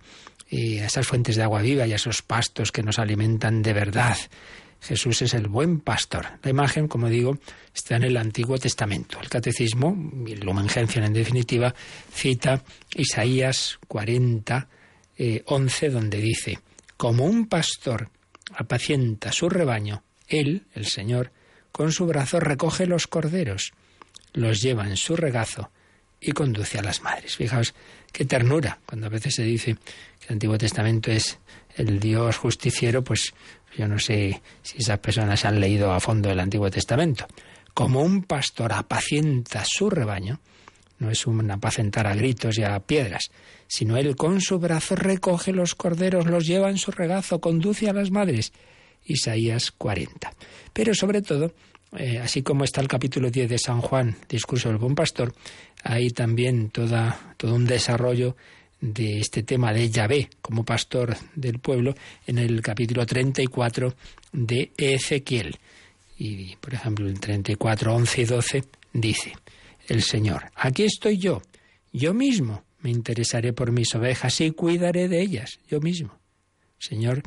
y 0.50 0.80
a 0.80 0.88
esas 0.88 1.08
fuentes 1.08 1.36
de 1.36 1.44
agua 1.44 1.62
viva 1.62 1.88
y 1.88 1.94
a 1.94 1.98
esos 1.98 2.22
pastos 2.22 2.72
que 2.72 2.84
nos 2.84 3.00
alimentan 3.00 3.62
de 3.62 3.74
verdad. 3.74 4.18
Jesús 4.80 5.22
es 5.24 5.34
el 5.34 5.48
buen 5.48 5.80
pastor. 5.80 6.26
La 6.44 6.50
imagen, 6.50 6.88
como 6.88 7.10
digo, 7.10 7.38
está 7.74 7.96
en 7.96 8.04
el 8.04 8.18
Antiguo 8.18 8.58
Testamento. 8.58 9.20
El 9.22 9.30
Catecismo, 9.30 9.98
el 10.28 10.40
Lumen 10.40 10.68
en 10.76 11.14
definitiva, 11.14 11.74
cita 12.14 12.64
Isaías 12.96 13.80
40, 13.88 14.68
11, 15.46 15.86
eh, 15.86 15.90
donde 15.90 16.22
dice, 16.22 16.60
como 16.96 17.26
un 17.26 17.48
pastor 17.48 18.10
apacienta 18.54 19.32
su 19.32 19.50
rebaño, 19.50 20.04
él, 20.28 20.68
el 20.74 20.86
Señor, 20.86 21.32
con 21.72 21.92
su 21.92 22.06
brazo 22.06 22.40
recoge 22.40 22.86
los 22.86 23.08
corderos, 23.08 23.74
los 24.34 24.62
lleva 24.62 24.88
en 24.88 24.98
su 24.98 25.16
regazo 25.16 25.72
y 26.20 26.32
conduce 26.32 26.80
a 26.80 26.82
las 26.82 27.02
madres. 27.02 27.36
Fijaos 27.36 27.74
qué 28.12 28.26
ternura, 28.26 28.80
cuando 28.86 29.08
a 29.08 29.10
veces 29.10 29.36
se 29.36 29.44
dice 29.44 29.76
que 30.20 30.28
el 30.28 30.34
Antiguo 30.34 30.58
Testamento 30.58 31.12
es 31.12 31.38
el 31.76 32.00
Dios 32.00 32.38
justiciero, 32.38 33.04
pues 33.04 33.34
yo 33.78 33.88
no 33.88 34.00
sé 34.00 34.42
si 34.64 34.80
esas 34.80 35.00
personas 35.00 35.46
han 35.46 35.60
leído 35.60 35.92
a 35.92 36.00
fondo 36.00 36.30
el 36.30 36.40
Antiguo 36.40 36.70
Testamento. 36.72 37.28
Como 37.74 38.02
un 38.02 38.24
pastor 38.24 38.74
apacienta 38.74 39.64
su 39.66 39.90
rebaño, 39.90 40.40
no 41.00 41.12
es 41.12 41.28
un 41.28 41.52
apacentar 41.52 42.08
a 42.08 42.16
gritos 42.16 42.58
y 42.58 42.64
a 42.64 42.80
piedras, 42.80 43.30
sino 43.68 43.98
él 43.98 44.16
con 44.16 44.42
su 44.42 44.58
brazo 44.58 44.96
recoge 44.96 45.54
los 45.54 45.76
corderos, 45.76 46.26
los 46.26 46.48
lleva 46.48 46.72
en 46.72 46.80
su 46.80 46.92
regazo, 46.92 47.40
conduce 47.40 47.88
a 47.88 47.94
las 47.94 48.10
madres. 48.10 48.52
Isaías 49.06 49.72
40. 49.72 50.34
Pero 50.74 50.94
sobre 50.94 51.22
todo, 51.22 51.54
eh, 51.96 52.20
así 52.20 52.42
como 52.42 52.64
está 52.64 52.82
el 52.82 52.88
capítulo 52.88 53.30
10 53.30 53.50
de 53.50 53.58
San 53.58 53.82
Juan, 53.82 54.18
Discurso 54.28 54.70
del 54.70 54.78
Buen 54.78 54.96
Pastor, 54.96 55.34
hay 55.84 56.10
también 56.10 56.70
toda, 56.70 57.36
todo 57.38 57.56
un 57.56 57.66
desarrollo 57.66 58.36
de 58.80 59.20
este 59.20 59.44
tema 59.44 59.74
de 59.74 59.90
Yahvé 59.90 60.30
como 60.42 60.64
pastor 60.64 61.16
del 61.36 61.60
pueblo 61.60 61.96
en 62.26 62.38
el 62.38 62.62
capítulo 62.62 63.06
34 63.06 63.96
de 64.34 64.72
Ezequiel. 64.78 65.58
Y, 66.18 66.56
por 66.58 66.74
ejemplo, 66.74 67.08
el 67.08 67.20
34, 67.20 67.96
11 67.96 68.22
y 68.22 68.26
12 68.26 68.64
dice 68.94 69.34
el 69.88 70.04
Señor, 70.04 70.52
aquí 70.56 70.84
estoy 70.84 71.18
yo, 71.18 71.42
yo 71.94 72.14
mismo 72.14 72.64
me 72.82 72.92
interesaré 72.92 73.54
por 73.54 73.72
mis 73.72 73.94
ovejas 73.96 74.42
y 74.42 74.52
cuidaré 74.52 75.08
de 75.08 75.22
ellas, 75.22 75.60
yo 75.70 75.80
mismo. 75.80 76.18
Señor 76.78 77.24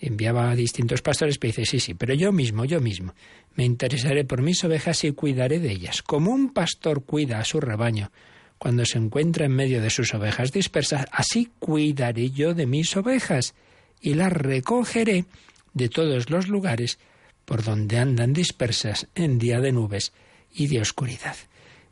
enviaba 0.00 0.50
a 0.50 0.54
distintos 0.54 1.02
pastores, 1.02 1.38
pero 1.38 1.52
dice, 1.52 1.64
sí, 1.64 1.80
sí, 1.80 1.94
pero 1.94 2.14
yo 2.14 2.32
mismo, 2.32 2.64
yo 2.64 2.80
mismo, 2.80 3.14
me 3.56 3.64
interesaré 3.64 4.24
por 4.24 4.42
mis 4.42 4.62
ovejas 4.64 5.02
y 5.04 5.12
cuidaré 5.12 5.58
de 5.58 5.72
ellas, 5.72 6.02
como 6.02 6.30
un 6.30 6.52
pastor 6.52 7.04
cuida 7.04 7.40
a 7.40 7.44
su 7.44 7.60
rebaño 7.60 8.10
cuando 8.58 8.84
se 8.86 8.98
encuentra 8.98 9.46
en 9.46 9.52
medio 9.52 9.82
de 9.82 9.90
sus 9.90 10.14
ovejas 10.14 10.52
dispersas, 10.52 11.06
así 11.12 11.50
cuidaré 11.58 12.30
yo 12.30 12.54
de 12.54 12.66
mis 12.66 12.96
ovejas 12.96 13.54
y 14.00 14.14
las 14.14 14.32
recogeré 14.32 15.26
de 15.74 15.88
todos 15.88 16.30
los 16.30 16.48
lugares 16.48 16.98
por 17.44 17.62
donde 17.62 17.98
andan 17.98 18.32
dispersas 18.32 19.08
en 19.14 19.38
día 19.38 19.60
de 19.60 19.72
nubes 19.72 20.12
y 20.52 20.68
de 20.68 20.80
oscuridad. 20.80 21.36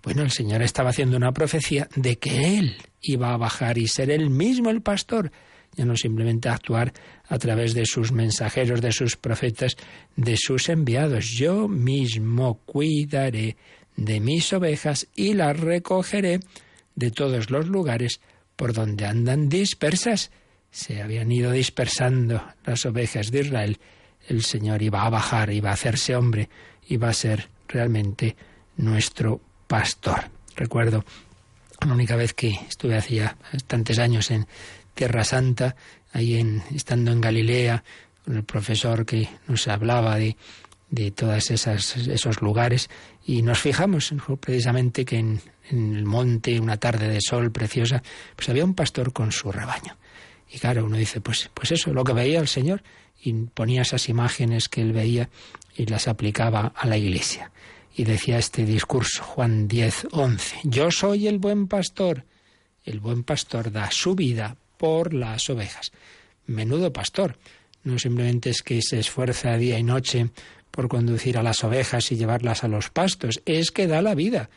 Bueno, 0.02 0.22
el 0.22 0.30
Señor 0.30 0.62
estaba 0.62 0.90
haciendo 0.90 1.16
una 1.16 1.32
profecía 1.32 1.88
de 1.96 2.16
que 2.18 2.58
Él 2.58 2.76
iba 3.00 3.32
a 3.32 3.38
bajar 3.38 3.78
y 3.78 3.88
ser 3.88 4.10
Él 4.10 4.30
mismo 4.30 4.70
el 4.70 4.82
pastor, 4.82 5.32
ya 5.76 5.84
no 5.84 5.96
simplemente 5.96 6.48
actuar 6.48 6.92
a 7.28 7.38
través 7.38 7.74
de 7.74 7.86
sus 7.86 8.12
mensajeros, 8.12 8.80
de 8.80 8.92
sus 8.92 9.16
profetas, 9.16 9.76
de 10.16 10.36
sus 10.36 10.68
enviados. 10.68 11.26
Yo 11.26 11.68
mismo 11.68 12.60
cuidaré 12.64 13.56
de 13.96 14.20
mis 14.20 14.52
ovejas 14.52 15.06
y 15.14 15.34
las 15.34 15.58
recogeré 15.58 16.40
de 16.94 17.10
todos 17.10 17.50
los 17.50 17.68
lugares 17.68 18.20
por 18.56 18.72
donde 18.72 19.06
andan 19.06 19.48
dispersas. 19.48 20.30
Se 20.70 21.02
habían 21.02 21.30
ido 21.30 21.52
dispersando 21.52 22.44
las 22.64 22.84
ovejas 22.86 23.30
de 23.30 23.40
Israel. 23.40 23.78
El 24.28 24.42
Señor 24.42 24.82
iba 24.82 25.04
a 25.04 25.10
bajar, 25.10 25.52
iba 25.52 25.70
a 25.70 25.74
hacerse 25.74 26.16
hombre, 26.16 26.48
iba 26.88 27.08
a 27.08 27.14
ser 27.14 27.48
realmente 27.68 28.36
nuestro 28.76 29.40
pastor. 29.66 30.30
Recuerdo 30.56 31.04
la 31.86 31.92
única 31.92 32.16
vez 32.16 32.32
que 32.32 32.50
estuve 32.68 32.96
hacía 32.96 33.36
bastantes 33.52 33.98
años 33.98 34.30
en 34.30 34.46
Tierra 34.94 35.24
Santa, 35.24 35.76
ahí 36.12 36.38
en, 36.38 36.62
estando 36.74 37.12
en 37.12 37.20
Galilea, 37.20 37.84
con 38.24 38.36
el 38.36 38.44
profesor 38.44 39.04
que 39.04 39.28
nos 39.48 39.68
hablaba 39.68 40.16
de, 40.16 40.36
de 40.90 41.10
todos 41.10 41.50
esos 41.50 42.40
lugares, 42.40 42.88
y 43.26 43.42
nos 43.42 43.58
fijamos 43.58 44.14
precisamente 44.40 45.04
que 45.04 45.18
en, 45.18 45.40
el 45.70 46.04
monte, 46.04 46.60
una 46.60 46.76
tarde 46.76 47.08
de 47.08 47.20
sol 47.20 47.50
preciosa, 47.50 48.02
pues 48.36 48.48
había 48.48 48.64
un 48.64 48.74
pastor 48.74 49.12
con 49.12 49.32
su 49.32 49.50
rebaño. 49.50 49.96
Y 50.50 50.58
claro, 50.58 50.84
uno 50.84 50.96
dice, 50.96 51.20
pues, 51.20 51.50
pues 51.52 51.72
eso, 51.72 51.92
lo 51.92 52.04
que 52.04 52.12
veía 52.12 52.38
el 52.38 52.48
Señor, 52.48 52.82
y 53.20 53.32
ponía 53.32 53.82
esas 53.82 54.08
imágenes 54.08 54.68
que 54.68 54.82
él 54.82 54.92
veía 54.92 55.30
y 55.74 55.86
las 55.86 56.06
aplicaba 56.06 56.72
a 56.76 56.86
la 56.86 56.98
iglesia. 56.98 57.50
Y 57.96 58.04
decía 58.04 58.38
este 58.38 58.64
discurso, 58.64 59.24
Juan 59.24 59.66
10, 59.68 60.08
11, 60.12 60.56
yo 60.64 60.90
soy 60.90 61.26
el 61.26 61.38
buen 61.38 61.66
pastor, 61.66 62.24
el 62.84 63.00
buen 63.00 63.24
pastor 63.24 63.72
da 63.72 63.90
su 63.90 64.14
vida 64.14 64.56
por 64.76 65.14
las 65.14 65.48
ovejas. 65.50 65.92
Menudo 66.46 66.92
pastor, 66.92 67.38
no 67.84 67.98
simplemente 67.98 68.50
es 68.50 68.62
que 68.62 68.80
se 68.82 68.98
esfuerza 68.98 69.56
día 69.56 69.78
y 69.78 69.82
noche 69.82 70.30
por 70.70 70.88
conducir 70.88 71.38
a 71.38 71.42
las 71.42 71.62
ovejas 71.64 72.10
y 72.10 72.16
llevarlas 72.16 72.64
a 72.64 72.68
los 72.68 72.90
pastos, 72.90 73.40
es 73.46 73.70
que 73.70 73.86
da 73.86 74.02
la 74.02 74.14
vida, 74.14 74.50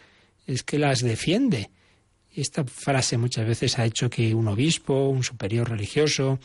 es 0.47 0.63
que 0.63 0.79
las 0.79 1.01
defiende. 1.01 1.69
Esta 2.33 2.63
frase 2.63 3.17
muchas 3.17 3.47
veces 3.47 3.77
ha 3.77 3.85
hecho 3.85 4.09
que 4.09 4.33
un 4.33 4.47
obispo, 4.47 5.09
un 5.09 5.23
superior 5.23 5.69
religioso, 5.69 6.39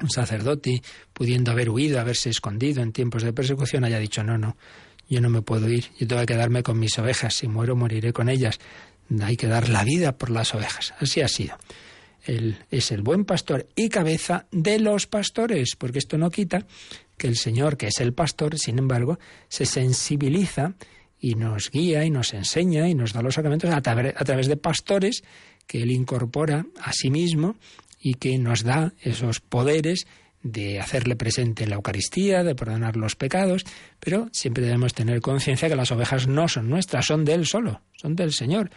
un 0.00 0.10
sacerdote, 0.10 0.82
pudiendo 1.12 1.50
haber 1.50 1.70
huido, 1.70 2.00
haberse 2.00 2.30
escondido 2.30 2.82
en 2.82 2.92
tiempos 2.92 3.22
de 3.22 3.32
persecución, 3.32 3.84
haya 3.84 3.98
dicho, 3.98 4.22
no, 4.22 4.38
no, 4.38 4.56
yo 5.08 5.20
no 5.20 5.28
me 5.28 5.42
puedo 5.42 5.68
ir, 5.68 5.86
yo 5.98 6.06
tengo 6.06 6.20
que 6.20 6.26
quedarme 6.34 6.62
con 6.62 6.78
mis 6.78 6.98
ovejas, 6.98 7.34
si 7.34 7.48
muero 7.48 7.76
moriré 7.76 8.12
con 8.12 8.28
ellas, 8.28 8.60
hay 9.22 9.36
que 9.36 9.48
dar 9.48 9.68
la 9.68 9.82
vida 9.84 10.16
por 10.16 10.30
las 10.30 10.54
ovejas. 10.54 10.94
Así 11.00 11.20
ha 11.20 11.28
sido. 11.28 11.56
Él 12.24 12.58
es 12.70 12.90
el 12.92 13.02
buen 13.02 13.24
pastor 13.24 13.68
y 13.76 13.88
cabeza 13.88 14.46
de 14.50 14.78
los 14.78 15.06
pastores, 15.06 15.76
porque 15.76 15.98
esto 15.98 16.18
no 16.18 16.30
quita 16.30 16.66
que 17.16 17.26
el 17.26 17.36
Señor, 17.36 17.76
que 17.76 17.88
es 17.88 18.00
el 18.00 18.12
pastor, 18.12 18.58
sin 18.58 18.78
embargo, 18.78 19.18
se 19.48 19.66
sensibiliza 19.66 20.74
y 21.20 21.34
nos 21.34 21.70
guía 21.70 22.04
y 22.04 22.10
nos 22.10 22.32
enseña 22.32 22.88
y 22.88 22.94
nos 22.94 23.12
da 23.12 23.22
los 23.22 23.34
sacramentos 23.34 23.70
a, 23.70 23.82
través 23.82 24.46
de 24.48 24.56
pastores 24.56 25.22
que 25.66 25.82
Él 25.82 25.90
incorpora 25.90 26.66
a 26.82 26.92
sí 26.92 27.10
mismo 27.10 27.56
y 28.00 28.14
que 28.14 28.38
nos 28.38 28.64
da 28.64 28.94
esos 29.02 29.40
poderes 29.40 30.06
de 30.42 30.80
hacerle 30.80 31.16
presente 31.16 31.64
en 31.64 31.70
la 31.70 31.76
Eucaristía, 31.76 32.42
de 32.42 32.54
perdonar 32.54 32.96
los 32.96 33.14
pecados, 33.14 33.64
pero 33.98 34.28
siempre 34.32 34.64
debemos 34.64 34.94
tener 34.94 35.20
conciencia 35.20 35.68
que 35.68 35.76
las 35.76 35.92
ovejas 35.92 36.26
no 36.26 36.48
son 36.48 36.70
nuestras, 36.70 37.06
son 37.06 37.26
de 37.26 37.34
Él 37.34 37.46
solo, 37.46 37.82
son 37.92 38.16
del 38.16 38.32
Señor. 38.32 38.70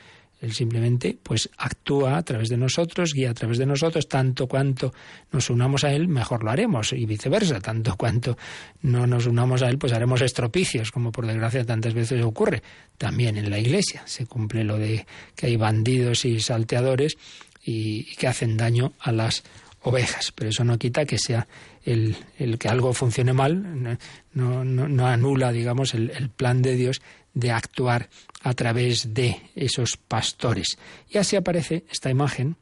Él 0.43 0.51
simplemente 0.51 1.17
pues 1.23 1.49
actúa 1.57 2.17
a 2.17 2.23
través 2.23 2.49
de 2.49 2.57
nosotros, 2.57 3.13
guía 3.13 3.31
a 3.31 3.33
través 3.33 3.57
de 3.57 3.65
nosotros, 3.65 4.09
tanto 4.09 4.45
cuanto 4.45 4.93
nos 5.31 5.49
unamos 5.49 5.85
a 5.85 5.93
Él, 5.93 6.09
mejor 6.09 6.43
lo 6.43 6.51
haremos, 6.51 6.91
y 6.91 7.05
viceversa, 7.05 7.61
tanto 7.61 7.95
cuanto 7.95 8.37
no 8.81 9.07
nos 9.07 9.25
unamos 9.25 9.61
a 9.61 9.69
Él, 9.69 9.77
pues 9.77 9.93
haremos 9.93 10.21
estropicios, 10.21 10.91
como 10.91 11.13
por 11.13 11.25
desgracia 11.25 11.63
tantas 11.63 11.93
veces 11.93 12.21
ocurre. 12.23 12.61
También 12.97 13.37
en 13.37 13.49
la 13.49 13.57
Iglesia 13.57 14.03
se 14.05 14.25
cumple 14.25 14.65
lo 14.65 14.77
de 14.77 15.05
que 15.33 15.45
hay 15.45 15.55
bandidos 15.55 16.25
y 16.25 16.41
salteadores 16.41 17.15
y, 17.63 18.13
que 18.15 18.27
hacen 18.27 18.57
daño 18.57 18.91
a 18.99 19.13
las 19.13 19.43
ovejas, 19.81 20.33
pero 20.33 20.49
eso 20.49 20.65
no 20.65 20.77
quita 20.77 21.05
que 21.05 21.17
sea 21.17 21.47
el, 21.86 22.15
que 22.59 22.69
algo 22.69 22.93
funcione 22.93 23.34
mal, 23.34 23.97
no, 24.34 24.63
no, 24.63 25.07
anula, 25.07 25.51
digamos, 25.51 25.93
el 25.93 26.29
plan 26.29 26.61
de 26.61 26.75
Dios 26.75 27.01
de 27.34 27.51
actuar 27.51 28.09
a 28.41 28.53
través 28.53 29.13
de 29.13 29.41
esos 29.55 29.97
pastores. 29.97 30.77
Y 31.09 31.17
así 31.17 31.36
aparece 31.36 31.84
esta 31.89 32.09
imagen 32.09 32.55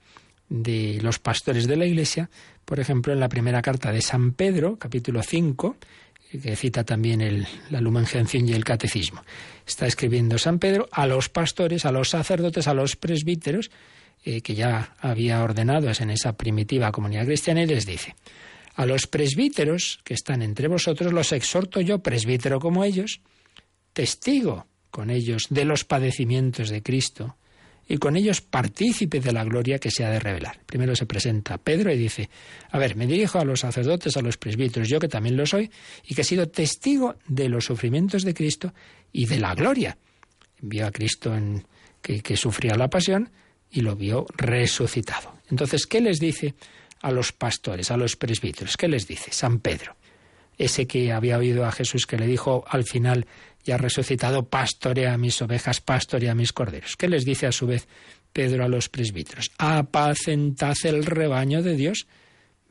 de 0.50 1.00
los 1.02 1.20
pastores 1.20 1.68
de 1.68 1.76
la 1.76 1.86
Iglesia, 1.86 2.30
por 2.66 2.80
ejemplo, 2.80 3.14
en 3.14 3.20
la 3.20 3.30
primera 3.30 3.62
carta 3.62 3.92
de 3.92 4.02
San 4.02 4.34
Pedro, 4.34 4.78
capítulo 4.78 5.24
5, 5.24 5.76
que 6.42 6.56
cita 6.56 6.84
también 6.84 7.22
el, 7.22 7.46
la 7.70 7.82
Lumen 7.82 8.06
Gentium 8.06 8.48
y 8.48 8.54
el 8.54 8.64
Catecismo. 8.64 9.24
Está 9.68 9.88
escribiendo 9.88 10.38
San 10.38 10.60
Pedro 10.60 10.88
a 10.92 11.06
los 11.06 11.30
pastores, 11.30 11.86
a 11.86 11.92
los 11.92 12.10
sacerdotes, 12.10 12.68
a 12.68 12.74
los 12.74 12.96
presbíteros, 12.96 13.72
eh, 14.24 14.42
que 14.42 14.56
ya 14.56 14.96
había 15.00 15.44
ordenados 15.44 16.00
en 16.00 16.12
esa 16.12 16.34
primitiva 16.34 16.92
comunidad 16.92 17.26
cristiana, 17.26 17.64
y 17.64 17.68
les 17.68 17.86
dice, 17.86 18.16
a 18.82 18.86
los 18.88 19.06
presbíteros 19.06 20.00
que 20.04 20.16
están 20.16 20.42
entre 20.42 20.68
vosotros 20.68 21.14
los 21.14 21.34
exhorto 21.34 21.82
yo, 21.82 22.00
presbítero 22.00 22.60
como 22.60 22.84
ellos, 22.84 23.22
testigo 23.94 24.66
con 24.90 25.12
ellos 25.12 25.46
de 25.52 25.66
los 25.66 25.86
padecimientos 25.86 26.70
de 26.70 26.82
Cristo 26.82 27.38
y 27.88 27.98
con 27.98 28.18
ellos 28.18 28.42
partícipe 28.42 29.20
de 29.20 29.34
la 29.34 29.44
gloria 29.44 29.78
que 29.78 29.92
se 29.92 30.04
ha 30.04 30.10
de 30.10 30.20
revelar. 30.20 30.62
Primero 30.66 30.96
se 30.96 31.06
presenta 31.06 31.60
Pedro 31.60 31.94
y 31.94 31.98
dice, 31.98 32.32
a 32.72 32.80
ver, 32.80 32.96
me 32.96 33.06
dirijo 33.06 33.38
a 33.38 33.46
los 33.46 33.60
sacerdotes, 33.60 34.18
a 34.18 34.22
los 34.22 34.38
presbíteros, 34.38 34.90
yo 34.90 35.00
que 35.00 35.08
también 35.08 35.38
lo 35.38 35.46
soy, 35.46 35.70
y 36.04 36.16
que 36.16 36.22
he 36.22 36.26
sido 36.26 36.50
testigo 36.50 37.18
de 37.28 37.50
los 37.50 37.66
sufrimientos 37.66 38.24
de 38.24 38.34
Cristo 38.34 38.74
y 39.12 39.28
de 39.28 39.40
la 39.40 39.54
gloria. 39.54 39.96
Vio 40.60 40.88
a 40.88 40.92
Cristo 40.92 41.36
en, 41.36 41.68
que, 42.02 42.22
que 42.22 42.36
sufría 42.36 42.74
la 42.74 42.90
pasión 42.90 43.30
y 43.70 43.82
lo 43.82 43.96
vio 43.96 44.26
resucitado. 44.38 45.36
Entonces, 45.52 45.86
¿qué 45.86 46.02
les 46.02 46.20
dice 46.20 46.56
a 47.02 47.12
los 47.12 47.32
pastores, 47.32 47.92
a 47.92 47.98
los 47.98 48.16
presbíteros? 48.16 48.78
¿Qué 48.78 48.88
les 48.88 49.08
dice 49.08 49.32
San 49.32 49.60
Pedro? 49.60 49.96
Ese 50.58 50.86
que 50.86 51.12
había 51.12 51.38
oído 51.38 51.66
a 51.66 51.72
Jesús 51.72 52.06
que 52.06 52.18
le 52.18 52.28
dijo 52.28 52.64
al 52.68 52.84
final, 52.84 53.26
y 53.64 53.72
ha 53.72 53.78
resucitado, 53.78 54.48
pastorea 54.48 55.14
a 55.14 55.18
mis 55.18 55.42
ovejas, 55.42 55.82
pastorea 55.82 56.32
a 56.32 56.36
mis 56.36 56.52
corderos. 56.52 56.96
¿Qué 56.98 57.08
les 57.08 57.26
dice 57.26 57.48
a 57.48 57.52
su 57.52 57.68
vez 57.68 57.88
Pedro 58.34 58.64
a 58.64 58.68
los 58.68 58.90
presbíteros? 58.90 59.52
Apacentad 59.58 60.76
el 60.84 61.06
rebaño 61.06 61.62
de 61.62 61.76
Dios. 61.76 62.08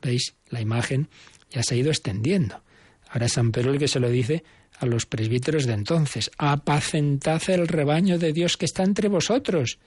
¿Veis? 0.01 0.35
La 0.49 0.61
imagen 0.61 1.09
ya 1.49 1.63
se 1.63 1.75
ha 1.75 1.77
ido 1.77 1.91
extendiendo. 1.91 2.61
Ahora 3.09 3.29
San 3.29 3.51
Pedro 3.51 3.71
el 3.71 3.79
que 3.79 3.87
se 3.87 3.99
lo 3.99 4.09
dice 4.09 4.43
a 4.79 4.85
los 4.85 5.05
presbíteros 5.05 5.65
de 5.65 5.73
entonces. 5.73 6.31
Apacentad 6.37 7.41
el 7.49 7.67
rebaño 7.67 8.17
de 8.17 8.33
Dios 8.33 8.57
que 8.57 8.65
está 8.65 8.83
entre 8.83 9.07
vosotros, 9.07 9.79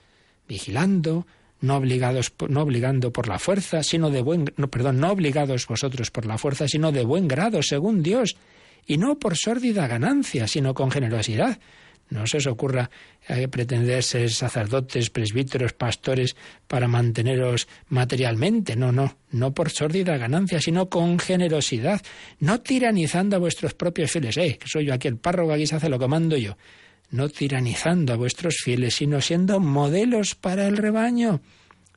vigilando, 0.47 1.27
no 1.61 1.77
obligados 1.77 2.33
no 2.49 2.61
obligando 2.61 3.11
por 3.11 3.27
la 3.27 3.39
fuerza, 3.39 3.83
sino 3.83 4.09
de 4.09 4.21
buen 4.21 4.53
no, 4.57 4.69
perdón, 4.69 4.99
no 4.99 5.11
obligados 5.11 5.67
vosotros 5.67 6.11
por 6.11 6.25
la 6.25 6.37
fuerza, 6.37 6.67
sino 6.67 6.91
de 6.91 7.03
buen 7.03 7.27
grado, 7.27 7.61
según 7.63 8.03
Dios, 8.03 8.35
y 8.85 8.97
no 8.97 9.17
por 9.17 9.35
sórdida 9.37 9.87
ganancia, 9.87 10.47
sino 10.47 10.73
con 10.73 10.91
generosidad. 10.91 11.59
No 12.07 12.27
se 12.27 12.37
os 12.37 12.45
ocurra 12.45 12.91
eh, 13.27 13.47
pretender 13.47 14.03
ser 14.03 14.29
sacerdotes, 14.29 15.09
presbíteros, 15.09 15.73
pastores 15.73 16.35
para 16.67 16.87
manteneros 16.87 17.67
materialmente. 17.89 18.75
No, 18.75 18.91
no, 18.91 19.17
no 19.31 19.53
por 19.55 19.71
sórdida 19.71 20.15
ganancia, 20.17 20.61
sino 20.61 20.87
con 20.87 21.17
generosidad, 21.17 22.01
no 22.39 22.61
tiranizando 22.61 23.35
a 23.35 23.39
vuestros 23.39 23.73
propios 23.73 24.11
fieles. 24.11 24.37
Eh, 24.37 24.59
que 24.59 24.67
soy 24.67 24.85
yo 24.85 24.93
aquí 24.93 25.07
el 25.07 25.17
párroco, 25.17 25.53
aquí 25.53 25.65
se 25.65 25.77
hace 25.77 25.89
lo 25.89 25.97
que 25.97 26.07
mando 26.07 26.37
yo. 26.37 26.57
No 27.11 27.29
tiranizando 27.29 28.13
a 28.13 28.17
vuestros 28.17 28.57
fieles, 28.63 28.95
sino 28.95 29.21
siendo 29.21 29.59
modelos 29.59 30.35
para 30.35 30.67
el 30.67 30.77
rebaño. 30.77 31.41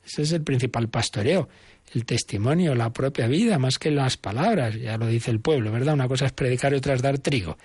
Ese 0.05 0.21
es 0.21 0.31
el 0.31 0.43
principal 0.43 0.89
pastoreo 0.89 1.49
el 1.93 2.05
testimonio, 2.05 2.75
la 2.75 2.91
propia 2.91 3.27
vida, 3.27 3.57
más 3.57 3.79
que 3.79 3.91
las 3.91 4.17
palabras, 4.17 4.75
ya 4.75 4.97
lo 4.97 5.07
dice 5.07 5.31
el 5.31 5.39
pueblo, 5.39 5.71
¿verdad? 5.71 5.93
Una 5.93 6.07
cosa 6.07 6.27
es 6.27 6.31
predicar 6.31 6.73
y 6.73 6.77
otra 6.77 6.93
es 6.93 7.01
dar 7.01 7.19
trigo, 7.19 7.57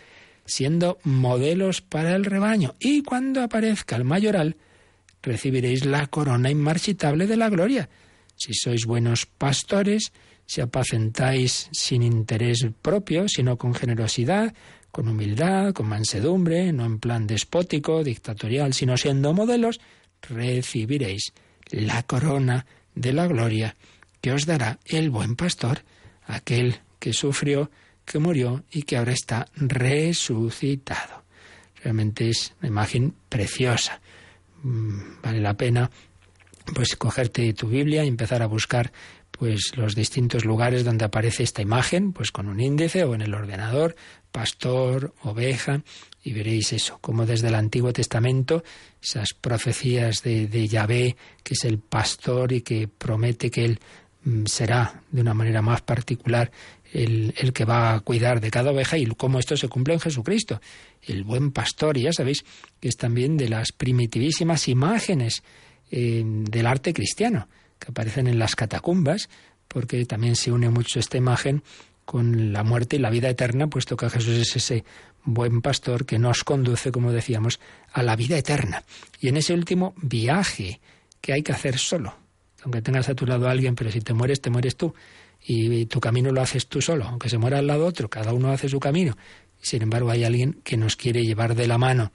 siendo 0.45 0.99
modelos 1.05 1.83
para 1.83 2.15
el 2.15 2.25
rebaño. 2.25 2.75
Y 2.79 3.03
cuando 3.03 3.43
aparezca 3.43 3.97
el 3.97 4.05
mayoral, 4.05 4.57
recibiréis 5.23 5.85
la 5.85 6.07
corona 6.07 6.51
inmarchitable 6.51 7.27
de 7.27 7.37
la 7.37 7.51
gloria. 7.51 7.89
Si 8.37 8.55
sois 8.55 8.87
buenos 8.87 9.27
pastores, 9.27 10.13
si 10.47 10.61
apacentáis 10.61 11.69
sin 11.73 12.03
interés 12.03 12.67
propio, 12.83 13.29
sino 13.29 13.57
con 13.57 13.75
generosidad, 13.75 14.55
con 14.91 15.09
humildad, 15.09 15.73
con 15.73 15.89
mansedumbre, 15.89 16.73
no 16.73 16.85
en 16.85 16.99
plan 16.99 17.27
despótico, 17.27 18.05
dictatorial, 18.05 18.75
sino 18.75 18.97
siendo 18.97 19.33
modelos, 19.33 19.81
recibiréis 20.23 21.33
la 21.71 22.03
corona 22.05 22.67
de 22.95 23.13
la 23.13 23.27
gloria 23.27 23.77
que 24.21 24.33
os 24.33 24.47
dará 24.47 24.79
el 24.87 25.11
buen 25.11 25.37
pastor, 25.37 25.85
aquel 26.27 26.81
que 26.99 27.13
sufrió, 27.13 27.71
que 28.05 28.19
murió 28.19 28.65
y 28.71 28.83
que 28.83 28.97
ahora 28.97 29.13
está 29.13 29.47
resucitado. 29.57 31.25
Realmente 31.83 32.31
es 32.31 32.55
una 32.61 32.69
imagen 32.69 33.15
preciosa. 33.29 34.01
Mm, 34.63 35.21
vale 35.23 35.41
la 35.41 35.55
pena 35.55 35.91
pues 36.73 36.97
cogerte 36.97 37.53
tu 37.53 37.69
Biblia 37.69 38.05
y 38.05 38.09
empezar 38.09 38.43
a 38.43 38.47
buscar 38.47 38.93
pues 39.37 39.73
los 39.77 39.95
distintos 39.95 40.45
lugares 40.45 40.85
donde 40.85 41.05
aparece 41.05 41.43
esta 41.43 41.63
imagen, 41.63 42.13
pues 42.13 42.31
con 42.31 42.49
un 42.49 42.61
índice 42.61 43.05
o 43.05 43.15
en 43.15 43.23
el 43.23 43.35
ordenador, 43.35 43.97
pastor, 44.31 45.15
oveja, 45.23 45.83
y 46.23 46.33
veréis 46.33 46.73
eso, 46.73 46.99
como 47.01 47.27
desde 47.27 47.49
el 47.49 47.55
Antiguo 47.55 47.93
Testamento, 47.93 48.65
esas 49.03 49.35
profecías 49.35 50.23
de, 50.23 50.47
de 50.47 50.69
Yahvé, 50.69 51.17
que 51.43 51.55
es 51.55 51.65
el 51.65 51.79
pastor 51.79 52.53
y 52.53 52.63
que 52.63 52.89
promete 52.89 53.51
que 53.51 53.65
él 53.65 53.81
Mm, 54.25 54.47
será 54.47 55.03
de 55.11 55.21
una 55.21 55.35
manera 55.35 55.61
más 55.61 55.83
particular 55.83 56.51
el, 56.93 57.35
el, 57.37 57.53
que 57.53 57.67
va 57.67 57.95
a 57.95 58.01
cuidar 58.01 58.41
de 58.41 58.51
cada 58.51 58.71
oveja 58.71 58.97
y 58.97 59.05
cómo 59.07 59.39
esto 59.39 59.57
se 59.57 59.69
cumple 59.69 59.95
en 59.95 60.01
Jesucristo. 60.01 60.61
El 61.03 61.25
buen 61.25 61.51
pastor, 61.53 61.99
y 61.99 62.03
ya 62.03 62.13
sabéis 62.13 62.45
que 62.81 62.89
es 62.89 62.97
también 62.97 63.37
de 63.37 63.51
las 63.51 63.73
primitivísimas 63.73 64.69
imágenes 64.69 65.43
eh, 65.91 66.23
del 66.25 66.67
arte 66.67 66.95
cristiano 66.95 67.49
que 67.85 67.91
aparecen 67.91 68.27
en 68.27 68.39
las 68.39 68.57
catacumbas, 68.57 69.29
porque 69.69 70.05
también 70.07 70.37
se 70.37 70.51
une 70.51 70.71
mucho 70.71 70.99
esta 70.99 71.19
imagen 71.19 71.63
con 72.05 72.53
la 72.53 72.65
muerte 72.65 72.97
y 72.97 72.99
la 72.99 73.11
vida 73.11 73.29
eterna, 73.29 73.67
puesto 73.67 73.97
que 73.97 74.09
Jesús 74.09 74.39
es 74.39 74.57
ese 74.57 74.85
buen 75.25 75.61
pastor 75.63 76.07
que 76.07 76.19
nos 76.19 76.45
conduce, 76.45 76.93
como 76.93 77.13
decíamos, 77.13 77.61
a 77.93 78.03
la 78.03 78.17
vida 78.17 78.39
eterna. 78.39 78.85
Y 79.21 79.29
en 79.29 79.37
ese 79.37 79.55
último 79.55 79.95
viaje 79.97 80.81
que 81.21 81.33
hay 81.33 81.43
que 81.43 81.53
hacer 81.53 81.79
solo, 81.79 82.15
aunque 82.63 82.83
tengas 82.83 83.09
a 83.09 83.15
tu 83.15 83.27
lado 83.27 83.49
a 83.49 83.51
alguien, 83.51 83.75
pero 83.75 83.91
si 83.91 84.01
te 84.01 84.15
mueres, 84.15 84.41
te 84.41 84.51
mueres 84.51 84.77
tú. 84.77 84.95
Y 85.47 85.87
tu 85.87 86.01
camino 86.01 86.31
lo 86.31 86.41
haces 86.41 86.69
tú 86.69 86.81
solo, 86.81 87.05
aunque 87.05 87.29
se 87.29 87.37
muera 87.37 87.59
al 87.59 87.67
lado 87.67 87.85
otro, 87.85 88.09
cada 88.09 88.33
uno 88.33 88.51
hace 88.51 88.69
su 88.69 88.81
camino. 88.81 89.17
Sin 89.61 89.83
embargo, 89.83 90.11
hay 90.11 90.25
alguien 90.25 90.61
que 90.65 90.77
nos 90.77 90.97
quiere 90.97 91.23
llevar 91.23 91.55
de 91.55 91.67
la 91.67 91.77
mano. 91.77 92.13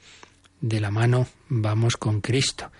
De 0.61 0.80
la 0.80 0.89
mano 0.89 1.28
vamos 1.47 1.95
con 1.97 2.22
Cristo. 2.22 2.72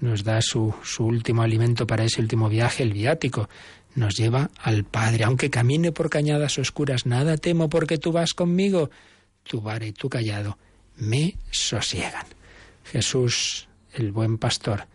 Nos 0.00 0.24
da 0.24 0.40
su, 0.42 0.74
su 0.82 1.04
último 1.06 1.42
alimento 1.42 1.86
para 1.86 2.04
ese 2.04 2.20
último 2.20 2.48
viaje, 2.48 2.82
el 2.82 2.92
viático. 2.92 3.48
Nos 3.94 4.16
lleva 4.16 4.50
al 4.62 4.84
Padre. 4.84 5.24
Aunque 5.24 5.50
camine 5.50 5.92
por 5.92 6.10
cañadas 6.10 6.58
oscuras, 6.58 7.06
nada 7.06 7.36
temo 7.36 7.68
porque 7.68 7.98
tú 7.98 8.12
vas 8.12 8.34
conmigo. 8.34 8.90
Tu 9.42 9.60
vara 9.60 9.86
y 9.86 9.92
tu 9.92 10.08
callado 10.08 10.58
me 10.96 11.36
sosiegan. 11.50 12.26
Jesús, 12.84 13.68
el 13.94 14.12
buen 14.12 14.38
pastor, 14.38 14.86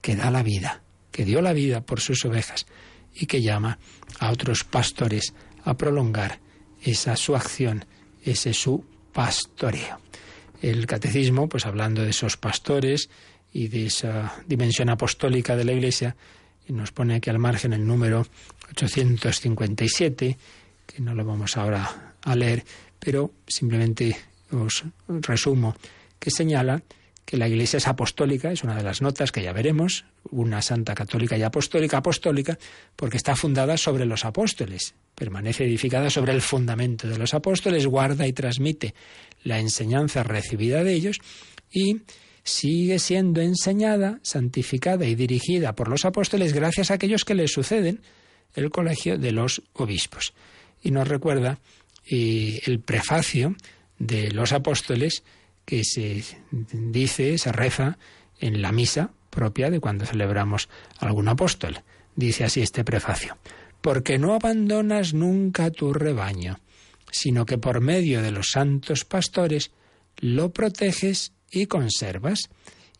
que 0.00 0.16
da 0.16 0.30
la 0.30 0.42
vida 0.42 0.82
que 1.10 1.24
dio 1.24 1.42
la 1.42 1.52
vida 1.52 1.80
por 1.80 2.00
sus 2.00 2.24
ovejas 2.24 2.66
y 3.14 3.26
que 3.26 3.42
llama 3.42 3.78
a 4.18 4.30
otros 4.30 4.64
pastores 4.64 5.34
a 5.64 5.76
prolongar 5.76 6.40
esa 6.82 7.16
su 7.16 7.36
acción, 7.36 7.84
ese 8.24 8.54
su 8.54 8.84
pastoreo. 9.12 10.00
El 10.62 10.86
catecismo, 10.86 11.48
pues 11.48 11.66
hablando 11.66 12.02
de 12.02 12.10
esos 12.10 12.36
pastores 12.36 13.10
y 13.52 13.68
de 13.68 13.86
esa 13.86 14.42
dimensión 14.46 14.90
apostólica 14.90 15.56
de 15.56 15.64
la 15.64 15.72
Iglesia, 15.72 16.16
nos 16.68 16.92
pone 16.92 17.16
aquí 17.16 17.30
al 17.30 17.38
margen 17.38 17.72
el 17.72 17.86
número 17.86 18.26
857, 18.70 20.38
que 20.86 21.02
no 21.02 21.14
lo 21.14 21.24
vamos 21.24 21.56
ahora 21.56 22.14
a 22.22 22.36
leer, 22.36 22.64
pero 22.98 23.32
simplemente 23.46 24.16
os 24.52 24.84
resumo, 25.08 25.74
que 26.18 26.30
señala 26.30 26.82
que 27.24 27.36
la 27.36 27.48
Iglesia 27.48 27.76
es 27.76 27.86
apostólica, 27.86 28.50
es 28.50 28.64
una 28.64 28.74
de 28.74 28.82
las 28.82 29.02
notas 29.02 29.30
que 29.30 29.42
ya 29.42 29.52
veremos, 29.52 30.04
una 30.30 30.62
santa 30.62 30.94
católica 30.94 31.36
y 31.36 31.42
apostólica, 31.42 31.98
apostólica, 31.98 32.58
porque 32.96 33.16
está 33.16 33.36
fundada 33.36 33.76
sobre 33.76 34.04
los 34.04 34.24
apóstoles, 34.24 34.94
permanece 35.14 35.64
edificada 35.64 36.10
sobre 36.10 36.32
el 36.32 36.42
fundamento 36.42 37.08
de 37.08 37.18
los 37.18 37.32
apóstoles, 37.32 37.86
guarda 37.86 38.26
y 38.26 38.32
transmite 38.32 38.94
la 39.44 39.60
enseñanza 39.60 40.24
recibida 40.24 40.82
de 40.82 40.92
ellos 40.92 41.18
y 41.70 42.00
sigue 42.44 42.98
siendo 42.98 43.40
enseñada, 43.40 44.20
santificada 44.22 45.06
y 45.06 45.14
dirigida 45.14 45.74
por 45.74 45.88
los 45.88 46.04
apóstoles 46.04 46.52
gracias 46.52 46.90
a 46.90 46.94
aquellos 46.94 47.24
que 47.24 47.34
le 47.34 47.48
suceden, 47.48 48.00
el 48.54 48.70
colegio 48.70 49.18
de 49.18 49.32
los 49.32 49.62
obispos. 49.74 50.32
Y 50.82 50.90
nos 50.90 51.08
recuerda 51.08 51.58
eh, 52.10 52.60
el 52.66 52.80
prefacio 52.80 53.54
de 53.98 54.30
los 54.30 54.52
apóstoles 54.52 55.22
que 55.64 55.84
se 55.84 56.24
dice, 56.50 57.38
se 57.38 57.52
reza 57.52 57.98
en 58.40 58.62
la 58.62 58.72
misa 58.72 59.10
propia 59.28 59.70
de 59.70 59.80
cuando 59.80 60.06
celebramos 60.06 60.68
algún 60.98 61.28
apóstol. 61.28 61.82
Dice 62.16 62.44
así 62.44 62.60
este 62.60 62.84
prefacio. 62.84 63.36
Porque 63.80 64.18
no 64.18 64.34
abandonas 64.34 65.14
nunca 65.14 65.70
tu 65.70 65.92
rebaño, 65.92 66.58
sino 67.12 67.46
que 67.46 67.58
por 67.58 67.80
medio 67.80 68.20
de 68.22 68.30
los 68.30 68.50
santos 68.50 69.04
pastores 69.04 69.70
lo 70.16 70.50
proteges 70.50 71.32
y 71.50 71.66
conservas, 71.66 72.50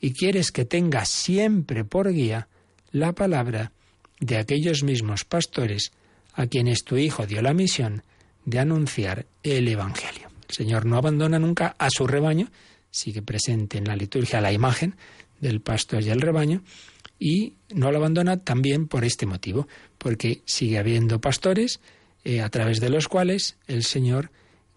y 0.01 0.13
quieres 0.13 0.51
que 0.51 0.65
tenga 0.65 1.05
siempre 1.05 1.85
por 1.85 2.13
guía 2.13 2.49
la 2.91 3.13
palabra 3.13 3.73
de 4.19 4.37
aquellos 4.37 4.83
mismos 4.83 5.25
pastores 5.25 5.93
a 6.35 6.47
quienes 6.47 6.85
tu 6.85 6.97
Hijo 6.97 7.27
dio 7.27 7.43
la 7.43 7.55
misión 7.55 8.03
de 8.45 8.59
anunciar 8.59 9.27
el 9.43 9.69
Evangelio. 9.69 10.29
El 10.49 10.55
Señor 10.55 10.87
no 10.87 10.97
abandona 10.97 11.39
nunca 11.39 11.77
a 11.79 11.89
su 11.91 12.07
rebaño, 12.07 12.51
sigue 12.91 13.23
presente 13.23 13.79
en 13.79 13.85
la 13.85 13.97
liturgia 13.97 14.41
la 14.41 14.53
imagen 14.53 14.97
del 15.41 15.61
pastor 15.61 16.03
y 16.03 16.11
el 16.11 16.21
rebaño, 16.21 16.63
y 17.19 17.55
no 17.75 17.93
lo 17.93 17.99
abandona 17.99 18.39
también 18.39 18.89
por 18.89 19.05
este 19.05 19.27
motivo, 19.27 19.69
porque 19.99 20.43
sigue 20.47 20.79
habiendo 20.79 21.21
pastores 21.21 21.81
eh, 22.25 22.41
a 22.41 22.49
través 22.49 22.81
de 22.81 22.91
los 22.91 23.09
cuales 23.09 23.57
el 23.67 23.85
Señor 23.85 24.31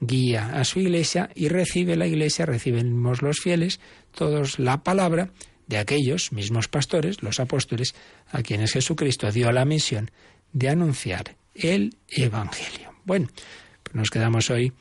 guía 0.06 0.52
a 0.54 0.64
su 0.64 0.80
iglesia 0.80 1.30
y 1.36 1.48
recibe 1.48 1.96
la 1.96 2.08
iglesia, 2.08 2.46
recibimos 2.46 3.22
los 3.22 3.40
fieles, 3.40 3.80
todos 4.12 4.60
la 4.60 4.84
palabra 4.84 5.32
de 5.68 5.78
aquellos 5.78 6.32
mismos 6.32 6.68
pastores, 6.68 7.24
los 7.24 7.40
apóstoles, 7.40 7.96
a 8.32 8.44
quienes 8.44 8.74
Jesucristo 8.74 9.32
dio 9.32 9.52
la 9.52 9.66
misión 9.66 10.12
de 10.52 10.70
anunciar 10.70 11.36
el 11.56 11.96
Evangelio. 12.10 12.94
Bueno, 13.06 13.30
pues 13.84 13.96
nos 13.96 14.10
quedamos 14.10 14.50
hoy 14.50 14.74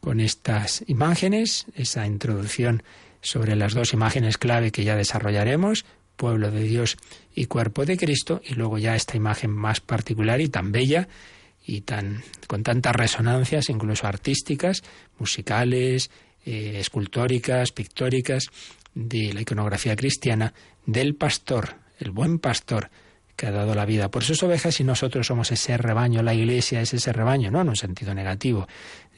con 0.00 0.20
estas 0.20 0.82
imágenes, 0.86 1.66
esa 1.74 2.06
introducción 2.06 2.82
sobre 3.20 3.54
las 3.54 3.74
dos 3.74 3.92
imágenes 3.92 4.38
clave 4.38 4.70
que 4.70 4.84
ya 4.84 4.96
desarrollaremos, 4.96 5.84
pueblo 6.16 6.50
de 6.50 6.62
Dios 6.64 6.96
y 7.34 7.46
cuerpo 7.46 7.84
de 7.84 7.96
Cristo, 7.96 8.40
y 8.44 8.54
luego 8.54 8.78
ya 8.78 8.96
esta 8.96 9.16
imagen 9.16 9.50
más 9.50 9.80
particular 9.80 10.40
y 10.40 10.48
tan 10.48 10.72
bella 10.72 11.08
y 11.64 11.82
tan 11.82 12.22
con 12.46 12.62
tantas 12.62 12.94
resonancias, 12.94 13.68
incluso 13.68 14.06
artísticas, 14.06 14.82
musicales, 15.18 16.10
eh, 16.44 16.76
escultóricas, 16.78 17.72
pictóricas, 17.72 18.46
de 18.94 19.32
la 19.32 19.42
iconografía 19.42 19.94
cristiana, 19.94 20.52
del 20.84 21.14
pastor, 21.14 21.76
el 21.98 22.10
buen 22.10 22.38
pastor, 22.38 22.90
que 23.36 23.46
ha 23.46 23.50
dado 23.50 23.74
la 23.74 23.86
vida 23.86 24.10
por 24.10 24.22
sus 24.22 24.42
ovejas 24.42 24.80
y 24.80 24.84
nosotros 24.84 25.26
somos 25.26 25.50
ese 25.50 25.76
rebaño, 25.78 26.22
la 26.22 26.34
iglesia 26.34 26.82
es 26.82 26.92
ese 26.92 27.12
rebaño, 27.12 27.50
no 27.50 27.62
en 27.62 27.70
un 27.70 27.76
sentido 27.76 28.14
negativo, 28.14 28.68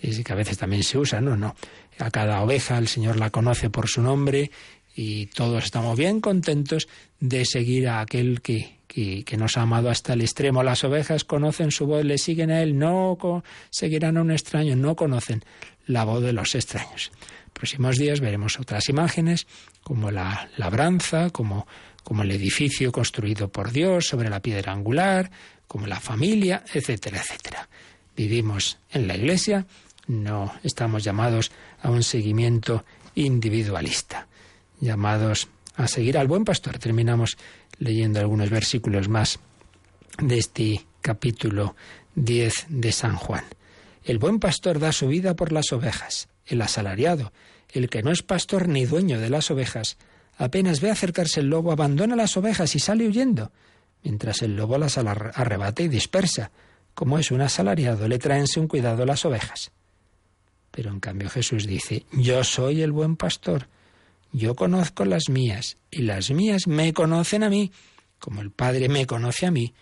es 0.01 0.22
que 0.22 0.32
a 0.32 0.36
veces 0.36 0.59
también 0.59 0.84
se 0.84 0.99
usa, 0.99 1.20
no, 1.20 1.36
no. 1.36 1.57
A 1.99 2.11
cada 2.11 2.40
oveja 2.43 2.78
el 2.78 2.86
Señor 2.86 3.16
la 3.16 3.30
conoce 3.30 3.70
por 3.70 3.88
su 3.88 4.01
nombre 4.03 4.51
y 4.95 5.26
todos 5.26 5.64
estamos 5.64 5.99
bien 5.99 6.20
contentos 6.20 6.88
de 7.18 7.45
seguir 7.45 7.88
a 7.88 8.01
aquel 8.01 8.43
que, 8.43 8.78
que, 8.93 9.24
que, 9.24 9.36
nos 9.36 9.57
ha 9.57 9.62
amado 9.62 9.90
hasta 9.90 10.12
el 10.12 10.20
extremo. 10.20 10.62
Las 10.62 10.84
ovejas 10.84 11.24
conocen 11.24 11.70
su 11.70 11.86
voz, 11.86 12.05
le 12.05 12.18
siguen 12.18 12.51
a 12.51 12.62
Él, 12.62 12.78
no 12.78 13.43
seguirán 13.70 14.16
a 14.16 14.22
un 14.22 14.30
extraño, 14.30 14.76
no 14.76 14.97
conocen 14.97 15.45
la 15.86 16.05
voz 16.05 16.22
de 16.22 16.32
los 16.32 16.55
extraños. 16.55 17.11
Próximos 17.53 17.99
días 17.99 18.20
veremos 18.20 18.59
otras 18.59 18.88
imágenes, 18.88 19.47
como 19.82 20.11
la 20.11 20.49
labranza, 20.57 21.30
como 21.30 21.66
como 22.03 22.22
el 22.22 22.30
edificio 22.30 22.93
construido 22.93 23.49
por 23.49 23.72
Dios 23.72 24.07
sobre 24.07 24.28
la 24.28 24.40
piedra 24.40 24.72
angular, 24.72 25.30
como 25.66 25.86
la 25.86 26.01
familia, 26.01 26.64
etcétera, 26.72 27.20
etcétera. 27.20 27.68
Vivimos 28.16 28.78
en 28.90 29.09
la 29.09 29.16
Iglesia, 29.16 29.66
no 30.07 30.53
estamos 30.62 31.05
llamados 31.05 31.53
a 31.80 31.90
un 31.90 32.03
seguimiento 32.03 32.84
individualista, 33.14 34.26
llamados 34.80 35.49
a 35.76 35.88
seguir 35.88 36.18
al 36.18 36.28
buen 36.28 36.45
pastor. 36.45 36.78
Terminamos 36.78 37.38
leyendo 37.78 38.20
algunos 38.20 38.50
versículos 38.50 39.08
más 39.08 39.38
de 40.18 40.38
este 40.38 40.86
capítulo 41.00 41.74
10 42.14 42.66
de 42.68 42.92
San 42.92 43.16
Juan. 43.16 43.44
El 44.04 44.18
buen 44.18 44.38
pastor 44.38 44.78
da 44.78 44.92
su 44.92 45.08
vida 45.08 45.34
por 45.34 45.52
las 45.52 45.72
ovejas. 45.72 46.28
El 46.46 46.60
asalariado, 46.62 47.32
el 47.70 47.88
que 47.88 48.02
no 48.02 48.10
es 48.10 48.22
pastor 48.22 48.68
ni 48.68 48.84
dueño 48.84 49.18
de 49.20 49.30
las 49.30 49.50
ovejas, 49.50 49.96
Apenas 50.38 50.80
ve 50.80 50.90
acercarse 50.90 51.40
el 51.40 51.50
lobo, 51.50 51.72
abandona 51.72 52.16
las 52.16 52.36
ovejas 52.36 52.74
y 52.74 52.78
sale 52.78 53.06
huyendo, 53.06 53.52
mientras 54.02 54.42
el 54.42 54.56
lobo 54.56 54.78
las 54.78 54.98
arrebata 54.98 55.82
y 55.82 55.88
dispersa. 55.88 56.50
Como 56.94 57.18
es 57.18 57.30
un 57.30 57.40
asalariado, 57.40 58.08
le 58.08 58.18
traen 58.18 58.46
sin 58.46 58.68
cuidado 58.68 59.06
las 59.06 59.24
ovejas. 59.24 59.70
Pero 60.70 60.90
en 60.90 61.00
cambio 61.00 61.28
Jesús 61.28 61.66
dice, 61.66 62.06
yo 62.12 62.42
soy 62.44 62.82
el 62.82 62.92
buen 62.92 63.16
pastor, 63.16 63.68
yo 64.33 64.55
conozco 64.55 65.05
las 65.05 65.28
mías, 65.28 65.76
y 65.91 66.03
las 66.03 66.30
mías 66.30 66.66
me 66.66 66.93
conocen 66.93 67.45
a 67.45 67.51
mí, 67.51 67.70
como 68.18 68.41
el 68.41 68.51
Padre 68.51 68.89
me 68.89 69.07
conoce 69.07 69.47
a 69.47 69.51
mí, 69.51 69.74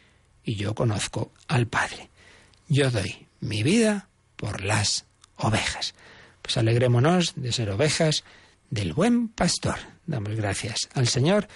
y 0.45 0.57
yo 0.57 0.75
conozco 0.75 1.33
al 1.49 1.67
Padre. 1.67 2.11
Yo 2.69 2.91
doy 2.91 3.27
mi 3.41 3.63
vida 3.63 4.09
por 4.37 4.65
las 4.65 5.07
ovejas. 5.37 5.95
Pues 6.43 6.57
alegrémonos 6.57 7.35
de 7.37 7.53
ser 7.53 7.71
ovejas 7.71 8.25
del 8.71 8.93
buen 8.93 9.29
pastor. 9.29 9.77
Damos 10.07 10.35
gracias 10.35 10.89
al 10.95 11.07
Señor 11.07 11.49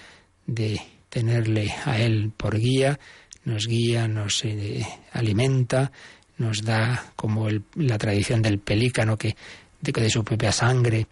de 0.47 0.81
tenerle 1.09 1.73
a 1.85 1.99
Él 1.99 2.33
por 2.37 2.59
guía, 2.59 2.99
nos 3.45 3.67
guía, 3.67 4.09
nos 4.09 4.45
eh, 4.45 4.87
alimenta, 5.13 5.93
nos 6.39 6.63
da 6.63 7.13
como 7.17 7.49
la 7.75 7.99
tradición 7.99 8.43
del 8.43 8.59
pelícano 8.59 9.17
que 9.17 9.37
de 9.81 10.11
su 10.11 10.25
propia 10.25 10.51
sangre 10.51 11.07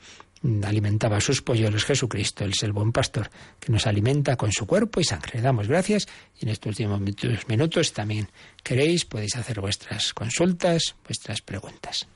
alimentaba 0.65 1.19
a 1.19 1.21
sus 1.21 1.43
polluelos 1.43 1.85
Jesucristo, 1.85 2.45
es 2.45 2.63
el 2.63 2.73
buen 2.73 2.93
pastor 2.93 3.31
que 3.61 3.73
nos 3.73 3.87
alimenta 3.87 4.37
con 4.37 4.53
su 4.53 4.67
cuerpo 4.67 5.01
y 5.01 5.05
sangre. 5.05 5.33
Le 5.35 5.43
damos 5.43 5.69
gracias 5.69 6.07
y 6.41 6.45
en 6.45 6.51
estos 6.51 6.71
últimos 6.71 7.01
minutos 7.49 7.93
también 7.93 8.29
queréis 8.63 9.05
podéis 9.05 9.37
hacer 9.37 9.61
vuestras 9.61 10.13
consultas, 10.13 10.97
vuestras 11.07 11.43
preguntas. 11.43 12.07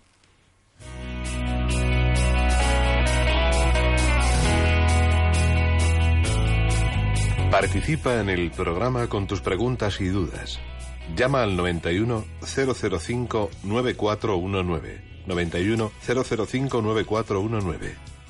Participa 7.51 8.20
en 8.20 8.29
el 8.29 8.51
programa 8.51 9.09
con 9.09 9.27
tus 9.27 9.41
preguntas 9.41 10.01
y 10.01 10.09
dudas. 10.09 10.59
Llama 11.16 11.43
al 11.43 11.57
91 11.57 12.24
005 12.43 13.51
9419. 13.62 15.22
91 15.27 15.93
005 16.01 16.83
9419. 16.83 18.16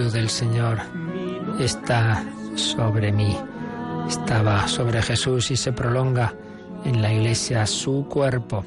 Espíritu 0.00 0.10
del 0.10 0.30
Señor 0.30 0.78
está 1.58 2.24
sobre 2.54 3.12
mí. 3.12 3.36
Estaba 4.08 4.66
sobre 4.66 5.02
Jesús 5.02 5.50
y 5.50 5.56
se 5.56 5.72
prolonga 5.72 6.34
en 6.84 7.02
la 7.02 7.12
iglesia 7.12 7.66
su 7.66 8.06
cuerpo. 8.08 8.64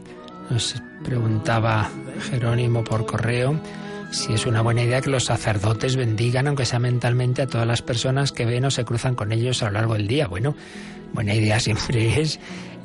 Nos 0.50 0.76
preguntaba 1.04 1.90
Jerónimo 2.30 2.84
por 2.84 3.06
correo 3.06 3.60
si 4.12 4.34
es 4.34 4.46
una 4.46 4.62
buena 4.62 4.84
idea 4.84 5.02
que 5.02 5.10
los 5.10 5.26
sacerdotes 5.26 5.96
bendigan, 5.96 6.48
aunque 6.48 6.66
sea 6.66 6.80
mentalmente, 6.80 7.42
a 7.42 7.48
todas 7.48 7.66
las 7.66 7.82
personas 7.82 8.32
que 8.32 8.46
ven 8.46 8.66
o 8.66 8.72
se 8.72 8.86
cruzan 8.86 9.16
con 9.16 9.32
ellos 9.32 9.64
a 9.64 9.68
lo 9.68 9.72
largo 9.72 9.96
del 9.96 10.08
día. 10.08 10.28
Bueno, 10.28 10.56
buena 11.14 11.34
idea 11.34 11.60
siempre 11.60 12.22
es. 12.22 12.40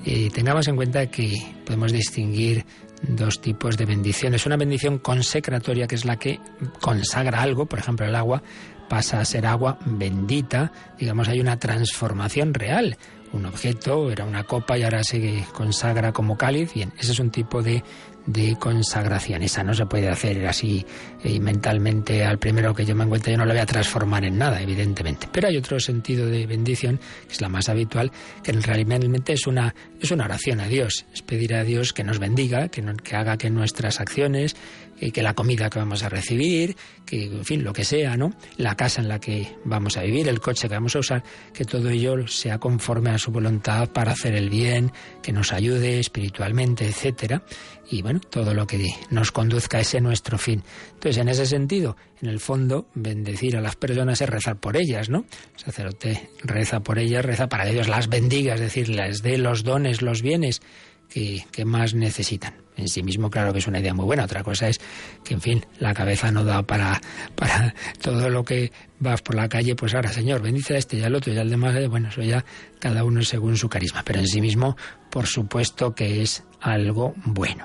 Y 0.05 0.31
tengamos 0.31 0.69
en 0.69 0.77
cuenta 0.77 1.07
que 1.09 1.35
podemos 1.67 1.93
distinguir 1.93 2.65
dos 3.03 3.41
tipos 3.41 3.77
de 3.77 3.87
bendiciones. 3.87 4.47
Una 4.47 4.57
bendición 4.57 4.99
consecratoria, 4.99 5.87
que 5.87 5.95
es 5.95 6.05
la 6.05 6.17
que 6.17 6.41
consagra 6.81 7.43
algo, 7.43 7.67
por 7.67 7.79
ejemplo, 7.79 8.07
el 8.07 8.15
agua 8.15 8.43
pasa 8.89 9.21
a 9.21 9.25
ser 9.25 9.47
agua 9.47 9.79
bendita, 9.85 10.73
digamos, 10.99 11.29
hay 11.29 11.41
una 11.41 11.59
transformación 11.59 12.55
real. 12.55 12.97
Un 13.33 13.45
objeto 13.45 14.11
era 14.11 14.25
una 14.25 14.45
copa 14.45 14.79
y 14.79 14.83
ahora 14.83 15.05
se 15.05 15.45
consagra 15.53 16.13
como 16.13 16.39
cáliz. 16.39 16.73
Bien, 16.73 16.93
ese 16.99 17.13
es 17.13 17.19
un 17.19 17.31
tipo 17.31 17.63
de 17.63 17.85
de 18.29 18.57
consagración. 18.57 19.43
Esa 19.43 19.65
no 19.65 19.73
se 19.73 19.87
puede 19.87 20.09
hacer 20.09 20.47
así 20.47 20.85
eh, 21.25 21.41
mentalmente 21.41 22.25
al 22.25 22.39
primero 22.39 22.75
que 22.75 22.85
yo 22.85 22.95
me 22.95 23.05
encuentre, 23.05 23.33
yo 23.33 23.39
no 23.39 23.47
lo 23.47 23.53
voy 23.53 23.61
a 23.61 23.67
transformar 23.67 24.25
en 24.25 24.37
nada, 24.37 24.61
evidentemente. 24.61 25.29
Pero 25.33 25.49
hay 25.49 25.57
otro 25.57 25.81
sentido 25.81 26.27
de 26.27 26.47
bendición, 26.47 26.99
que 27.27 27.33
es 27.33 27.41
la 27.41 27.49
más 27.49 27.71
habitual, 27.71 28.13
que 28.43 28.53
realmente 28.53 29.33
es 29.33 29.47
una, 29.47 29.75
es 30.01 30.11
una 30.11 30.27
oración 30.27 30.61
a 30.61 30.69
Dios, 30.69 31.07
es 31.13 31.23
pedir 31.23 31.55
a 31.55 31.65
Dios 31.65 31.95
que 31.95 32.05
nos 32.05 32.19
bendiga, 32.19 32.69
que, 32.69 32.85
que 33.03 33.17
haga 33.17 33.39
que 33.39 33.49
nuestras 33.49 33.99
acciones, 33.99 34.57
que 34.99 35.23
la 35.23 35.35
comida 35.35 35.71
que 35.71 35.79
vamos 35.79 36.03
a 36.03 36.09
recibir, 36.09 36.77
que, 37.07 37.25
en 37.25 37.45
fin, 37.45 37.65
lo 37.65 37.73
que 37.73 37.85
sea, 37.85 38.17
¿no? 38.17 38.33
La 38.57 38.77
casa 38.77 39.01
en 39.01 39.09
la 39.09 39.21
que 39.21 39.57
vamos 39.65 39.97
a 39.97 40.03
vivir, 40.03 40.29
el 40.29 40.41
coche 40.41 40.69
que 40.69 40.75
vamos 40.75 40.97
a 40.97 40.99
usar, 40.99 41.23
que 41.53 41.65
todo 41.65 41.89
ello 41.89 42.27
sea 42.27 42.59
conforme 42.59 43.11
a 43.11 43.19
su 43.19 43.31
voluntad 43.31 43.89
para 43.91 44.13
hacer 44.13 44.35
el 44.35 44.51
bien, 44.51 44.93
que 45.23 45.33
nos 45.33 45.53
ayude 45.53 46.01
espiritualmente, 46.01 46.87
etcétera. 46.87 47.43
Y 47.91 48.03
bueno, 48.03 48.21
todo 48.21 48.53
lo 48.53 48.67
que 48.67 48.87
nos 49.11 49.33
conduzca 49.33 49.79
a 49.79 49.81
ese 49.81 50.01
nuestro 50.01 50.37
fin. 50.37 50.63
Entonces, 50.95 51.19
en 51.19 51.29
ese 51.29 51.47
sentido, 51.47 51.97
en 52.21 52.29
el 52.29 52.41
fondo, 52.41 52.89
bendecir 52.95 53.57
a 53.57 53.61
las 53.61 53.77
personas 53.77 54.21
es 54.21 54.29
rezar 54.29 54.57
por 54.57 54.77
ellas, 54.77 55.09
¿no? 55.09 55.25
El 55.57 55.65
sacerdote 55.65 56.31
reza 56.43 56.81
por 56.81 56.99
ellas, 56.99 57.25
reza 57.25 57.49
para 57.49 57.65
que 57.65 57.73
Dios 57.73 57.89
las 57.89 58.09
bendiga, 58.09 58.55
es 58.55 58.61
decir, 58.61 58.89
les 58.89 59.23
dé 59.23 59.39
los 59.39 59.65
dones, 59.65 60.03
los 60.03 60.23
bienes 60.23 60.61
que, 61.09 61.47
que 61.51 61.65
más 61.65 61.95
necesitan 61.95 62.68
en 62.79 62.89
sí 62.89 63.03
mismo 63.03 63.31
claro 63.31 63.53
que 63.53 63.59
es 63.59 63.67
una 63.67 63.81
idea 63.81 63.93
muy 63.93 64.07
buena. 64.07 64.25
Otra 64.25 64.43
cosa 64.43 64.69
es 64.69 64.81
que, 65.25 65.35
en 65.35 65.41
fin, 65.41 65.67
la 65.79 65.93
cabeza 65.93 66.31
no 66.31 66.45
da 66.45 66.63
para, 66.63 67.01
para 67.35 67.75
todo 68.01 68.31
lo 68.31 68.45
que 68.45 68.73
vas 69.01 69.21
por 69.21 69.35
la 69.35 69.49
calle, 69.49 69.75
pues 69.75 69.95
ahora, 69.95 70.13
Señor, 70.13 70.41
bendice 70.41 70.75
a 70.75 70.79
este 70.79 70.97
y 70.97 71.03
al 71.03 71.15
otro 71.15 71.33
y 71.33 71.39
al 71.39 71.51
demás. 71.51 71.77
Eh, 71.77 71.89
bueno, 71.89 72.09
eso 72.09 72.23
ya 72.23 72.45
cada 72.79 73.05
uno 73.05 73.23
según 73.23 73.57
su 73.57 73.69
carisma. 73.69 74.03
Pero 74.05 74.21
en 74.21 74.27
sí 74.27 74.41
mismo, 74.41 74.77
por 75.11 75.27
supuesto 75.27 75.95
que 75.95 76.23
es 76.23 76.45
algo 76.61 77.15
bueno. 77.25 77.65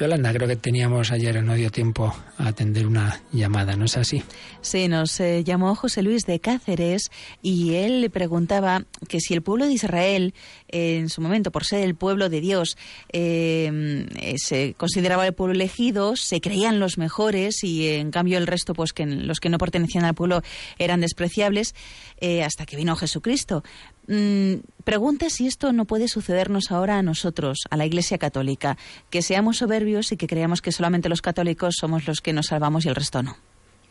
Yolanda, 0.00 0.32
creo 0.32 0.48
que 0.48 0.56
teníamos 0.56 1.12
ayer, 1.12 1.42
no 1.44 1.54
dio 1.54 1.70
tiempo 1.70 2.14
a 2.38 2.48
atender 2.48 2.86
una 2.86 3.20
llamada, 3.32 3.76
¿no 3.76 3.84
es 3.84 3.98
así? 3.98 4.22
Sí, 4.62 4.88
nos 4.88 5.20
eh, 5.20 5.44
llamó 5.44 5.74
José 5.74 6.02
Luis 6.02 6.24
de 6.24 6.40
Cáceres 6.40 7.10
y 7.42 7.74
él 7.74 8.00
le 8.00 8.08
preguntaba 8.08 8.86
que 9.08 9.20
si 9.20 9.34
el 9.34 9.42
pueblo 9.42 9.66
de 9.66 9.74
Israel, 9.74 10.32
en 10.68 11.10
su 11.10 11.20
momento, 11.20 11.50
por 11.50 11.66
ser 11.66 11.82
el 11.82 11.96
pueblo 11.96 12.30
de 12.30 12.40
Dios, 12.40 12.78
eh, 13.12 14.06
se 14.38 14.72
consideraba 14.78 15.26
el 15.26 15.34
pueblo 15.34 15.54
elegido, 15.54 16.16
se 16.16 16.40
creían 16.40 16.80
los 16.80 16.96
mejores 16.96 17.62
y 17.62 17.88
en 17.88 18.10
cambio 18.10 18.38
el 18.38 18.46
resto, 18.46 18.72
pues 18.72 18.94
que 18.94 19.04
los 19.04 19.38
que 19.38 19.50
no 19.50 19.58
pertenecían 19.58 20.06
al 20.06 20.14
pueblo 20.14 20.42
eran 20.78 21.02
despreciables, 21.02 21.74
eh, 22.20 22.42
hasta 22.42 22.64
que 22.64 22.76
vino 22.76 22.96
Jesucristo. 22.96 23.62
Mm, 24.10 24.62
pregunta 24.82 25.30
si 25.30 25.46
esto 25.46 25.72
no 25.72 25.84
puede 25.84 26.08
sucedernos 26.08 26.72
ahora 26.72 26.98
a 26.98 27.02
nosotros, 27.02 27.60
a 27.70 27.76
la 27.76 27.86
Iglesia 27.86 28.18
Católica, 28.18 28.76
que 29.08 29.22
seamos 29.22 29.58
soberbios 29.58 30.10
y 30.10 30.16
que 30.16 30.26
creamos 30.26 30.62
que 30.62 30.72
solamente 30.72 31.08
los 31.08 31.22
católicos 31.22 31.76
somos 31.78 32.08
los 32.08 32.20
que 32.20 32.32
nos 32.32 32.46
salvamos 32.46 32.84
y 32.84 32.88
el 32.88 32.96
resto 32.96 33.22
no. 33.22 33.36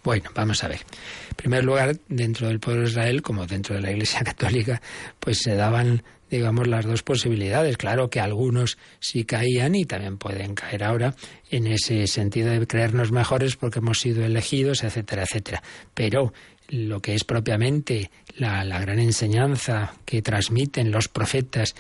Bueno, 0.03 0.29
vamos 0.35 0.61
a 0.65 0.67
ver. 0.67 0.81
En 1.29 1.35
primer 1.37 1.63
lugar, 1.63 1.95
dentro 2.09 2.49
del 2.49 2.59
pueblo 2.59 2.83
de 2.83 2.89
Israel, 2.89 3.21
como 3.21 3.47
dentro 3.47 3.75
de 3.75 3.81
la 3.81 3.91
Iglesia 3.91 4.19
Católica, 4.25 4.81
pues 5.21 5.39
se 5.39 5.55
daban, 5.55 6.03
digamos, 6.29 6.67
las 6.67 6.85
dos 6.85 7.01
posibilidades. 7.01 7.77
Claro 7.77 8.09
que 8.09 8.19
algunos 8.19 8.77
sí 8.99 9.23
caían 9.23 9.73
y 9.73 9.85
también 9.85 10.17
pueden 10.17 10.53
caer 10.53 10.83
ahora 10.83 11.15
en 11.49 11.65
ese 11.65 12.07
sentido 12.07 12.49
de 12.49 12.67
creernos 12.67 13.13
mejores 13.13 13.55
porque 13.55 13.79
hemos 13.79 14.01
sido 14.01 14.25
elegidos, 14.25 14.83
etcétera, 14.83 15.23
etcétera. 15.23 15.63
Pero 15.93 16.33
lo 16.69 17.01
que 17.01 17.15
es 17.15 17.23
propiamente 17.23 18.11
la, 18.37 18.63
gran 18.79 18.99
enseñanza 18.99 19.93
que 20.05 20.21
transmiten 20.21 20.91
los 20.91 21.07
profetas 21.07 21.75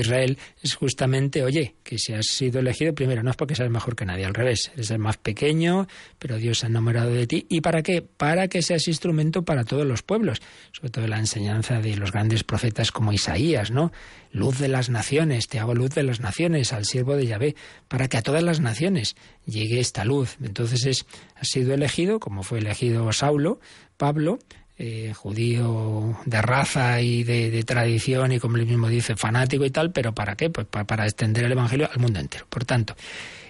Israel 0.00 0.38
es 0.62 0.74
justamente, 0.74 1.42
oye, 1.42 1.74
que 1.82 1.98
si 1.98 2.12
has 2.12 2.26
sido 2.26 2.60
elegido, 2.60 2.94
primero, 2.94 3.22
no 3.22 3.30
es 3.30 3.36
porque 3.36 3.54
seas 3.54 3.70
mejor 3.70 3.96
que 3.96 4.04
nadie, 4.04 4.24
al 4.24 4.34
revés, 4.34 4.70
eres 4.74 4.90
el 4.90 4.98
más 4.98 5.16
pequeño, 5.16 5.86
pero 6.18 6.38
Dios 6.38 6.58
se 6.58 6.66
ha 6.66 6.68
enamorado 6.68 7.12
de 7.12 7.26
ti. 7.26 7.46
¿Y 7.48 7.60
para 7.60 7.82
qué? 7.82 8.02
Para 8.02 8.48
que 8.48 8.62
seas 8.62 8.88
instrumento 8.88 9.44
para 9.44 9.64
todos 9.64 9.86
los 9.86 10.02
pueblos, 10.02 10.40
sobre 10.72 10.90
todo 10.90 11.06
la 11.06 11.18
enseñanza 11.18 11.80
de 11.80 11.96
los 11.96 12.12
grandes 12.12 12.44
profetas 12.44 12.92
como 12.92 13.12
Isaías, 13.12 13.70
¿no? 13.70 13.92
Luz 14.30 14.58
de 14.58 14.68
las 14.68 14.88
naciones, 14.88 15.48
te 15.48 15.58
hago 15.58 15.74
luz 15.74 15.90
de 15.90 16.02
las 16.02 16.20
naciones, 16.20 16.72
al 16.72 16.84
siervo 16.84 17.16
de 17.16 17.26
Yahvé, 17.26 17.56
para 17.88 18.08
que 18.08 18.16
a 18.16 18.22
todas 18.22 18.42
las 18.42 18.60
naciones 18.60 19.16
llegue 19.46 19.80
esta 19.80 20.04
luz. 20.04 20.36
Entonces 20.42 20.86
es, 20.86 21.06
ha 21.36 21.44
sido 21.44 21.74
elegido, 21.74 22.18
como 22.18 22.42
fue 22.42 22.58
elegido 22.58 23.12
Saulo, 23.12 23.60
Pablo, 23.96 24.38
eh, 24.84 25.14
judío 25.14 26.18
de 26.24 26.42
raza 26.42 27.00
y 27.00 27.22
de, 27.22 27.62
tradición 27.62 28.32
y 28.32 28.40
como 28.40 28.56
él 28.56 28.66
mismo 28.66 28.88
dice, 28.88 29.14
fanático 29.14 29.64
y 29.64 29.70
tal, 29.70 29.92
pero 29.92 30.12
¿para 30.12 30.34
qué? 30.34 30.50
Pues 30.50 30.66
para, 30.66 31.04
extender 31.04 31.44
el 31.44 31.52
Evangelio 31.52 31.88
al 31.88 32.00
mundo 32.00 32.18
entero. 32.18 32.46
Por 32.48 32.64
tanto, 32.64 32.96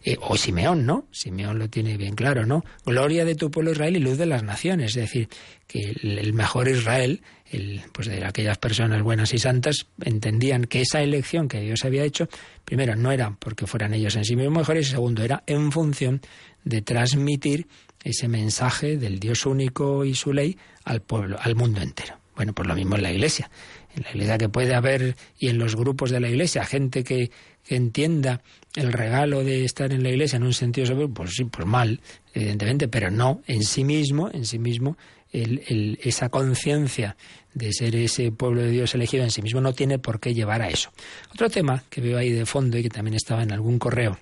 eh, 0.05 0.19
o 0.21 0.37
Simeón, 0.37 0.85
¿no? 0.85 1.07
Simeón 1.11 1.59
lo 1.59 1.71
tiene 1.71 1.97
bien 1.97 2.17
claro, 2.17 2.45
¿no? 2.45 2.67
Gloria 2.85 3.25
de 3.25 3.35
tu 3.35 3.51
pueblo 3.51 3.73
Israel 3.73 3.97
y 3.97 4.01
luz 4.01 4.19
de 4.19 4.27
las 4.27 4.43
naciones, 4.43 4.91
es 4.91 5.05
decir, 5.05 5.31
que 5.67 5.95
el, 6.03 6.35
mejor 6.35 6.69
Israel, 6.69 7.23
el, 7.51 7.81
pues 7.95 8.09
de 8.09 8.23
aquellas 8.27 8.59
personas 8.59 9.01
buenas 9.01 9.33
y 9.33 9.39
santas, 9.39 9.87
entendían 10.05 10.67
que 10.67 10.83
esa 10.83 11.01
elección 11.01 11.49
que 11.49 11.63
Dios 11.63 11.83
había 11.87 12.05
hecho, 12.05 12.29
primero, 12.67 12.95
no 12.95 13.11
era 13.11 13.35
porque 13.39 13.67
fueran 13.67 13.95
ellos 13.95 14.17
en 14.17 14.27
sí 14.27 14.37
mismos 14.37 14.59
mejores, 14.59 14.89
y 14.89 14.91
segundo, 14.91 15.25
era 15.25 15.45
en 15.47 15.73
función 15.73 16.21
de 16.63 16.83
transmitir 16.83 17.69
ese 18.05 18.29
mensaje 18.29 18.99
del 18.99 19.19
Dios 19.19 19.47
único 19.47 20.05
y 20.05 20.15
su 20.15 20.35
ley 20.35 20.59
al 20.85 21.03
pueblo, 21.03 21.37
al 21.41 21.55
mundo 21.55 21.81
entero. 21.81 22.17
Bueno, 22.35 22.55
pues 22.55 22.67
lo 22.67 22.75
mismo 22.75 22.97
en 22.97 23.03
la 23.03 23.13
Iglesia. 23.13 23.51
En 23.95 24.05
la 24.05 24.11
Iglesia 24.11 24.39
que 24.39 24.49
puede 24.49 24.75
haber 24.75 25.17
y 25.39 25.49
en 25.49 25.59
los 25.59 25.77
grupos 25.77 26.11
de 26.11 26.21
la 26.21 26.29
Iglesia 26.29 26.65
gente 26.65 27.05
que, 27.05 27.31
entienda 27.69 28.43
el 28.75 28.93
regalo 28.93 29.45
de 29.45 29.65
estar 29.65 29.93
en 29.93 30.03
la 30.03 30.09
Iglesia 30.09 30.37
en 30.37 30.43
un 30.43 30.53
sentido 30.53 30.85
sobre, 30.85 31.07
pues 31.07 31.31
sí, 31.31 31.45
pues 31.45 31.65
mal, 31.65 32.01
evidentemente, 32.35 32.89
pero 32.89 33.09
no 33.09 33.41
en 33.47 33.63
sí 33.63 33.85
mismo, 33.85 34.29
en 34.33 34.45
sí 34.47 34.59
mismo 34.59 34.97
el, 35.31 35.99
esa 36.03 36.29
conciencia 36.29 37.17
de 37.55 37.73
ser 37.73 37.95
ese 37.95 38.33
pueblo 38.33 38.63
de 38.63 38.71
Dios 38.71 38.95
elegido 38.95 39.23
en 39.23 39.31
sí 39.31 39.43
mismo 39.43 39.61
no 39.61 39.73
tiene 39.73 40.01
por 40.01 40.19
qué 40.19 40.35
llevar 40.35 40.61
a 40.61 40.69
eso. 40.69 40.91
Otro 41.33 41.49
tema 41.51 41.85
que 41.89 42.01
veo 42.01 42.19
ahí 42.19 42.31
de 42.31 42.47
fondo 42.47 42.79
y 42.79 42.83
que 42.83 42.89
también 42.89 43.15
estaba 43.15 43.45
en 43.45 43.53
algún 43.53 43.79
correo 43.79 44.19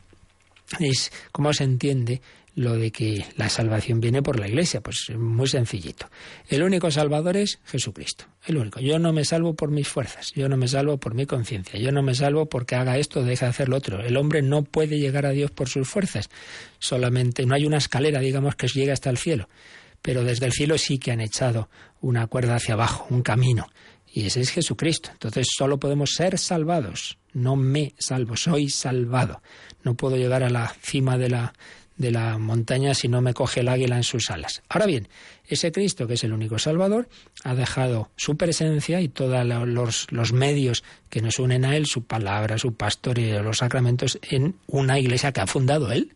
es 0.78 1.10
cómo 1.32 1.52
se 1.52 1.64
entiende 1.64 2.20
lo 2.54 2.76
de 2.76 2.90
que 2.90 3.24
la 3.36 3.48
salvación 3.48 4.00
viene 4.00 4.22
por 4.22 4.38
la 4.38 4.48
Iglesia. 4.48 4.80
Pues 4.80 5.10
muy 5.16 5.48
sencillito. 5.48 6.06
El 6.48 6.62
único 6.62 6.90
salvador 6.90 7.36
es 7.36 7.58
Jesucristo. 7.64 8.26
El 8.46 8.56
único. 8.56 8.80
Yo 8.80 8.98
no 8.98 9.12
me 9.12 9.24
salvo 9.24 9.54
por 9.54 9.70
mis 9.70 9.88
fuerzas, 9.88 10.32
yo 10.34 10.48
no 10.48 10.56
me 10.56 10.68
salvo 10.68 10.98
por 10.98 11.14
mi 11.14 11.26
conciencia, 11.26 11.78
yo 11.78 11.92
no 11.92 12.02
me 12.02 12.14
salvo 12.14 12.46
porque 12.46 12.74
haga 12.74 12.98
esto 12.98 13.20
o 13.20 13.22
deje 13.22 13.44
de 13.44 13.50
hacer 13.50 13.68
lo 13.68 13.76
otro. 13.76 14.00
El 14.00 14.16
hombre 14.16 14.42
no 14.42 14.62
puede 14.62 14.98
llegar 14.98 15.26
a 15.26 15.30
Dios 15.30 15.50
por 15.50 15.68
sus 15.68 15.88
fuerzas. 15.88 16.30
Solamente 16.78 17.44
no 17.46 17.54
hay 17.54 17.66
una 17.66 17.78
escalera, 17.78 18.20
digamos, 18.20 18.56
que 18.56 18.68
llegue 18.68 18.92
hasta 18.92 19.10
el 19.10 19.18
cielo. 19.18 19.48
Pero 20.02 20.24
desde 20.24 20.46
el 20.46 20.52
cielo 20.52 20.78
sí 20.78 20.98
que 20.98 21.12
han 21.12 21.20
echado 21.20 21.68
una 22.00 22.26
cuerda 22.26 22.56
hacia 22.56 22.74
abajo, 22.74 23.06
un 23.10 23.22
camino. 23.22 23.68
Y 24.12 24.26
ese 24.26 24.40
es 24.40 24.50
Jesucristo. 24.50 25.10
Entonces 25.12 25.46
solo 25.56 25.78
podemos 25.78 26.10
ser 26.16 26.38
salvados. 26.38 27.18
No 27.32 27.54
me 27.54 27.94
salvo, 27.98 28.36
soy 28.36 28.70
salvado. 28.70 29.42
No 29.84 29.94
puedo 29.94 30.16
llegar 30.16 30.42
a 30.42 30.50
la 30.50 30.74
cima 30.80 31.16
de 31.16 31.28
la, 31.28 31.52
de 32.00 32.10
la 32.10 32.38
montaña 32.38 32.94
si 32.94 33.08
no 33.08 33.20
me 33.20 33.34
coge 33.34 33.60
el 33.60 33.68
águila 33.68 33.96
en 33.96 34.04
sus 34.04 34.30
alas. 34.30 34.62
Ahora 34.70 34.86
bien, 34.86 35.06
ese 35.46 35.70
Cristo, 35.70 36.06
que 36.06 36.14
es 36.14 36.24
el 36.24 36.32
único 36.32 36.58
Salvador, 36.58 37.10
ha 37.44 37.54
dejado 37.54 38.10
su 38.16 38.38
presencia 38.38 39.02
y 39.02 39.08
todos 39.08 39.44
los, 39.44 40.32
medios 40.32 40.82
que 41.10 41.20
nos 41.20 41.38
unen 41.38 41.66
a 41.66 41.76
Él, 41.76 41.84
su 41.84 42.04
palabra, 42.04 42.56
su 42.56 42.72
pastor 42.72 43.18
y 43.18 43.30
los 43.32 43.58
sacramentos, 43.58 44.18
en 44.22 44.56
una 44.66 44.98
iglesia 44.98 45.32
que 45.32 45.42
ha 45.42 45.46
fundado 45.46 45.92
Él. 45.92 46.14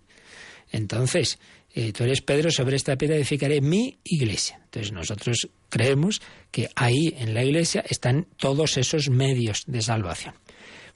Entonces, 0.72 1.38
eh, 1.74 1.92
tú 1.92 2.04
eres 2.04 2.22
Pedro, 2.22 2.50
sobre 2.50 2.76
esta 2.76 2.96
piedra 2.96 3.16
edificaré 3.16 3.60
mi 3.60 3.98
iglesia. 4.04 4.60
Entonces 4.64 4.90
nosotros 4.90 5.48
creemos 5.68 6.22
que 6.50 6.70
ahí 6.76 7.14
en 7.18 7.34
la 7.34 7.44
iglesia 7.44 7.84
están 7.86 8.26
todos 8.38 8.78
esos 8.78 9.10
medios 9.10 9.64
de 9.66 9.82
salvación. 9.82 10.34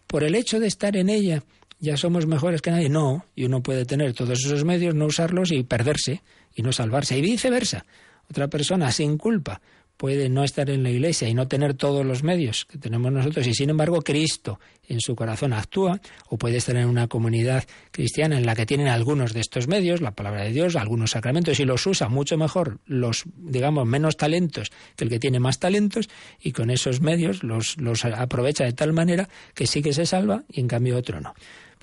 Por 0.07 0.25
el 0.25 0.35
hecho 0.35 0.59
de 0.61 0.69
estar 0.69 0.97
en 0.97 1.11
ella, 1.11 1.43
ya 1.81 1.97
somos 1.97 2.27
mejores 2.27 2.63
que 2.63 2.71
nadie. 2.71 2.89
No, 2.89 3.25
y 3.35 3.45
uno 3.45 3.63
puede 3.63 3.85
tener 3.85 4.15
todos 4.15 4.45
esos 4.45 4.65
medios, 4.65 4.95
no 4.95 5.07
usarlos 5.07 5.53
y 5.53 5.63
perderse 5.63 6.23
y 6.55 6.63
no 6.63 6.73
salvarse. 6.73 7.17
Y 7.19 7.23
viceversa. 7.23 7.85
otra 8.29 8.49
persona 8.49 8.91
sin 8.93 9.17
culpa 9.17 9.61
puede 9.99 10.29
no 10.29 10.45
estar 10.45 10.71
en 10.71 10.85
la 10.85 10.91
iglesia 10.91 11.29
y 11.29 11.35
no 11.35 11.49
tener 11.49 11.75
todos 11.75 12.07
los 12.07 12.23
medios 12.23 12.65
que 12.65 12.79
tenemos 12.79 13.11
nosotros 13.11 13.47
y 13.49 13.53
sin 13.53 13.69
embargo 13.69 14.01
Cristo 14.01 14.61
en 14.87 15.01
su 15.01 15.17
corazón 15.17 15.53
actúa 15.53 16.01
o 16.29 16.39
puede 16.39 16.59
estar 16.59 16.77
en 16.77 16.89
una 16.89 17.09
comunidad 17.09 17.65
cristiana 17.91 18.39
en 18.39 18.47
la 18.47 18.55
que 18.55 18.65
tienen 18.65 18.87
algunos 18.87 19.35
de 19.35 19.41
estos 19.41 19.67
medios, 19.67 20.01
la 20.01 20.13
palabra 20.13 20.45
de 20.45 20.53
Dios, 20.53 20.77
algunos 20.77 21.11
sacramentos 21.11 21.59
y 21.59 21.65
los 21.65 21.85
usa 21.85 22.09
mucho 22.09 22.39
mejor 22.39 22.79
los 22.87 23.25
digamos 23.37 23.87
menos 23.87 24.17
talentos 24.17 24.71
que 24.95 25.03
el 25.03 25.11
que 25.11 25.19
tiene 25.19 25.41
más 25.41 25.59
talentos 25.59 26.09
y 26.41 26.53
con 26.53 26.71
esos 26.71 27.01
medios 27.01 27.43
los, 27.43 27.77
los 27.77 28.05
aprovecha 28.05 28.65
de 28.65 28.73
tal 28.73 28.93
manera 28.93 29.29
que 29.53 29.67
sí 29.67 29.83
que 29.83 29.93
se 29.93 30.07
salva 30.07 30.45
y 30.49 30.61
en 30.61 30.69
cambio 30.69 30.97
otro 30.97 31.21
no. 31.21 31.35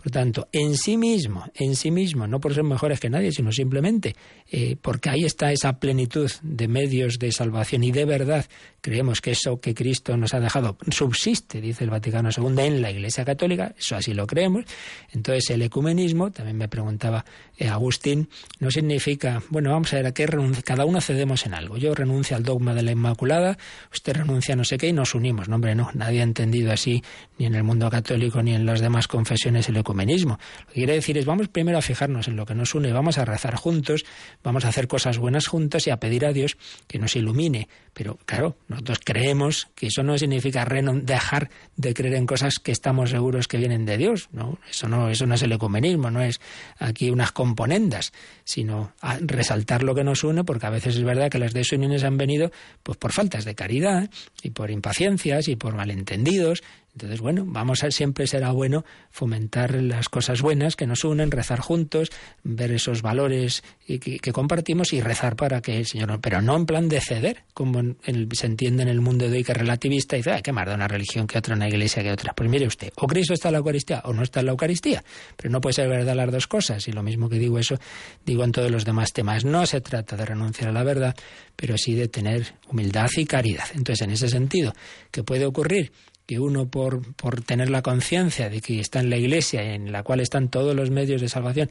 Por 0.05 0.11
tanto, 0.11 0.49
en 0.51 0.77
sí 0.77 0.97
mismo, 0.97 1.45
en 1.55 1.75
sí 1.75 1.89
mismo, 1.89 2.27
no 2.27 2.39
por 2.39 2.53
ser 2.53 2.63
mejores 2.63 2.99
que 2.99 3.09
nadie, 3.09 3.31
sino 3.31 3.51
simplemente 3.51 4.15
eh, 4.51 4.75
porque 4.79 5.09
ahí 5.09 5.25
está 5.25 5.51
esa 5.51 5.79
plenitud 5.79 6.31
de 6.43 6.67
medios 6.67 7.17
de 7.17 7.31
salvación 7.31 7.83
y 7.83 7.91
de 7.91 8.05
verdad 8.05 8.45
creemos 8.81 9.19
que 9.19 9.31
eso 9.31 9.59
que 9.59 9.73
Cristo 9.73 10.15
nos 10.15 10.35
ha 10.35 10.39
dejado 10.39 10.77
subsiste, 10.91 11.59
dice 11.59 11.85
el 11.85 11.89
Vaticano 11.89 12.29
II, 12.29 12.53
en 12.59 12.83
la 12.83 12.91
Iglesia 12.91 13.25
Católica, 13.25 13.73
eso 13.75 13.95
así 13.95 14.13
lo 14.13 14.27
creemos. 14.27 14.65
Entonces 15.11 15.49
el 15.49 15.63
ecumenismo, 15.63 16.29
también 16.29 16.57
me 16.57 16.67
preguntaba 16.67 17.25
eh, 17.57 17.67
Agustín, 17.67 18.29
no 18.59 18.69
significa, 18.69 19.41
bueno, 19.49 19.71
vamos 19.71 19.91
a 19.93 19.95
ver, 19.95 20.05
a 20.05 20.11
qué 20.11 20.27
cada 20.63 20.85
uno 20.85 21.01
cedemos 21.01 21.47
en 21.47 21.55
algo. 21.55 21.77
Yo 21.77 21.95
renuncio 21.95 22.37
al 22.37 22.43
dogma 22.43 22.75
de 22.75 22.83
la 22.83 22.91
Inmaculada, 22.91 23.57
usted 23.91 24.17
renuncia 24.17 24.53
a 24.53 24.55
no 24.55 24.65
sé 24.65 24.77
qué 24.77 24.89
y 24.89 24.93
nos 24.93 25.15
unimos. 25.15 25.49
No, 25.49 25.55
hombre, 25.55 25.73
no, 25.73 25.89
nadie 25.95 26.19
ha 26.19 26.23
entendido 26.23 26.71
así, 26.71 27.03
ni 27.39 27.47
en 27.47 27.55
el 27.55 27.63
mundo 27.63 27.89
católico 27.89 28.43
ni 28.43 28.53
en 28.53 28.67
las 28.67 28.81
demás 28.81 29.07
confesiones, 29.07 29.67
el 29.67 29.77
ecumenismo. 29.77 29.94
Lo 29.95 30.37
que 30.67 30.73
quiere 30.73 30.93
decir 30.93 31.17
es, 31.17 31.25
vamos 31.25 31.47
primero 31.47 31.77
a 31.77 31.81
fijarnos 31.81 32.27
en 32.27 32.35
lo 32.35 32.45
que 32.45 32.55
nos 32.55 32.75
une, 32.75 32.91
vamos 32.91 33.17
a 33.17 33.25
rezar 33.25 33.55
juntos, 33.55 34.05
vamos 34.43 34.65
a 34.65 34.69
hacer 34.69 34.87
cosas 34.87 35.17
buenas 35.17 35.47
juntos 35.47 35.87
y 35.87 35.89
a 35.89 35.97
pedir 35.97 36.25
a 36.25 36.33
Dios 36.33 36.57
que 36.87 36.99
nos 36.99 37.15
ilumine. 37.15 37.67
Pero 37.93 38.19
claro, 38.25 38.57
nosotros 38.67 38.99
creemos 39.03 39.69
que 39.73 39.87
eso 39.87 40.03
no 40.03 40.17
significa 40.17 40.65
dejar 40.65 41.49
de 41.77 41.93
creer 41.93 42.15
en 42.15 42.25
cosas 42.25 42.55
que 42.59 42.71
estamos 42.71 43.09
seguros 43.09 43.47
que 43.47 43.57
vienen 43.57 43.85
de 43.85 43.97
Dios. 43.97 44.29
¿no? 44.31 44.59
Eso, 44.69 44.87
no, 44.89 45.09
eso 45.09 45.25
no 45.25 45.35
es 45.35 45.43
el 45.43 45.51
ecumenismo, 45.53 46.11
no 46.11 46.21
es 46.21 46.41
aquí 46.77 47.09
unas 47.09 47.31
componendas, 47.31 48.11
sino 48.43 48.93
resaltar 49.21 49.83
lo 49.83 49.95
que 49.95 50.03
nos 50.03 50.23
une, 50.23 50.43
porque 50.43 50.65
a 50.65 50.71
veces 50.71 50.97
es 50.97 51.03
verdad 51.03 51.29
que 51.29 51.39
las 51.39 51.53
desuniones 51.53 52.03
han 52.03 52.17
venido 52.17 52.51
pues, 52.83 52.97
por 52.97 53.13
faltas 53.13 53.45
de 53.45 53.55
caridad 53.55 54.09
y 54.43 54.49
por 54.49 54.71
impaciencias 54.71 55.47
y 55.47 55.55
por 55.55 55.75
malentendidos 55.75 56.63
entonces, 56.95 57.19
bueno, 57.19 57.43
vamos 57.45 57.83
a 57.83 57.91
siempre 57.91 58.25
será 58.25 58.51
bueno 58.51 58.85
fomentar 59.11 59.75
las 59.75 60.07
cosas 60.07 60.41
buenas 60.41 60.77
que 60.77 60.87
nos 60.87 61.03
unen, 61.03 61.29
rezar 61.29 61.59
juntos, 61.59 62.09
ver 62.43 62.71
esos 62.71 63.01
valores 63.01 63.63
que, 63.85 63.99
que 63.99 64.31
compartimos 64.31 64.93
y 64.93 65.01
rezar 65.01 65.35
para 65.35 65.61
que 65.61 65.77
el 65.77 65.85
Señor, 65.85 66.21
pero 66.21 66.41
no 66.41 66.55
en 66.55 66.65
plan 66.65 66.87
de 66.87 67.01
ceder, 67.01 67.43
como 67.53 67.95
se 68.31 68.45
entiende 68.45 68.83
en 68.83 68.89
el 68.89 69.01
mundo 69.01 69.29
de 69.29 69.37
hoy 69.37 69.43
que 69.43 69.51
es 69.51 69.57
relativista 69.57 70.15
y 70.15 70.19
dice, 70.19 70.41
qué 70.41 70.53
más 70.53 70.65
da 70.67 70.75
una 70.75 70.87
religión 70.87 71.27
que 71.27 71.37
otra, 71.37 71.55
una 71.55 71.67
iglesia 71.67 72.01
que 72.01 72.13
otra. 72.13 72.33
Pues 72.33 72.49
mire 72.49 72.65
usted, 72.65 72.93
o 72.95 73.07
Cristo 73.07 73.33
está 73.33 73.49
en 73.49 73.53
la 73.53 73.57
Eucaristía 73.59 74.01
o 74.05 74.13
no 74.13 74.23
está 74.23 74.39
en 74.39 74.45
la 74.45 74.51
Eucaristía, 74.53 75.03
pero 75.35 75.49
no 75.51 75.59
puede 75.59 75.73
ser 75.73 75.89
verdad 75.89 76.15
las 76.15 76.31
dos 76.31 76.47
cosas. 76.47 76.87
Y 76.87 76.93
lo 76.93 77.03
mismo 77.03 77.27
que 77.27 77.39
digo 77.39 77.59
eso, 77.59 77.77
digo 78.25 78.45
en 78.45 78.53
todos 78.53 78.71
los 78.71 78.85
demás 78.85 79.11
temas. 79.11 79.43
No 79.43 79.65
se 79.65 79.81
trata 79.81 80.15
de 80.15 80.25
renunciar 80.25 80.69
a 80.69 80.71
la 80.71 80.83
verdad, 80.83 81.13
pero 81.57 81.77
sí 81.77 81.93
de 81.93 82.07
tener 82.07 82.53
humildad 82.69 83.09
y 83.17 83.25
caridad. 83.25 83.65
Entonces, 83.73 84.01
en 84.01 84.11
ese 84.11 84.29
sentido, 84.29 84.73
¿qué 85.11 85.23
puede 85.23 85.45
ocurrir? 85.45 85.91
Que 86.25 86.39
uno 86.39 86.67
por, 86.67 87.13
por 87.15 87.41
tener 87.41 87.69
la 87.69 87.81
conciencia 87.81 88.49
de 88.49 88.61
que 88.61 88.79
está 88.79 88.99
en 88.99 89.09
la 89.09 89.17
iglesia 89.17 89.73
en 89.73 89.91
la 89.91 90.03
cual 90.03 90.19
están 90.19 90.49
todos 90.49 90.75
los 90.75 90.89
medios 90.89 91.21
de 91.21 91.29
salvación, 91.29 91.69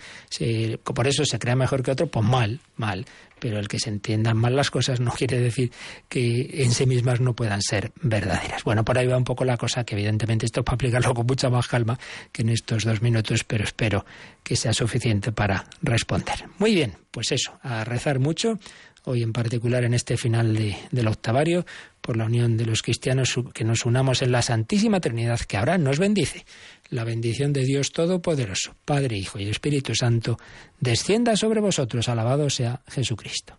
por 0.82 1.06
eso 1.06 1.24
se 1.24 1.38
crea 1.38 1.56
mejor 1.56 1.82
que 1.82 1.90
otro, 1.90 2.06
pues 2.06 2.24
mal, 2.24 2.60
mal. 2.76 3.04
Pero 3.40 3.58
el 3.58 3.68
que 3.68 3.78
se 3.78 3.90
entiendan 3.90 4.38
mal 4.38 4.56
las 4.56 4.70
cosas 4.70 5.00
no 5.00 5.10
quiere 5.10 5.38
decir 5.38 5.70
que 6.08 6.62
en 6.62 6.70
sí 6.70 6.86
mismas 6.86 7.20
no 7.20 7.34
puedan 7.34 7.60
ser 7.60 7.92
verdaderas. 8.00 8.64
Bueno, 8.64 8.84
por 8.84 8.96
ahí 8.96 9.06
va 9.06 9.16
un 9.16 9.24
poco 9.24 9.44
la 9.44 9.56
cosa, 9.56 9.84
que 9.84 9.96
evidentemente 9.96 10.46
esto 10.46 10.60
es 10.60 10.64
para 10.64 10.76
aplicarlo 10.76 11.12
con 11.14 11.26
mucha 11.26 11.50
más 11.50 11.66
calma 11.66 11.98
que 12.32 12.42
en 12.42 12.50
estos 12.50 12.84
dos 12.84 13.02
minutos, 13.02 13.44
pero 13.44 13.64
espero 13.64 14.06
que 14.42 14.56
sea 14.56 14.72
suficiente 14.72 15.32
para 15.32 15.66
responder. 15.82 16.44
Muy 16.58 16.74
bien, 16.74 16.96
pues 17.10 17.32
eso, 17.32 17.58
a 17.62 17.84
rezar 17.84 18.18
mucho, 18.18 18.58
hoy 19.04 19.22
en 19.22 19.32
particular 19.32 19.84
en 19.84 19.94
este 19.94 20.16
final 20.16 20.54
de, 20.54 20.76
del 20.90 21.08
octavario, 21.08 21.66
por 22.04 22.18
la 22.18 22.26
unión 22.26 22.58
de 22.58 22.66
los 22.66 22.82
cristianos, 22.82 23.34
que 23.54 23.64
nos 23.64 23.86
unamos 23.86 24.20
en 24.20 24.30
la 24.30 24.42
Santísima 24.42 25.00
Trinidad 25.00 25.40
que 25.40 25.56
ahora 25.56 25.78
nos 25.78 25.98
bendice. 25.98 26.44
La 26.90 27.02
bendición 27.02 27.54
de 27.54 27.64
Dios 27.64 27.92
Todopoderoso, 27.92 28.76
Padre, 28.84 29.16
Hijo 29.16 29.38
y 29.38 29.48
Espíritu 29.48 29.94
Santo, 29.94 30.38
descienda 30.78 31.34
sobre 31.34 31.60
vosotros. 31.60 32.10
Alabado 32.10 32.50
sea 32.50 32.82
Jesucristo. 32.88 33.58